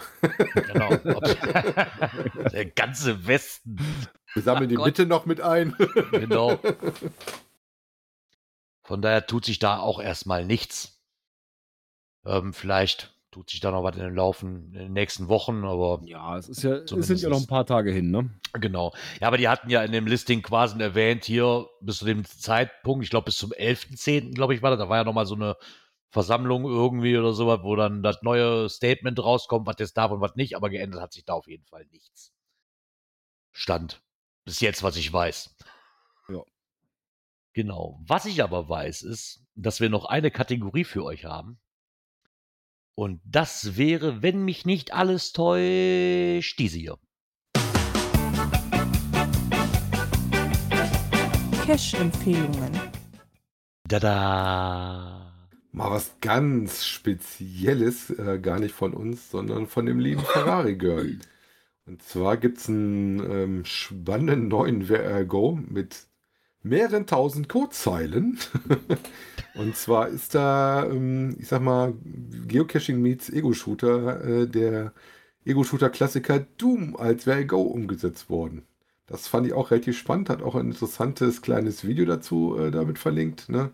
Genau. 0.53 0.89
Der 2.51 2.65
ganze 2.65 3.25
Westen. 3.25 3.77
Wir 4.33 4.41
sammeln 4.43 4.65
Ach 4.65 4.69
die 4.69 4.75
Gott. 4.75 4.85
Mitte 4.85 5.05
noch 5.05 5.25
mit 5.25 5.41
ein. 5.41 5.75
Genau. 6.11 6.59
Von 8.83 9.01
daher 9.01 9.25
tut 9.25 9.45
sich 9.45 9.59
da 9.59 9.79
auch 9.79 10.01
erstmal 10.01 10.45
nichts. 10.45 11.01
Ähm, 12.25 12.53
vielleicht 12.53 13.12
tut 13.33 13.49
sich 13.49 13.59
da 13.59 13.71
noch 13.71 13.83
was 13.83 13.95
in 13.95 14.03
den 14.03 14.15
Laufen 14.15 14.71
in 14.73 14.79
den 14.79 14.93
nächsten 14.93 15.27
Wochen, 15.27 15.65
aber 15.65 16.01
ja, 16.05 16.37
es 16.37 16.47
ist 16.47 16.61
ja, 16.63 16.75
es 16.75 17.07
sind 17.07 17.21
ja 17.21 17.29
noch 17.29 17.41
ein 17.41 17.47
paar 17.47 17.65
Tage 17.65 17.91
hin, 17.91 18.11
ne? 18.11 18.29
Genau. 18.53 18.93
Ja, 19.19 19.27
aber 19.27 19.37
die 19.37 19.47
hatten 19.47 19.69
ja 19.69 19.83
in 19.83 19.91
dem 19.91 20.05
Listing 20.05 20.43
quasi 20.43 20.79
erwähnt, 20.79 21.25
hier 21.25 21.67
bis 21.81 21.97
zu 21.97 22.05
dem 22.05 22.23
Zeitpunkt, 22.25 23.03
ich 23.03 23.09
glaube 23.09 23.25
bis 23.25 23.37
zum 23.37 23.51
11.10., 23.51 24.35
glaube 24.35 24.53
ich, 24.53 24.61
war 24.61 24.69
das, 24.69 24.79
da 24.79 24.87
war 24.87 24.97
ja 24.97 25.03
nochmal 25.03 25.25
so 25.25 25.35
eine 25.35 25.57
Versammlung 26.09 26.65
irgendwie 26.65 27.17
oder 27.17 27.33
sowas, 27.33 27.61
wo 27.63 27.75
dann 27.75 28.03
das 28.03 28.21
neue 28.21 28.69
Statement 28.69 29.17
rauskommt, 29.17 29.65
was 29.65 29.77
jetzt 29.79 29.97
darf 29.97 30.11
und 30.11 30.21
was 30.21 30.35
nicht, 30.35 30.55
aber 30.55 30.69
geändert 30.69 31.01
hat 31.01 31.13
sich 31.13 31.25
da 31.25 31.33
auf 31.33 31.47
jeden 31.47 31.65
Fall 31.65 31.85
nichts. 31.91 32.31
Stand. 33.51 34.03
Bis 34.45 34.59
jetzt, 34.59 34.83
was 34.83 34.95
ich 34.95 35.11
weiß. 35.11 35.55
Ja. 36.29 36.43
Genau. 37.53 37.99
Was 38.05 38.25
ich 38.25 38.43
aber 38.43 38.69
weiß, 38.69 39.01
ist, 39.01 39.43
dass 39.55 39.79
wir 39.79 39.89
noch 39.89 40.05
eine 40.05 40.29
Kategorie 40.29 40.83
für 40.83 41.03
euch 41.03 41.25
haben. 41.25 41.59
Und 42.95 43.21
das 43.25 43.75
wäre, 43.75 44.21
wenn 44.21 44.45
mich 44.45 44.65
nicht 44.65 44.93
alles 44.93 45.33
täuscht, 45.33 46.59
diese 46.59 46.77
hier. 46.77 46.97
Cash-Empfehlungen. 51.65 52.71
Da-da. 53.87 55.33
Mal 55.71 55.89
was 55.89 56.15
ganz 56.21 56.85
Spezielles, 56.85 58.11
äh, 58.11 58.37
gar 58.39 58.59
nicht 58.59 58.75
von 58.75 58.93
uns, 58.93 59.31
sondern 59.31 59.65
von 59.65 59.87
dem 59.87 59.99
lieben 59.99 60.21
Ferrari 60.21 60.75
Girl. 60.75 61.17
Und 61.85 62.03
zwar 62.03 62.37
gibt 62.37 62.59
es 62.59 62.69
einen 62.69 63.19
ähm, 63.19 63.65
spannenden 63.65 64.49
neuen 64.49 64.83
VR 64.83 65.25
Go 65.25 65.59
mit 65.67 66.05
mehreren 66.63 67.05
tausend 67.07 67.49
Codezeilen. 67.49 68.39
Und 69.55 69.75
zwar 69.75 70.07
ist 70.09 70.35
da, 70.35 70.85
ähm, 70.85 71.35
ich 71.39 71.47
sag 71.47 71.61
mal, 71.61 71.93
Geocaching 72.47 73.01
meets 73.01 73.29
Ego-Shooter, 73.29 74.25
äh, 74.25 74.47
der 74.47 74.93
Ego-Shooter-Klassiker 75.45 76.39
Doom 76.57 76.95
als 76.95 77.25
VR 77.25 77.45
Go 77.45 77.61
umgesetzt 77.61 78.29
worden. 78.29 78.65
Das 79.05 79.27
fand 79.27 79.45
ich 79.47 79.53
auch 79.53 79.71
relativ 79.71 79.97
spannend, 79.97 80.29
hat 80.29 80.41
auch 80.41 80.55
ein 80.55 80.67
interessantes 80.71 81.41
kleines 81.41 81.85
Video 81.85 82.05
dazu 82.05 82.57
äh, 82.57 82.71
damit 82.71 82.97
verlinkt. 82.99 83.49
Ne? 83.49 83.71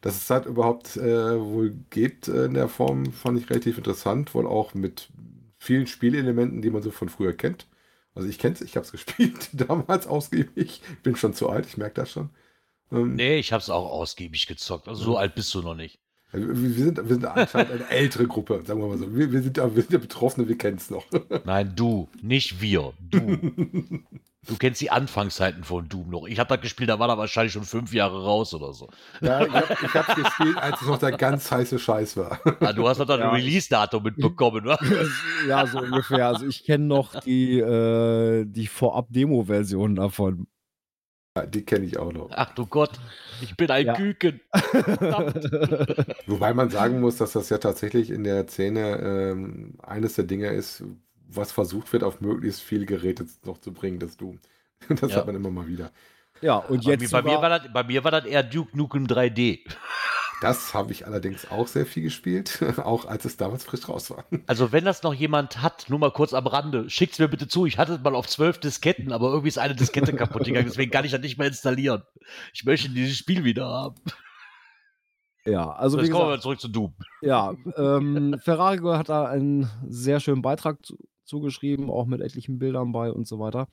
Dass 0.00 0.16
es 0.16 0.30
halt 0.30 0.46
überhaupt 0.46 0.96
äh, 0.96 1.40
wohl 1.40 1.74
geht 1.90 2.28
äh, 2.28 2.46
in 2.46 2.54
der 2.54 2.68
Form, 2.68 3.06
fand 3.12 3.38
ich 3.38 3.50
relativ 3.50 3.78
interessant. 3.78 4.34
Wohl 4.34 4.46
auch 4.46 4.74
mit 4.74 5.10
vielen 5.58 5.86
Spielelementen, 5.86 6.62
die 6.62 6.70
man 6.70 6.82
so 6.82 6.90
von 6.90 7.08
früher 7.10 7.34
kennt. 7.34 7.66
Also 8.14 8.28
ich 8.28 8.38
kenne 8.38 8.54
es, 8.54 8.60
ich 8.60 8.76
habe 8.76 8.84
es 8.84 8.92
gespielt, 8.92 9.50
damals 9.52 10.06
ausgiebig. 10.06 10.82
Ich 10.82 11.02
bin 11.02 11.16
schon 11.16 11.34
zu 11.34 11.48
alt, 11.48 11.66
ich 11.66 11.76
merke 11.76 11.94
das 12.00 12.10
schon. 12.12 12.30
Ähm, 12.92 13.14
Nee, 13.14 13.38
ich 13.38 13.52
hab's 13.52 13.70
auch 13.70 13.90
ausgiebig 13.90 14.46
gezockt. 14.46 14.88
Also 14.88 15.04
so 15.04 15.16
alt 15.16 15.34
bist 15.34 15.54
du 15.54 15.62
noch 15.62 15.74
nicht. 15.74 15.98
wir, 16.32 16.48
wir, 16.48 16.84
sind, 16.84 16.96
wir 16.98 17.08
sind 17.08 17.24
anscheinend 17.24 17.72
eine 17.72 17.88
ältere 17.88 18.26
Gruppe, 18.26 18.62
sagen 18.66 18.80
wir 18.80 18.88
mal 18.88 18.98
so. 18.98 19.14
Wir, 19.14 19.32
wir, 19.32 19.42
sind, 19.42 19.56
wir 19.56 19.70
sind 19.70 19.92
ja 19.92 19.98
Betroffene, 19.98 20.48
wir 20.48 20.58
kennen 20.58 20.76
es 20.76 20.90
noch. 20.90 21.06
Nein, 21.44 21.72
du, 21.76 22.08
nicht 22.22 22.60
wir. 22.60 22.92
Du. 23.00 23.18
Du 24.46 24.56
kennst 24.56 24.80
die 24.80 24.90
Anfangszeiten 24.90 25.64
von 25.64 25.86
Doom 25.88 26.08
noch. 26.08 26.26
Ich 26.26 26.38
habe 26.38 26.48
das 26.54 26.62
gespielt, 26.62 26.88
da 26.88 26.98
war 26.98 27.10
er 27.10 27.18
wahrscheinlich 27.18 27.52
schon 27.52 27.64
fünf 27.64 27.92
Jahre 27.92 28.24
raus 28.24 28.54
oder 28.54 28.72
so. 28.72 28.88
ja, 29.20 29.44
ich 29.44 29.52
habe 29.52 29.94
hab's 29.94 30.14
gespielt, 30.14 30.56
als 30.56 30.80
es 30.80 30.86
noch 30.88 30.98
der 30.98 31.12
ganz 31.12 31.50
heiße 31.50 31.78
Scheiß 31.78 32.16
war. 32.16 32.40
Ah, 32.60 32.72
du 32.72 32.88
hast 32.88 32.98
doch 33.00 33.04
das 33.06 33.18
Ja. 33.20 33.30
Release-Datum 33.32 34.02
mitbekommen, 34.02 34.64
wa? 34.64 34.78
ja, 35.48 35.66
so 35.66 35.80
ungefähr. 35.80 36.26
Also 36.28 36.46
ich 36.46 36.64
kenne 36.64 36.86
noch 36.86 37.20
die, 37.20 37.58
äh, 37.60 38.46
die 38.46 38.66
Vorab-Demo-Version 38.66 39.94
davon. 39.96 40.46
Ja, 41.36 41.44
die 41.46 41.64
kenne 41.64 41.84
ich 41.84 41.98
auch 41.98 42.12
noch. 42.12 42.30
Ach 42.32 42.54
du 42.54 42.64
Gott, 42.66 42.98
ich 43.42 43.54
bin 43.56 43.70
ein 43.70 43.86
Ja. 43.86 43.94
Küken. 43.94 44.40
Verdammt. 44.52 45.44
Wobei 46.26 46.54
man 46.54 46.70
sagen 46.70 47.00
muss, 47.00 47.18
dass 47.18 47.32
das 47.32 47.50
ja 47.50 47.58
tatsächlich 47.58 48.10
in 48.10 48.24
der 48.24 48.48
Szene 48.48 48.96
ähm, 48.98 49.74
eines 49.82 50.14
der 50.14 50.24
Dinge 50.24 50.48
ist, 50.48 50.82
was 51.34 51.52
versucht 51.52 51.92
wird, 51.92 52.02
auf 52.04 52.20
möglichst 52.20 52.62
viele 52.62 52.86
Geräte 52.86 53.26
noch 53.44 53.58
zu 53.58 53.72
bringen, 53.72 53.98
das 53.98 54.16
Doom. 54.16 54.40
Das 54.88 55.10
Ja. 55.10 55.18
hat 55.18 55.26
man 55.26 55.36
immer 55.36 55.50
mal 55.50 55.66
wieder. 55.66 55.90
Ja, 56.40 56.56
und 56.56 56.84
Bei, 56.84 56.96
mir- 56.96 57.00
jetzt 57.02 57.10
bei, 57.12 57.22
mir 57.22 57.30
sogar- 57.34 57.42
war 57.42 57.58
das, 57.58 57.72
bei 57.72 57.82
mir 57.84 58.02
war 58.04 58.10
das 58.10 58.24
eher 58.24 58.42
Duke 58.42 58.76
Nukem 58.76 59.06
3D. 59.06 59.60
Das 60.40 60.72
habe 60.72 60.92
ich 60.92 61.06
allerdings 61.06 61.50
auch 61.50 61.66
sehr 61.66 61.84
viel 61.84 62.02
gespielt, 62.02 62.62
auch 62.78 63.04
als 63.04 63.26
es 63.26 63.36
damals 63.36 63.62
frisch 63.64 63.86
raus 63.90 64.08
war. 64.10 64.24
Also 64.46 64.72
wenn 64.72 64.86
das 64.86 65.02
noch 65.02 65.12
jemand 65.12 65.60
hat, 65.60 65.90
nur 65.90 65.98
mal 65.98 66.10
kurz 66.12 66.32
am 66.32 66.46
Rande, 66.46 66.88
schickt's 66.88 67.18
mir 67.18 67.28
bitte 67.28 67.46
zu. 67.46 67.66
Ich 67.66 67.76
hatte 67.76 67.92
es 67.96 68.00
mal 68.00 68.14
auf 68.14 68.26
zwölf 68.26 68.56
Disketten, 68.58 69.12
aber 69.12 69.28
irgendwie 69.28 69.48
ist 69.48 69.58
eine 69.58 69.74
Diskette 69.76 70.14
kaputt 70.16 70.44
gegangen, 70.46 70.66
deswegen 70.66 70.90
kann 70.90 71.04
ich 71.04 71.10
das 71.12 71.20
nicht 71.20 71.36
mehr 71.36 71.48
installieren. 71.48 72.04
Ich 72.54 72.64
möchte 72.64 72.88
dieses 72.88 73.18
Spiel 73.18 73.44
wieder 73.44 73.66
haben. 73.68 73.96
ja, 75.44 75.70
also 75.72 75.98
Jetzt 76.00 76.10
kommen 76.10 76.30
wir 76.30 76.40
zurück 76.40 76.60
zu 76.60 76.68
Doom. 76.68 76.94
Ja, 77.20 77.54
ähm, 77.76 78.38
Ferrari 78.42 78.78
hat 78.78 79.08
da 79.10 79.26
einen 79.26 79.68
sehr 79.88 80.20
schönen 80.20 80.40
Beitrag 80.40 80.84
zu, 80.86 80.96
zugeschrieben, 81.30 81.90
auch 81.90 82.06
mit 82.06 82.20
etlichen 82.20 82.58
Bildern 82.58 82.92
bei 82.92 83.10
und 83.10 83.26
so 83.26 83.38
weiter. 83.38 83.68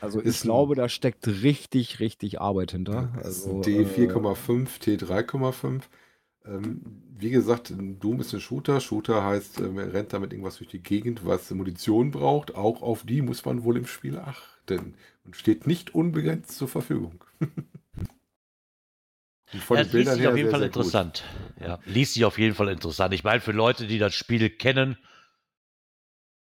Also 0.00 0.22
ich 0.22 0.42
glaube, 0.42 0.74
da 0.74 0.90
steckt 0.90 1.26
richtig, 1.26 1.98
richtig 1.98 2.42
Arbeit 2.42 2.72
hinter. 2.72 3.10
Also, 3.16 3.56
ein 3.56 3.62
D4,5, 3.62 4.82
T3,5. 4.82 5.84
Ähm, 6.44 6.82
wie 7.16 7.30
gesagt, 7.30 7.72
Doom 7.74 8.20
ist 8.20 8.34
ein 8.34 8.40
Shooter. 8.40 8.80
Shooter 8.80 9.24
heißt, 9.24 9.60
äh, 9.60 9.68
man 9.68 9.88
rennt 9.88 10.12
damit 10.12 10.34
irgendwas 10.34 10.58
durch 10.58 10.68
die 10.68 10.82
Gegend, 10.82 11.24
was 11.24 11.50
Munition 11.50 12.10
braucht. 12.10 12.54
Auch 12.54 12.82
auf 12.82 13.04
die 13.04 13.22
muss 13.22 13.46
man 13.46 13.64
wohl 13.64 13.78
im 13.78 13.86
Spiel 13.86 14.18
achten. 14.18 14.57
Und 14.76 14.96
steht 15.32 15.66
nicht 15.66 15.94
unbegrenzt 15.94 16.56
zur 16.56 16.68
Verfügung. 16.68 17.24
Und 19.54 19.62
von 19.62 19.78
Ja, 19.78 19.84
den 19.84 19.92
liest 20.00 20.12
sich 20.14 20.26
auf 20.26 20.36
jeden 20.36 20.50
sehr, 20.50 20.50
Fall 20.50 20.60
sehr 20.60 20.68
gut. 20.68 20.76
interessant. 20.76 21.24
Ja, 21.60 21.78
liest 21.86 22.14
sich 22.14 22.24
auf 22.26 22.38
jeden 22.38 22.54
Fall 22.54 22.68
interessant. 22.68 23.14
Ich 23.14 23.24
meine, 23.24 23.40
für 23.40 23.52
Leute, 23.52 23.86
die 23.86 23.98
das 23.98 24.14
Spiel 24.14 24.50
kennen, 24.50 24.98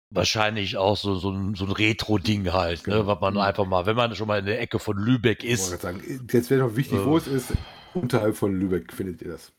wahrscheinlich 0.09 0.77
auch 0.77 0.97
so, 0.97 1.15
so 1.15 1.29
ein, 1.29 1.53
so 1.55 1.65
ein 1.65 1.71
Retro-Ding 1.71 2.51
halt, 2.51 2.87
ne, 2.87 2.95
Genau. 2.95 3.07
was 3.07 3.19
man 3.21 3.37
einfach 3.37 3.65
mal, 3.65 3.85
wenn 3.85 3.95
man 3.95 4.15
schon 4.15 4.27
mal 4.27 4.39
in 4.39 4.45
der 4.45 4.59
Ecke 4.59 4.79
von 4.79 4.97
Lübeck 4.97 5.43
ist, 5.43 5.81
sagen, 5.81 6.01
jetzt 6.31 6.49
wäre 6.49 6.61
noch 6.67 6.75
wichtig, 6.75 6.99
wo 7.03 7.15
Äh. 7.15 7.19
es 7.19 7.27
ist. 7.27 7.53
Unterhalb 7.93 8.35
von 8.35 8.59
Lübeck 8.59 8.91
findet 8.91 9.21
ihr 9.21 9.29
das. 9.33 9.53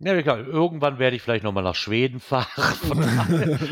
Ja, 0.00 0.22
klar. 0.22 0.38
Irgendwann 0.46 0.98
werde 1.00 1.16
ich 1.16 1.22
vielleicht 1.22 1.42
nochmal 1.42 1.64
nach 1.64 1.74
Schweden 1.74 2.20
fahren. 2.20 2.46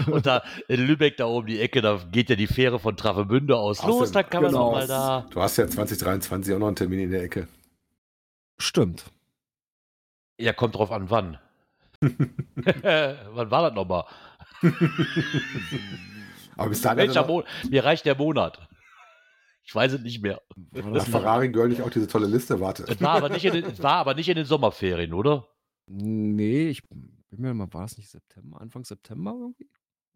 Und 0.10 0.26
da 0.26 0.42
in 0.66 0.84
Lübeck 0.84 1.16
da 1.16 1.26
oben 1.26 1.46
die 1.46 1.60
Ecke, 1.60 1.80
da 1.82 2.00
geht 2.10 2.30
ja 2.30 2.36
die 2.36 2.48
Fähre 2.48 2.80
von 2.80 2.96
Travemünde 2.96 3.56
aus 3.56 3.82
los. 3.84 4.08
Außerdem- 4.10 4.12
Da 4.12 4.22
kann 4.24 4.42
man 4.42 4.50
genau. 4.50 4.66
noch 4.66 4.72
mal 4.72 4.86
da. 4.88 5.26
Du 5.30 5.40
hast 5.40 5.56
ja 5.56 5.68
2023 5.68 6.52
auch 6.54 6.58
noch 6.58 6.66
einen 6.66 6.74
Termin 6.76 6.98
in 7.00 7.10
der 7.12 7.22
Ecke. 7.22 7.46
Stimmt. 8.58 9.04
Ja, 10.38 10.52
kommt 10.52 10.74
drauf 10.74 10.90
an, 10.90 11.10
wann. 11.10 11.38
wann 12.00 13.50
war 13.50 13.62
das 13.62 13.74
nochmal? 13.74 14.04
Aber 16.56 16.68
bis 16.70 16.80
dahin 16.82 16.98
Welcher 16.98 17.20
er 17.20 17.22
noch- 17.22 17.28
Monat? 17.28 17.46
Mir 17.70 17.84
reicht 17.84 18.04
der 18.06 18.16
Monat. 18.16 18.58
Ich 19.62 19.74
weiß 19.74 19.92
es 19.94 20.00
nicht 20.00 20.22
mehr. 20.22 20.40
Das, 20.92 21.08
Ferrari 21.08 21.48
Girl 21.50 21.68
nicht 21.68 21.82
auch 21.82 21.90
diese 21.90 22.06
tolle 22.06 22.26
Liste? 22.26 22.60
Warte. 22.60 22.84
Es 22.88 23.00
war 23.00 23.16
aber 23.16 23.28
nicht 23.28 23.44
in 23.44 23.52
den, 23.52 23.64
es 23.66 23.82
war 23.82 23.94
aber 23.94 24.14
nicht 24.14 24.28
in 24.28 24.36
den 24.36 24.44
Sommerferien, 24.44 25.12
oder? 25.12 25.46
Nee, 25.86 26.68
ich 26.68 26.82
bin 26.88 27.22
mir 27.30 27.54
mal, 27.54 27.72
war 27.72 27.82
das 27.82 27.96
nicht 27.98 28.10
September, 28.10 28.60
Anfang 28.60 28.84
September 28.84 29.34
irgendwie? 29.38 29.68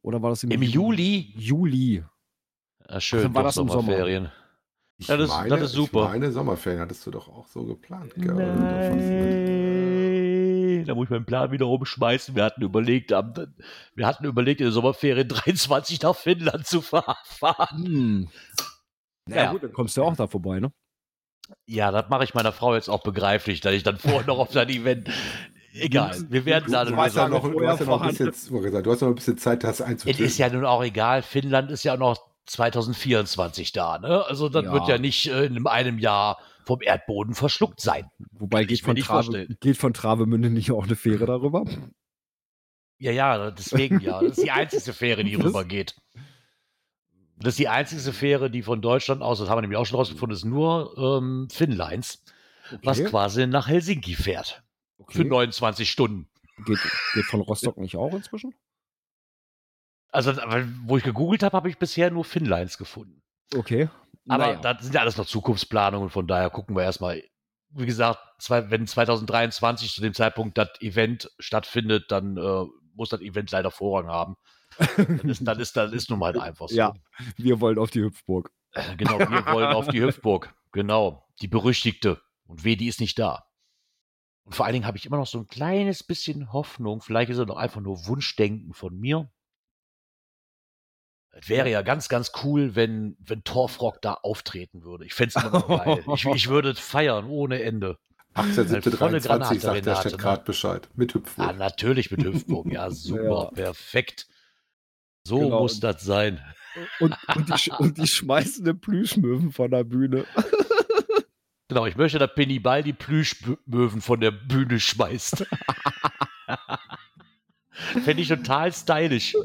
Oder 0.03 0.23
war 0.23 0.31
das 0.31 0.43
im, 0.45 0.51
Im 0.51 0.63
Juli? 0.63 1.33
Juli. 1.37 2.05
Ja, 2.89 3.01
schön, 3.01 3.23
dann 3.23 3.35
war 3.35 3.43
das 3.45 3.57
im 3.57 3.69
Sommer. 3.69 3.83
Sommerferien. 3.83 4.31
Ich 4.99 5.09
Ja, 5.09 5.17
das- 5.17 5.31
das 5.49 5.63
ist 5.63 5.73
super. 5.73 6.09
Meine, 6.09 6.31
Sommerferien 6.33 6.81
hattest 6.81 7.07
du 7.07 7.11
doch 7.11 7.29
auch 7.29 7.47
so 7.47 7.65
geplant. 7.65 8.13
gell? 8.17 8.35
Mit- 8.35 8.47
Nein, 9.61 10.85
da 10.87 10.95
muss 10.95 11.05
ich 11.07 11.11
meinen 11.11 11.27
Plan 11.27 11.51
wieder 11.53 11.67
umschmeißen. 11.67 12.35
Wir 12.35 12.45
hatten 12.45 12.63
überlegt, 12.63 13.11
wir 13.11 14.07
hatten 14.07 14.25
überlegt, 14.25 14.61
in 14.61 14.67
der 14.67 14.73
Sommerferien 14.73 15.29
23 15.29 16.01
nach 16.03 16.17
Finnland 16.17 16.67
zu 16.67 16.81
fahr- 16.81 17.19
fahren. 17.25 17.87
Hm. 17.87 18.29
Ja, 19.29 19.37
Ja. 19.37 19.53
gut, 19.53 19.63
dann 19.63 19.73
kommst 19.73 19.97
du 19.97 20.01
ja 20.03 20.07
auch 20.09 20.17
da 20.17 20.27
vorbei, 20.27 20.61
ne? 20.61 20.73
Ja, 21.67 21.91
das 21.91 22.09
mache 22.11 22.25
ich 22.25 22.33
meiner 22.35 22.53
Frau 22.53 22.75
jetzt 22.75 22.89
auch 22.89 23.03
begreiflich, 23.03 23.61
dass 23.61 23.75
ich 23.75 23.83
dann 23.83 23.99
vorher 23.99 24.25
noch 24.27 24.39
auf 24.39 24.53
sein 24.53 24.69
Event. 24.69 25.11
Egal, 25.73 26.17
wir 26.29 26.45
werden 26.45 26.73
da 26.73 26.85
Du 26.85 26.95
eine 26.95 27.05
Lösung. 27.07 27.31
noch, 27.31 27.43
du 27.53 27.67
hast 27.67 27.81
ja 27.81 27.87
noch 27.87 28.01
ein 28.03 28.09
bisschen, 28.09 28.33
du 28.83 28.91
hast 28.91 29.01
ja 29.01 29.07
noch 29.07 29.13
ein 29.13 29.15
bisschen 29.15 29.39
Zeit, 29.39 29.63
das 29.65 29.81
Es 29.81 29.87
einzutreten. 29.87 30.25
ist 30.25 30.39
ja 30.39 30.49
nun 30.49 30.65
auch 30.65 30.83
egal, 30.83 31.23
Finnland 31.23 31.71
ist 31.71 31.85
ja 31.85 31.95
auch 31.95 31.99
noch 31.99 32.19
2024 32.47 33.73
da, 33.73 33.99
ne? 33.99 34.25
Also 34.27 34.49
das 34.49 34.65
Ja. 34.65 34.73
wird 34.73 34.89
ja 34.89 34.99
nicht 34.99 35.27
äh, 35.29 35.45
in 35.45 35.65
einem 35.67 35.99
Jahr 35.99 36.39
vom 36.65 36.83
Erdboden 36.83 37.35
verschluckt 37.35 37.81
sein. 37.81 38.11
Wobei 38.33 38.65
geht 38.65 38.81
von, 38.81 38.95
nicht 38.95 39.07
Trave, 39.07 39.47
geht 39.61 39.77
von 39.77 39.93
Travemünde 39.95 40.51
nicht 40.51 40.73
auch 40.73 40.85
eine 40.85 40.97
Fähre 40.97 41.27
darüber? 41.27 41.65
Ja, 42.99 43.13
ja, 43.13 43.51
deswegen 43.53 44.01
ja. 44.01 44.21
Das 44.21 44.39
ist 44.39 44.43
die 44.45 44.51
einzige 44.51 44.93
Fähre, 44.93 45.25
die 45.25 45.35
rübergeht. 45.37 45.95
Das 47.39 47.53
ist 47.55 47.59
die 47.59 47.69
einzige 47.69 48.13
Fähre, 48.13 48.51
die 48.51 48.63
von 48.63 48.83
Deutschland 48.83 49.23
aus, 49.23 49.39
das 49.39 49.49
haben 49.49 49.57
wir 49.59 49.63
nämlich 49.63 49.79
auch 49.79 49.87
schon 49.87 49.97
rausgefunden, 49.99 50.37
ist 50.37 50.45
nur 50.45 50.95
ähm, 50.99 51.49
Finnlines, 51.51 52.23
was 52.83 53.03
quasi 53.05 53.47
nach 53.47 53.69
Helsinki 53.69 54.15
fährt. 54.15 54.63
Für 55.09 55.21
okay. 55.21 55.29
29 55.29 55.91
Stunden. 55.91 56.29
geht, 56.67 56.79
geht 57.15 57.25
von 57.27 57.41
Rostock 57.41 57.77
nicht 57.79 57.97
auch 57.97 58.13
inzwischen? 58.13 58.55
Also, 60.13 60.33
wo 60.85 60.97
ich 60.97 61.05
gegoogelt 61.05 61.43
habe, 61.43 61.57
habe 61.57 61.69
ich 61.69 61.79
bisher 61.79 62.11
nur 62.11 62.25
Finnlines 62.25 62.79
gefunden. 62.79 63.23
Okay. 63.55 63.89
Aber 64.29 64.47
Naja. 64.47 64.61
das 64.61 64.83
sind 64.83 64.95
ja 64.95 65.01
alles 65.01 65.17
noch 65.17 65.27
Zukunftsplanungen, 65.27 66.11
von 66.11 66.27
daher 66.27 66.51
gucken 66.51 66.77
wir 66.77 66.83
erstmal. 66.83 67.23
Wie 67.73 67.87
gesagt, 67.87 68.19
zwei, 68.41 68.69
wenn 68.71 68.87
2023 68.89 69.95
zu 69.95 70.01
dem 70.01 70.13
Zeitpunkt 70.13 70.59
das 70.59 70.71
Event 70.81 71.31
stattfindet, 71.39 72.11
dann 72.11 72.37
äh, 72.37 72.65
muss 72.95 73.11
das 73.11 73.21
Event 73.21 73.51
leider 73.53 73.71
Vorrang 73.71 74.09
haben. 74.09 74.35
Dann 74.97 75.21
ist, 75.31 75.47
dann 75.47 75.61
ist, 75.61 75.77
dann 75.77 75.93
ist 75.93 76.11
nun 76.11 76.19
mal 76.19 76.39
einfach 76.41 76.69
so. 76.69 76.75
Ja. 76.75 76.95
Wir 77.37 77.61
wollen 77.61 77.79
auf 77.79 77.91
die 77.91 78.03
Hüpfburg. 78.03 78.51
Äh, 78.73 78.97
Genau, 78.97 79.19
wir 79.21 79.47
wollen 79.47 79.73
auf 79.73 79.87
die 79.89 80.01
Hüpfburg. 80.03 80.53
Genau, 80.73 81.27
die 81.41 81.49
berüchtigte. 81.49 82.21
Und 82.45 82.65
weh, 82.65 82.75
die 82.75 82.89
ist 82.89 83.01
nicht 83.01 83.19
da. 83.19 83.45
Und 84.51 84.57
vor 84.57 84.67
allen 84.67 84.73
Dingen 84.73 84.87
habe 84.87 84.99
ich 84.99 85.07
immer 85.07 85.17
noch 85.17 85.29
so 85.29 85.39
ein 85.39 85.47
kleines 85.47 86.03
bisschen 86.03 86.53
Hoffnung. 86.53 87.03
Vielleicht 87.03 87.31
ist 87.31 87.39
es 87.39 87.47
doch 87.47 87.57
einfach 87.57 87.81
nur 87.81 88.05
Wunschdenken 88.09 88.75
von 88.75 88.99
mir. 88.99 89.31
Es 91.31 91.49
wäre 91.49 91.71
ja 91.71 91.83
ganz, 91.83 92.09
ganz 92.09 92.33
cool, 92.43 92.75
wenn, 92.75 93.17
wenn 93.21 93.45
Torfrock 93.45 94.03
da 94.03 94.15
auftreten 94.15 94.83
würde. 94.83 95.05
Ich 95.07 95.15
fände 95.15 95.35
es 95.37 95.41
immer 95.45 95.53
noch 95.61 95.69
geil. 95.69 96.03
Ich, 96.17 96.25
ich 96.27 96.49
würde 96.49 96.71
es 96.71 96.81
feiern 96.81 97.27
ohne 97.27 97.63
Ende. 97.63 97.97
18.23 98.35 98.97
volle 98.97 99.21
Granate, 99.21 99.61
sagt 99.61 99.87
der 99.87 99.95
Stadt 99.95 100.11
ne? 100.13 100.19
gerade 100.19 100.43
Bescheid. 100.43 100.89
Mit 100.97 101.13
Ah, 101.13 101.15
Hüpfburg. 101.21 101.57
natürlich 101.57 102.11
mit 102.11 102.25
Hüpfburg. 102.25 102.73
Ja, 102.73 102.91
super, 102.91 103.53
Ja. 103.55 103.63
perfekt. 103.67 104.27
So 105.23 105.39
Genau. 105.39 105.61
muss 105.61 105.79
das 105.79 106.03
sein. 106.03 106.41
Und, 106.99 107.17
und, 107.37 107.49
die, 107.65 107.71
und 107.71 107.99
die 107.99 108.09
schmeißende 108.09 108.75
Plüschmöwen 108.75 109.53
von 109.53 109.71
der 109.71 109.85
Bühne. 109.85 110.25
Genau, 111.71 111.87
ich 111.87 111.97
möchte, 111.97 112.19
dass 112.19 112.35
Penny 112.35 112.59
Ball 112.59 112.83
die 112.83 112.93
Plüschmöwen 112.93 114.01
von 114.01 114.19
der 114.19 114.33
Bühne 114.33 114.81
schmeißt. 114.81 115.47
Fände 118.05 118.23
ich 118.23 118.27
total 118.27 118.73
stylisch. 118.73 119.37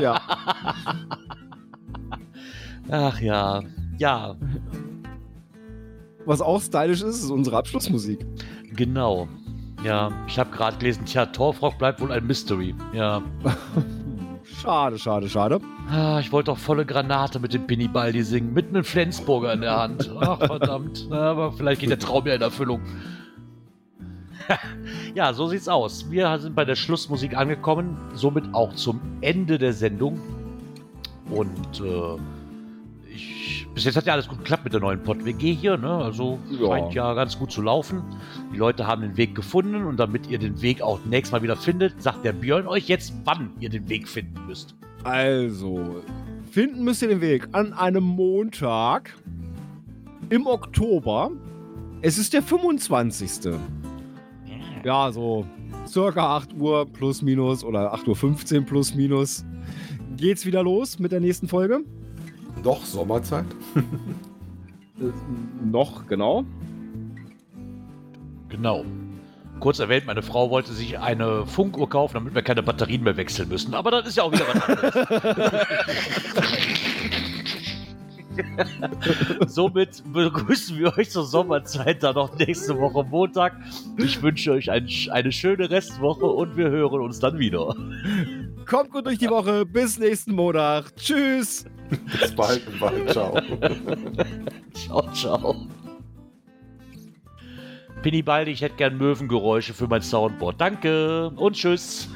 Ja. 0.00 0.18
Ach 2.90 3.20
ja, 3.20 3.62
ja, 3.98 4.34
Was 6.24 6.40
auch 6.40 6.62
stylisch 6.62 7.02
ist, 7.02 7.22
ist 7.22 7.30
unsere 7.30 7.58
Abschlussmusik. 7.58 8.24
genau. 8.72 9.28
Ja, 9.84 10.10
ich 10.26 10.38
habe 10.38 10.50
gerade 10.50 10.78
gelesen, 10.78 11.04
tja, 11.04 11.26
Torfrock 11.26 11.76
bleibt 11.76 12.00
wohl 12.00 12.12
ein 12.12 12.26
Mystery. 12.26 12.74
Ja, 12.94 13.22
Schade, 14.60 14.98
schade, 14.98 15.28
schade. 15.28 15.60
ah, 15.88 16.18
ich 16.18 16.32
wollte 16.32 16.50
doch 16.50 16.58
volle 16.58 16.84
Granate 16.84 17.38
mit 17.38 17.54
dem 17.54 17.68
Penny 17.68 17.86
Baldi 17.86 18.24
singen, 18.24 18.52
mit 18.52 18.68
einem 18.68 18.82
Flensburger 18.82 19.52
in 19.52 19.60
der 19.60 19.76
Hand. 19.76 20.10
Ach, 20.20 20.38
verdammt. 20.38 21.06
Aber 21.12 21.52
vielleicht 21.52 21.80
geht 21.80 21.90
der 21.90 21.98
Traum 22.00 22.26
ja 22.26 22.34
in 22.34 22.42
Erfüllung. 22.42 22.80
ja, 25.14 25.32
so 25.32 25.46
sieht's 25.46 25.68
aus. 25.68 26.10
Wir 26.10 26.36
sind 26.40 26.56
bei 26.56 26.64
der 26.64 26.74
Schlussmusik 26.74 27.36
angekommen, 27.36 27.96
somit 28.14 28.52
auch 28.52 28.74
zum 28.74 29.00
Ende 29.20 29.58
der 29.58 29.72
Sendung. 29.72 30.20
Und 31.30 31.80
äh, 31.80 32.18
bis 33.74 33.84
jetzt 33.84 33.96
hat 33.96 34.06
ja 34.06 34.12
alles 34.14 34.28
gut 34.28 34.38
geklappt 34.38 34.64
mit 34.64 34.72
der 34.72 34.80
neuen 34.80 35.02
Pod-WG 35.02 35.52
hier, 35.54 35.76
ne? 35.76 35.88
Also 35.90 36.38
Ja. 36.50 36.66
scheint 36.68 36.94
ja 36.94 37.14
ganz 37.14 37.38
gut 37.38 37.52
zu 37.52 37.62
laufen. 37.62 38.02
Die 38.52 38.56
Leute 38.58 38.86
haben 38.86 39.02
den 39.02 39.16
Weg 39.16 39.34
gefunden 39.34 39.84
und 39.84 39.98
damit 39.98 40.28
ihr 40.28 40.38
den 40.38 40.60
Weg 40.62 40.82
auch 40.82 40.98
nächstes 41.04 41.32
Mal 41.32 41.42
wieder 41.42 41.56
findet, 41.56 42.00
sagt 42.02 42.24
der 42.24 42.32
Björn 42.32 42.66
euch 42.66 42.88
jetzt, 42.88 43.12
wann 43.24 43.50
ihr 43.60 43.68
den 43.70 43.88
Weg 43.88 44.08
finden 44.08 44.34
müsst. 44.46 44.74
Also, 45.04 46.02
finden 46.50 46.82
müsst 46.84 47.02
ihr 47.02 47.08
den 47.08 47.20
Weg 47.20 47.48
an 47.52 47.72
einem 47.72 48.04
Montag 48.04 49.14
im 50.30 50.46
Oktober. 50.46 51.30
Es 52.02 52.18
ist 52.18 52.32
der 52.32 52.42
25. 52.42 53.52
Ja, 54.84 55.10
so 55.12 55.44
circa 55.86 56.36
8 56.36 56.54
Uhr 56.54 56.86
plus 56.86 57.22
minus 57.22 57.64
oder 57.64 57.94
8.15 57.94 58.56
Uhr 58.58 58.62
plus 58.66 58.94
minus 58.94 59.44
geht's 60.16 60.44
wieder 60.46 60.62
los 60.62 60.98
mit 60.98 61.12
der 61.12 61.20
nächsten 61.20 61.48
Folge. 61.48 61.80
Doch, 62.62 62.84
Sommerzeit. 62.84 63.46
Noch, 65.64 66.06
genau. 66.06 66.44
Genau. 68.48 68.84
Kurz 69.60 69.78
erwähnt, 69.80 70.06
meine 70.06 70.22
Frau 70.22 70.50
wollte 70.50 70.72
sich 70.72 70.98
eine 70.98 71.44
Funkuhr 71.46 71.88
kaufen, 71.88 72.14
damit 72.14 72.34
wir 72.34 72.42
keine 72.42 72.62
Batterien 72.62 73.02
mehr 73.02 73.16
wechseln 73.16 73.48
müssen. 73.48 73.74
Aber 73.74 73.90
das 73.90 74.08
ist 74.08 74.16
ja 74.16 74.22
auch 74.22 74.32
wieder 74.32 74.46
was 74.52 74.62
anderes. 74.62 75.66
Somit 79.46 80.02
begrüßen 80.12 80.78
wir 80.78 80.96
euch 80.96 81.10
zur 81.10 81.24
Sommerzeit 81.24 82.02
dann 82.02 82.14
noch 82.14 82.36
nächste 82.38 82.78
Woche 82.78 83.04
Montag. 83.04 83.56
Ich 83.96 84.22
wünsche 84.22 84.52
euch 84.52 84.70
ein, 84.70 84.88
eine 85.10 85.32
schöne 85.32 85.70
Restwoche 85.70 86.26
und 86.26 86.56
wir 86.56 86.70
hören 86.70 87.00
uns 87.00 87.18
dann 87.18 87.38
wieder. 87.38 87.74
Kommt 88.66 88.92
gut 88.92 89.06
durch 89.06 89.18
die 89.18 89.30
Woche. 89.30 89.66
Bis 89.66 89.98
nächsten 89.98 90.34
Montag. 90.34 90.94
Tschüss. 90.96 91.64
Bis 92.20 92.34
bald 92.34 92.62
im 92.66 92.80
Wald. 92.80 93.10
Ciao. 93.10 93.40
Ciao, 94.74 95.12
ciao. 95.12 95.56
Pinny 98.02 98.22
Baldi, 98.22 98.52
ich 98.52 98.62
hätte 98.62 98.76
gern 98.76 98.96
Möwengeräusche 98.96 99.74
für 99.74 99.88
mein 99.88 100.02
Soundboard. 100.02 100.60
Danke 100.60 101.30
und 101.30 101.56
tschüss. 101.56 102.08